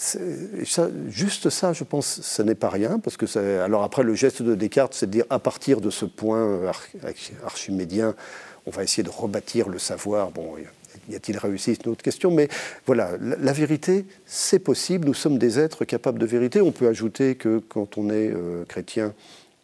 [0.00, 4.40] ça, juste ça, je pense, ce n'est pas rien, parce que alors après le geste
[4.42, 6.60] de Descartes, c'est de dire à partir de ce point
[7.44, 8.14] archimédien,
[8.66, 10.30] on va essayer de rebâtir le savoir.
[10.30, 10.54] Bon,
[11.08, 11.74] y a-t-il réussi?
[11.74, 12.48] C'est une autre question, mais
[12.86, 15.06] voilà, la, vérité, c'est possible.
[15.06, 16.60] Nous sommes des êtres capables de vérité.
[16.60, 19.12] On peut ajouter que quand on est euh, chrétien,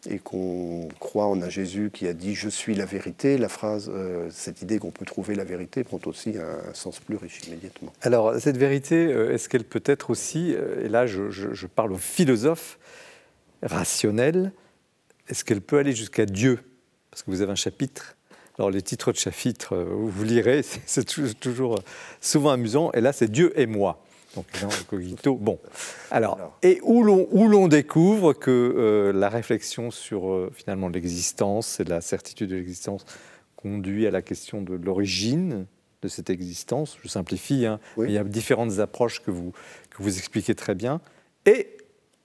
[0.09, 3.91] et qu'on croit en un Jésus qui a dit je suis la vérité, la phrase,
[3.93, 7.91] euh, cette idée qu'on peut trouver la vérité prend aussi un, sens plus riche immédiatement.
[8.01, 11.97] Alors cette vérité, euh, est-ce qu'elle peut être aussi, euh, et là je, parle aux
[11.97, 12.79] philosophes
[13.61, 14.51] rationnels,
[15.27, 16.59] est-ce qu'elle peut aller jusqu'à Dieu?
[17.11, 18.15] Parce que vous avez un chapitre.
[18.57, 21.05] Alors les titres de chapitre, vous lirez, c'est
[21.39, 21.79] toujours
[22.21, 22.91] souvent amusant.
[22.93, 24.03] Et là, c'est Dieu et moi.
[24.37, 25.59] Donc, Bon.
[26.11, 32.01] Alors, et où l'on découvre que euh, la réflexion sur euh, finalement l'existence et la
[32.01, 33.05] certitude de l'existence
[33.55, 35.65] conduit à la question de l'origine
[36.01, 36.97] de cette existence.
[37.03, 39.51] Je simplifie, hein, il y a différentes approches que vous,
[39.89, 41.01] que vous expliquez très bien.
[41.45, 41.77] Et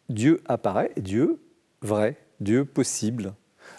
[0.09, 1.41] Dieu apparaît, Dieu
[1.81, 3.35] vrai, Dieu possible.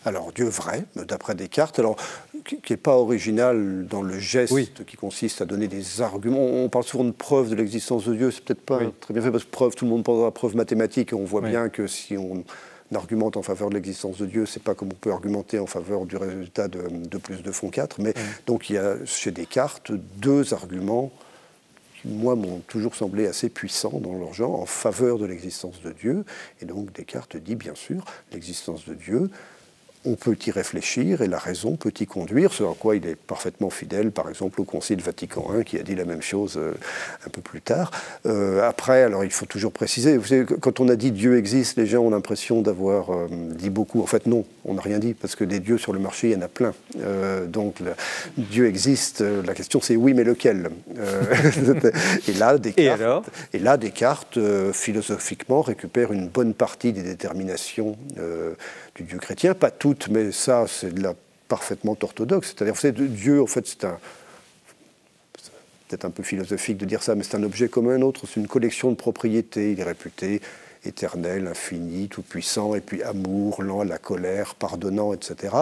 [0.05, 1.95] Alors Dieu vrai, d'après Descartes, alors
[2.43, 6.45] qui n'est pas original dans le geste qui consiste à donner des arguments.
[6.45, 9.31] On parle souvent de preuve de l'existence de Dieu, c'est peut-être pas très bien fait
[9.31, 11.69] parce que preuve, tout le monde pense à la preuve mathématique et on voit bien
[11.69, 12.43] que si on
[12.95, 16.05] argumente en faveur de l'existence de Dieu, c'est pas comme on peut argumenter en faveur
[16.05, 17.99] du résultat de 2 plus 2 font 4.
[18.01, 18.13] Mais
[18.45, 21.11] donc il y a chez Descartes deux arguments
[22.01, 25.91] qui, moi, m'ont toujours semblé assez puissants dans leur genre en faveur de l'existence de
[25.91, 26.25] Dieu.
[26.61, 29.29] Et donc Descartes dit bien sûr l'existence de Dieu
[30.05, 33.15] on peut y réfléchir et la raison peut y conduire, ce à quoi il est
[33.15, 36.73] parfaitement fidèle, par exemple, au Concile Vatican I, qui a dit la même chose euh,
[37.25, 37.91] un peu plus tard.
[38.25, 41.77] Euh, après, alors il faut toujours préciser, vous savez, quand on a dit Dieu existe,
[41.77, 44.01] les gens ont l'impression d'avoir euh, dit beaucoup.
[44.01, 46.33] En fait, non, on n'a rien dit, parce que des dieux sur le marché, il
[46.33, 46.73] y en a plein.
[47.47, 47.75] donc,
[48.37, 50.69] Dieu existe, la question c'est oui, mais lequel?
[52.27, 54.39] Et là, Descartes, et, et là, Descartes
[54.71, 57.97] philosophiquement, récupère une bonne partie des déterminations
[58.95, 61.15] du Dieu chrétien, pas toutes, mais ça, c'est de la
[61.47, 62.53] parfaitement orthodoxe.
[62.55, 63.97] C'est-à-dire, savez, Dieu, en fait, c'est un.
[65.87, 68.39] peut-être un peu philosophique de dire ça, mais c'est un objet comme un autre, c'est
[68.39, 69.71] une collection de propriétés.
[69.71, 70.41] Il est réputé
[70.85, 75.55] éternel, infini, tout-puissant, et puis amour, lent la colère, pardonnant, etc.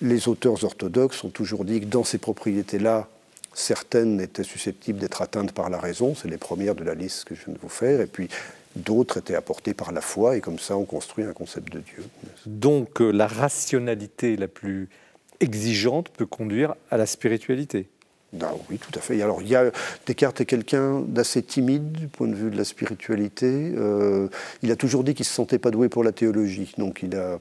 [0.00, 3.08] Les auteurs orthodoxes ont toujours dit que dans ces propriétés-là,
[3.54, 7.34] certaines étaient susceptibles d'être atteintes par la raison, c'est les premières de la liste que
[7.34, 8.28] je viens de vous faire, et puis
[8.76, 12.04] D'autres étaient apportés par la foi et comme ça on construit un concept de Dieu.
[12.46, 14.88] Donc euh, la rationalité la plus
[15.40, 17.88] exigeante peut conduire à la spiritualité
[18.40, 19.20] Ah oui, tout à fait.
[19.22, 19.72] Alors, il y a,
[20.06, 23.72] Descartes est quelqu'un d'assez timide du point de vue de la spiritualité.
[23.76, 24.28] Euh,
[24.62, 26.72] il a toujours dit qu'il ne se sentait pas doué pour la théologie.
[26.78, 27.40] Donc, il a,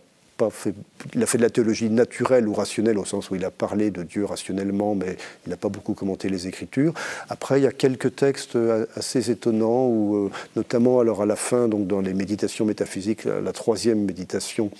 [1.13, 3.91] il a fait de la théologie naturelle ou rationnelle, au sens où il a parlé
[3.91, 6.93] de Dieu rationnellement, mais il n'a pas beaucoup commenté les Écritures.
[7.29, 8.57] Après, il y a quelques textes
[8.95, 13.51] assez étonnants, où, euh, notamment alors à la fin, donc dans les méditations métaphysiques, la
[13.51, 14.71] troisième méditation,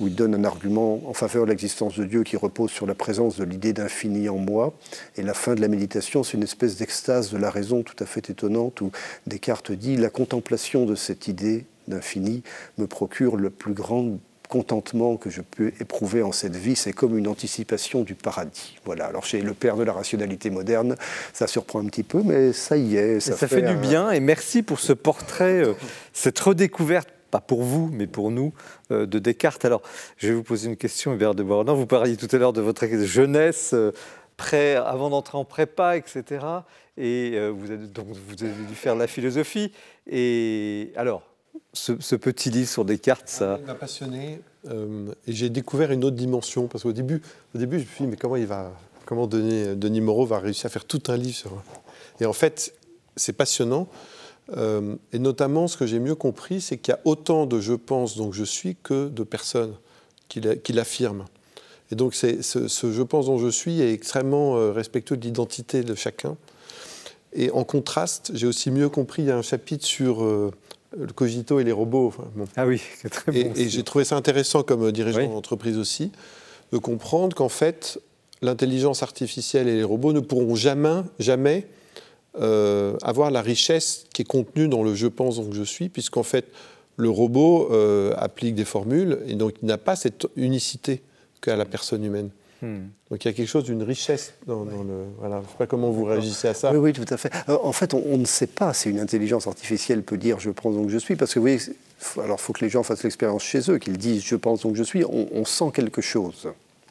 [0.00, 2.94] où il donne un argument en faveur de l'existence de Dieu qui repose sur la
[2.94, 4.74] présence de l'idée d'infini en moi.
[5.16, 8.06] Et la fin de la méditation, c'est une espèce d'extase de la raison tout à
[8.06, 8.90] fait étonnante où
[9.26, 12.42] Descartes dit La contemplation de cette idée d'infini
[12.78, 14.18] me procure le plus grand
[14.54, 18.76] contentement que je peux éprouver en cette vie, c'est comme une anticipation du paradis.
[18.84, 19.06] Voilà.
[19.06, 20.94] Alors chez le père de la rationalité moderne,
[21.32, 23.18] ça surprend un petit peu, mais ça y est.
[23.18, 24.12] Ça, ça fait, du bien.
[24.12, 25.72] Et merci pour ce portrait, euh,
[26.12, 28.52] cette redécouverte pas pour vous, mais pour nous,
[28.92, 29.64] euh, de Descartes.
[29.64, 29.82] Alors,
[30.18, 31.74] je vais vous poser une question, Hubert de Bordeaux.
[31.74, 33.90] Vous parliez tout à l'heure de votre jeunesse, euh,
[34.84, 36.46] avant d'entrer en prépa, etc.
[36.96, 39.72] Et euh, vous, avez, donc, vous avez dû faire la philosophie.
[40.08, 41.33] Et alors,
[41.72, 43.58] ce, petit livre sur Descartes, ça...
[43.60, 44.40] Il m'a passionné.
[44.66, 46.68] et j'ai découvert une autre dimension.
[46.68, 47.22] Parce qu'au début,
[47.54, 48.72] au début, je me suis dit, mais comment il va...
[49.06, 51.62] Comment Denis, Moreau va réussir à faire tout un livre sur...
[52.20, 52.74] Et en fait,
[53.16, 53.88] c'est passionnant
[54.56, 57.74] euh, et notamment, ce que j'ai mieux compris, c'est qu'il y a autant de je
[57.74, 59.74] pense, donc je suis, que de personnes
[60.28, 61.26] qui l'affirment.
[61.92, 65.94] Et donc, ce, je pense dont je suis est extrêmement euh, respectueux de l'identité de
[65.94, 66.36] chacun.
[67.32, 70.50] Et en contraste, j'ai aussi mieux compris, il y a un chapitre sur euh,
[70.98, 72.12] le cogito et les robots.
[72.56, 73.52] Ah oui, c'est très bon.
[73.56, 76.12] Et, j'ai trouvé ça intéressant comme dirigeant d'entreprise aussi,
[76.72, 78.00] de comprendre qu'en fait,
[78.42, 81.66] l'intelligence artificielle et les robots ne pourront jamais, jamais
[82.40, 86.22] euh, avoir la richesse qui est contenue dans le je pense donc je suis, puisqu'en
[86.22, 86.46] fait
[86.96, 91.02] le robot euh, applique des formules et donc il n'a pas cette unicité
[91.40, 92.30] qu'a la personne humaine.
[92.64, 92.88] Hmm.
[93.10, 94.70] Donc il y a quelque chose d'une richesse dans, le.
[95.18, 96.72] Voilà, je ne sais pas comment vous réagissez à ça.
[96.72, 97.30] Oui, oui, tout à fait.
[97.48, 100.74] Euh, en fait, on, ne sait pas si une intelligence artificielle peut dire je pense
[100.74, 101.60] donc je suis, parce que oui,
[102.22, 104.76] alors il faut que les gens fassent l'expérience chez eux, qu'ils disent je pense donc
[104.76, 105.04] je suis.
[105.04, 106.48] On, sent quelque chose.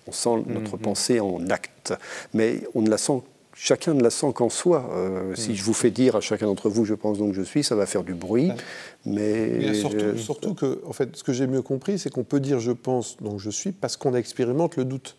[0.07, 0.81] On sent notre hmm, hmm.
[0.81, 1.93] pensée en acte,
[2.33, 3.21] mais on ne la sent
[3.55, 4.89] chacun ne la sent qu'en soi.
[4.93, 7.63] Euh, si je vous fais dire à chacun d'entre vous, je pense donc je suis,
[7.63, 8.51] ça va faire du bruit.
[9.05, 12.71] Mais, surtout, que, en fait, ce que j'ai mieux compris, c'est qu'on peut dire je
[12.71, 15.15] pense donc je suis parce qu'on expérimente le doute.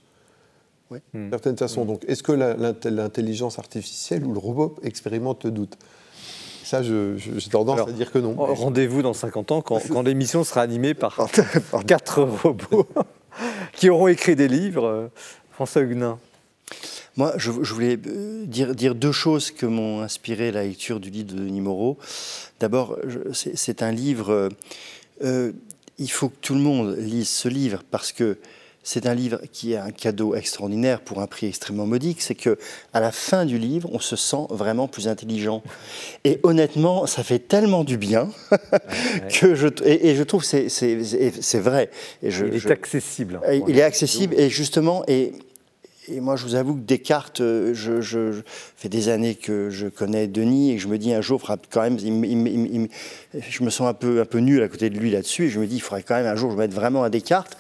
[0.90, 0.98] Oui.
[1.12, 1.84] D'une certaine façon.
[1.84, 1.86] Mm.
[1.86, 5.76] Donc, est-ce que l'intelligence artificielle ou le robot expérimente le doute?
[6.62, 8.34] Ça, j'ai tendance à dire que non.
[8.36, 11.28] Rendez-vous dans 50 ans quand, quand l'émission sera animée par
[11.86, 12.86] quatre robots
[13.72, 15.10] qui auront écrit des livres.
[15.52, 16.18] François Huguenin.
[17.16, 21.32] Moi, je, voulais euh, dire, dire, deux choses que m'ont inspiré la lecture du livre
[21.32, 21.96] de Denis Moreau.
[22.58, 22.98] D'abord,
[23.32, 24.30] c'est un livre.
[24.30, 24.48] Euh,
[25.22, 25.52] euh,
[25.98, 28.38] il faut que tout le monde lise ce livre parce que
[28.84, 32.20] c'est un livre qui est un cadeau extraordinaire pour un prix extrêmement modique.
[32.20, 32.58] C'est que
[32.92, 35.62] à la fin du livre, on se sent vraiment plus intelligent.
[36.22, 38.28] Et honnêtement, ça fait tellement du bien
[39.40, 41.90] que je et, je trouve c'est c'est vrai.
[42.22, 43.40] Et je, il est accessible.
[43.66, 45.32] Il est accessible et justement et
[46.08, 48.42] et moi, je vous avoue que Descartes, euh, je, je,
[48.76, 51.98] fait des années que je connais Denis et je me dis un jour, quand même,
[51.98, 55.58] je me sens un peu, un peu nul à côté de lui là-dessus et je
[55.58, 57.56] me dis, il faudrait quand même un jour je mette vraiment à Descartes.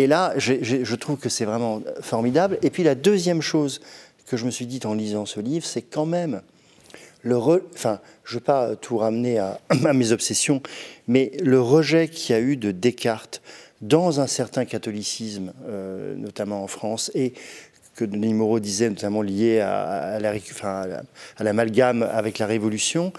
[0.00, 2.58] Et là, je trouve que c'est vraiment formidable.
[2.62, 3.82] Et puis la deuxième chose
[4.26, 6.40] que je me suis dit en lisant ce livre, c'est quand même
[7.22, 10.62] le, enfin, je ne veux pas tout ramener à, à mes obsessions,
[11.06, 13.42] mais le rejet qu'il y a eu de Descartes
[13.82, 17.34] dans un certain catholicisme, euh, notamment en France, et
[17.94, 23.12] que Denis Moreau disait, notamment lié à, à l'amalgame avec la Révolution,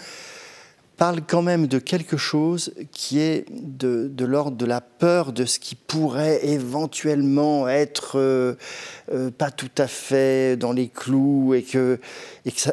[1.02, 5.58] parle quand même de quelque chose qui est de, l'ordre de la peur de ce
[5.58, 8.54] qui pourrait éventuellement être euh,
[9.12, 12.00] euh, pas tout à fait dans les clous et que,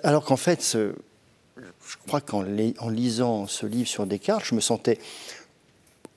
[0.02, 2.44] alors qu'en fait, je crois qu'en
[2.80, 4.98] en lisant ce livre sur Descartes, je me sentais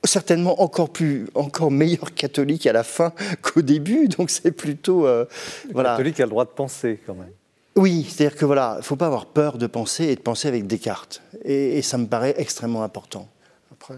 [0.04, 4.10] certainement encore plus, encore meilleur catholique à la fin qu'au début.
[4.10, 5.24] Donc c'est plutôt, euh,
[5.72, 5.92] voilà.
[5.92, 7.32] Catholique a le droit de penser quand même.
[7.76, 10.68] Oui, c'est-à-dire que voilà, il faut pas avoir peur de penser et de penser avec
[10.68, 11.22] Descartes.
[11.46, 13.30] Et, ça me paraît extrêmement important.
[13.72, 13.96] Après,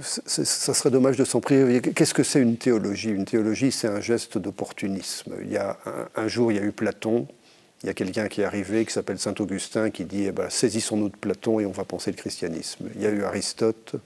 [0.00, 1.80] ça serait dommage de s'en priver.
[1.80, 3.10] Qu'est-ce que c'est une théologie?
[3.10, 5.34] Une théologie, c'est un geste d'opportunisme.
[5.42, 5.78] Il y a
[6.16, 7.28] un, jour, il y a eu Platon.
[7.82, 10.48] Il y a quelqu'un qui est arrivé, qui s'appelle Saint Augustin, qui dit eh ben,
[10.48, 12.88] saisissons-nous de Platon et on va penser le christianisme.
[12.94, 13.96] Il y a eu Aristote,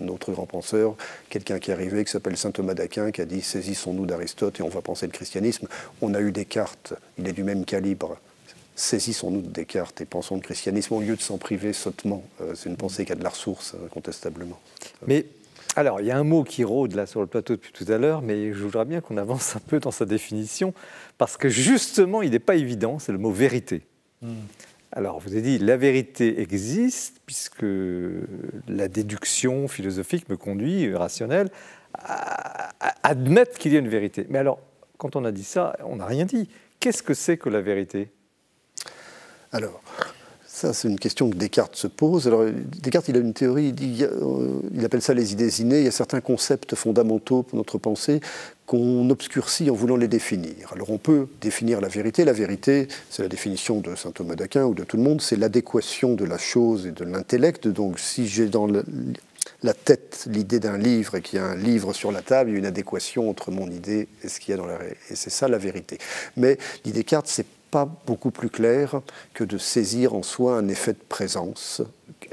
[0.00, 0.94] notre grand penseur,
[1.28, 4.62] quelqu'un qui est arrivé, qui s'appelle saint Thomas d'Aquin, qui a dit saisissons-nous d'Aristote et
[4.62, 5.68] on va penser le christianisme.
[6.00, 8.18] On a eu Descartes, il est du même calibre.
[8.76, 12.22] Saisissons-nous de Descartes et pensons le christianisme au lieu de s'en priver sottement.
[12.40, 14.60] Euh, c'est une pensée qui a de la ressource, incontestablement.
[15.06, 15.26] Mais
[15.76, 17.98] Alors, il y a un mot qui rôde là sur le plateau depuis tout à
[17.98, 20.74] l'heure, mais je voudrais bien qu'on avance un peu dans sa définition,
[21.18, 23.82] parce que justement, il n'est pas évident, c'est le mot vérité.
[24.22, 24.34] Hmm.
[24.92, 27.64] Alors, vous avez dit, la vérité existe, puisque
[28.68, 31.50] la déduction philosophique me conduit, rationnelle,
[31.94, 32.70] à
[33.02, 34.26] admettre qu'il y a une vérité.
[34.30, 34.60] Mais alors,
[34.96, 36.48] quand on a dit ça, on n'a rien dit.
[36.80, 38.10] Qu'est-ce que c'est que la vérité?
[39.52, 39.82] Alors,
[40.58, 42.26] ça, c'est une question que Descartes se pose.
[42.26, 42.44] Alors,
[42.82, 45.78] Descartes, il a une théorie, il, euh, il, appelle ça les idées innées.
[45.78, 48.20] Il y a certains concepts fondamentaux pour notre pensée
[48.66, 50.72] qu'on obscurcit en voulant les définir.
[50.74, 52.24] Alors, on peut définir la vérité.
[52.24, 55.36] La vérité, c'est la définition de saint Thomas d'Aquin ou de tout le monde, c'est
[55.36, 57.68] l'adéquation de la chose et de l'intellect.
[57.68, 58.66] Donc, si j'ai dans
[59.62, 62.54] la tête l'idée d'un livre et qu'il y a un livre sur la table, il
[62.54, 64.78] y a une adéquation entre mon idée et ce qu'il y a dans la
[65.10, 65.98] Et c'est ça la vérité.
[66.36, 69.00] Mais l'idée Descartes, c'est pas beaucoup plus clair
[69.34, 71.82] que de saisir en soi un effet de présence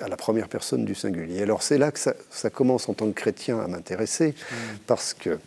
[0.02, 1.42] à la première personne du singulier.
[1.42, 4.56] Alors c'est là que ça, commence en tant que chrétien à m'intéresser, mm.
[4.88, 5.38] parce que,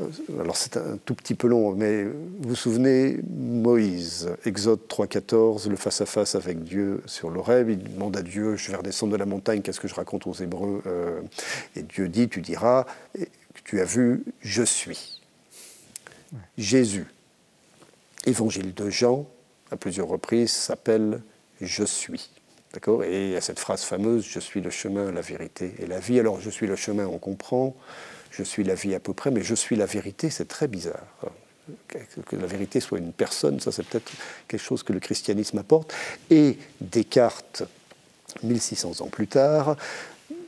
[0.00, 0.08] euh,
[0.40, 5.76] alors c'est un tout petit peu long, mais vous vous souvenez, Moïse, Exode 3.14, le
[5.76, 9.62] face-à-face avec Dieu sur l'Oreb, il demande à Dieu, je vais redescendre de la montagne,
[9.62, 11.20] qu'est-ce que je raconte aux Hébreux euh,
[11.76, 12.86] Et Dieu dit, tu diras,
[13.64, 15.20] tu as vu, je suis.
[16.56, 17.06] Jésus,
[18.26, 19.26] Évangile de Jean,
[19.70, 21.22] à plusieurs reprises, s'appelle
[21.60, 22.30] Je suis.
[22.72, 23.04] D'accord?
[23.04, 25.98] Et il y a cette phrase fameuse Je suis le chemin, la vérité et la
[25.98, 26.20] vie.
[26.20, 27.76] Alors, je suis le chemin, on comprend.
[28.30, 31.06] Je suis la vie à peu près, mais je suis la vérité, c'est très bizarre.
[32.26, 34.10] Que la vérité soit une personne, ça c'est peut-être
[34.48, 35.92] quelque chose que le christianisme apporte.
[36.30, 37.62] Et Descartes,
[38.42, 39.76] 1600 ans plus tard,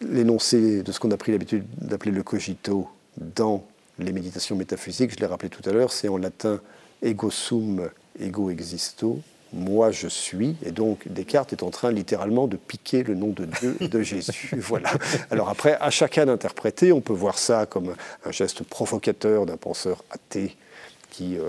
[0.00, 2.88] l'énoncé de ce qu'on a pris l'habitude d'appeler le cogito
[3.18, 3.64] dans
[3.98, 6.60] les méditations métaphysiques, je l'ai rappelé tout à l'heure, c'est en latin
[7.04, 9.20] ego sum, ego existo,
[9.52, 13.44] moi je suis, et donc Descartes est en train littéralement de piquer le nom de
[13.44, 14.50] Dieu de Jésus.
[14.58, 14.90] voilà.
[15.30, 17.94] Alors après, à chacun d'interpréter, on peut voir ça comme
[18.24, 20.56] un geste provocateur d'un penseur athée
[21.10, 21.48] qui euh,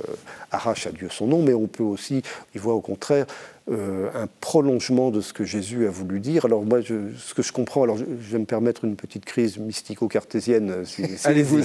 [0.52, 2.22] arrache à Dieu son nom, mais on peut aussi
[2.53, 3.26] y voir au contraire
[3.72, 6.46] euh, un prolongement de ce que Jésus a voulu dire.
[6.46, 10.86] Alors moi, ce que je comprends, alors je, vais me permettre une petite crise mystico-cartésienne,
[10.86, 11.62] si, vous,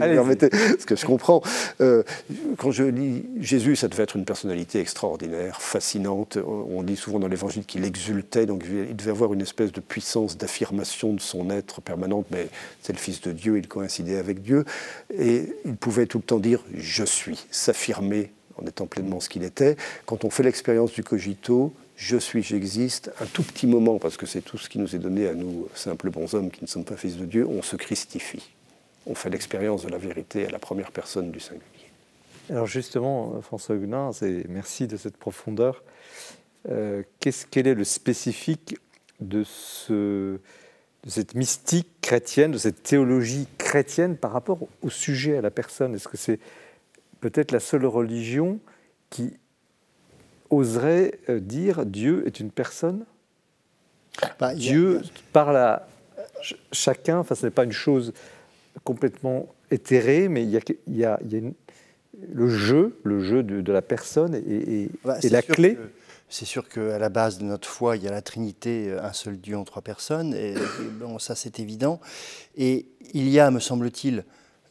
[0.00, 1.42] permettez, ce que je comprends.
[1.80, 2.02] Euh,
[2.58, 6.38] quand je lis Jésus, ça devait être une personnalité extraordinaire, fascinante.
[6.44, 10.36] On dit souvent dans l'Évangile qu'il exultait, donc il devait avoir une espèce de puissance
[10.36, 12.48] d'affirmation de son être permanente, mais
[12.82, 14.64] c'est le Fils de Dieu, il coïncidait avec Dieu,
[15.16, 19.42] et il pouvait tout le temps dire «je suis», s'affirmer en étant pleinement ce qu'il
[19.42, 19.76] était.
[20.06, 24.26] Quand on fait l'expérience du cogito, je suis, j'existe, un tout petit moment, parce que
[24.26, 26.84] c'est tout ce qui nous est donné à nous, simples bons hommes qui ne sommes
[26.84, 28.50] pas fils de Dieu, on se christifie.
[29.06, 31.62] On fait l'expérience de la vérité à la première personne du singulier.
[32.50, 34.10] Alors justement, François Huguenin,
[34.48, 35.82] merci de cette profondeur.
[36.70, 37.02] Euh,
[37.50, 38.76] quel est le spécifique
[39.20, 40.38] de, ce,
[41.04, 45.94] de cette mystique chrétienne, de cette théologie chrétienne par rapport au sujet, à la personne?
[45.94, 46.38] Est-ce que c'est
[47.24, 48.60] peut-être la seule religion
[49.08, 49.38] qui
[50.50, 53.06] oserait euh, dire Dieu est une personne?
[54.38, 55.00] Bah, Dieu
[55.32, 55.88] parle à
[56.70, 58.12] chacun, enfin ce n'est pas une chose
[58.84, 61.18] complètement éthérée, mais il y a,
[62.30, 65.78] le jeu, le jeu de, la personne et, bah, la clé.
[66.28, 69.38] C'est sûr qu'à la base de notre foi, il y a la Trinité, un seul
[69.38, 70.54] Dieu en trois personnes, et
[71.00, 72.00] bon, ça c'est évident.
[72.58, 72.84] Et
[73.14, 74.24] il y a, me semble-t-il,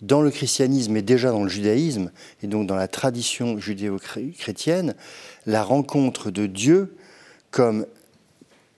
[0.04, 2.12] dans le christianisme et déjà dans le judaïsme,
[2.44, 4.96] et donc dans la tradition judéo-chrétienne,
[5.46, 6.96] la rencontre de Dieu
[7.52, 7.86] comme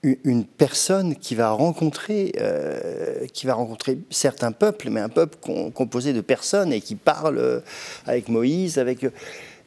[0.02, 5.36] une personne qui va rencontrer, euh, qui va rencontrer certains peuples, mais un peuple
[5.74, 7.60] composé de personnes et qui parle euh,
[8.06, 9.04] avec Moïse, avec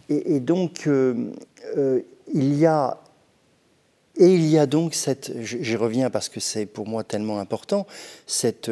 [0.08, 1.32] et, donc euh,
[2.34, 3.00] il y a
[4.16, 7.86] et il y a donc cette, j'y reviens parce que c'est pour moi tellement important,
[8.28, 8.70] cette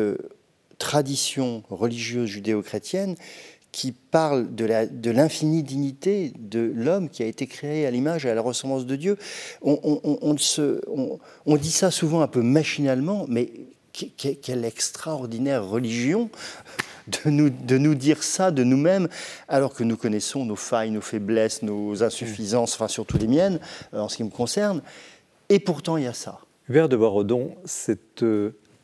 [0.78, 3.16] tradition religieuse judéo-chrétienne
[3.72, 8.34] qui parle de l'infinie dignité de l'homme qui a été créé à l'image et à
[8.34, 9.18] la ressemblance de Dieu.
[9.62, 10.38] On,
[11.60, 13.52] dit ça souvent un peu machinalement, mais
[13.92, 16.32] quelle extraordinaire religion
[17.08, 19.10] de nous, de nous dire ça de nous-mêmes,
[19.48, 23.60] alors que nous connaissons nos failles, nos faiblesses, nos insuffisances, enfin surtout les miennes,
[23.94, 24.82] euh, en ce qui me concerne.
[25.50, 26.40] Et pourtant, il y a ça.
[26.68, 28.24] Vers de Barodon, cette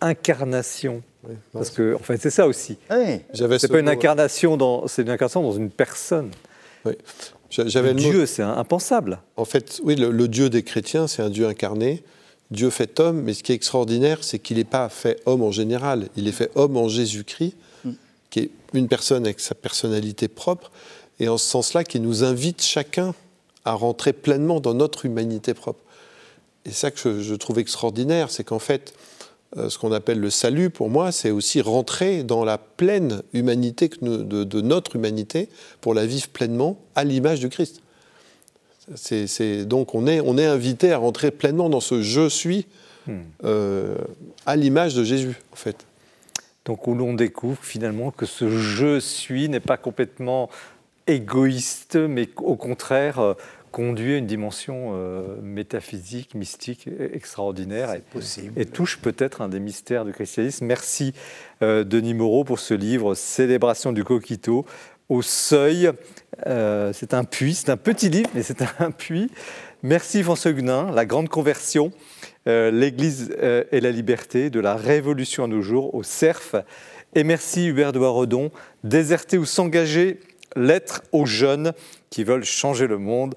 [0.03, 1.01] incarnation
[1.53, 2.77] parce que, en fait, c'est ça aussi.
[2.91, 3.21] Oui.
[3.33, 6.31] C'est pas une incarnation dans, c'est une incarnation dans une personne.
[6.85, 6.93] Oui.
[7.49, 9.19] J'avais le Dieu, c'est impensable.
[9.37, 12.03] En fait, oui, le, Dieu des chrétiens, c'est un Dieu incarné.
[12.51, 15.51] Dieu fait homme, mais ce qui est extraordinaire, c'est qu'il n'est pas fait homme en
[15.51, 16.09] général.
[16.17, 17.55] Il est fait homme en Jésus-Christ,
[17.85, 17.91] mm.
[18.29, 20.71] qui est une personne avec sa personnalité propre,
[21.19, 23.13] et en ce sens-là, qui nous invite chacun
[23.65, 25.79] à rentrer pleinement dans notre humanité propre.
[26.65, 29.12] Et ça que je, je trouve extraordinaire, c'est qu'en fait, euh,
[29.55, 34.61] ce qu'on appelle le salut, pour moi, c'est aussi rentrer dans la pleine humanité de,
[34.61, 35.49] notre humanité
[35.81, 37.81] pour la vivre pleinement à l'image du Christ.
[39.65, 42.65] Donc on est, on est invité à rentrer pleinement dans ce je suis
[43.07, 43.19] hmm.
[43.43, 43.95] euh,
[44.45, 45.85] à l'image de Jésus, en fait.
[46.65, 50.49] Donc où l'on découvre finalement que ce je suis n'est pas complètement
[51.07, 53.33] égoïste, mais au contraire euh,
[53.73, 58.03] conduit à une dimension euh, métaphysique, mystique extraordinaire et,
[58.55, 60.65] et, touche peut-être un des mystères du christianisme.
[60.67, 61.13] Merci
[61.63, 64.67] euh, Denis Moreau pour ce livre Célébration du Coquito
[65.09, 65.91] au seuil.
[66.45, 69.31] c'est un puits, c'est un petit livre, mais c'est un puits.
[69.81, 71.91] Merci François Guenin, La Grande Conversion,
[72.45, 73.35] l'Église
[73.71, 76.55] et la liberté, de la Révolution à nos jours, au CERF.
[77.15, 78.49] Et merci Hubert de
[78.83, 80.19] Déserter ou s'engager
[80.55, 81.73] Lettres aux jeunes
[82.09, 83.35] qui veulent changer le monde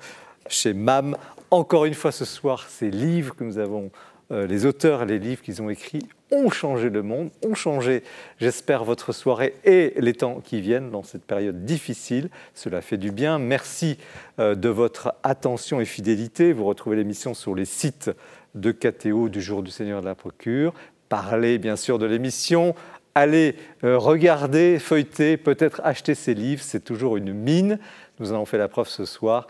[0.48, 1.16] chez MAM.
[1.50, 3.90] Encore une fois ce soir, ces livres que nous avons,
[4.30, 8.02] euh, les auteurs et les livres qu'ils ont écrits ont changé le monde, ont changé,
[8.38, 12.30] j'espère, votre soirée et les temps qui viennent dans cette période difficile.
[12.54, 13.38] Cela fait du bien.
[13.38, 13.98] Merci
[14.40, 16.52] euh, de votre attention et fidélité.
[16.52, 18.10] Vous retrouvez l'émission sur les sites
[18.54, 20.74] de KTO du jour du Seigneur de la Procure.
[21.08, 22.74] Parlez bien sûr de l'émission
[23.16, 27.78] allez euh, regarder, feuilleter, peut-être acheter ces livres, c'est toujours une mine.
[28.20, 29.48] Nous en avons fait la preuve ce soir.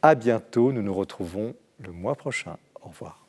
[0.00, 2.56] À bientôt, nous nous retrouvons le mois prochain.
[2.82, 3.26] Au revoir.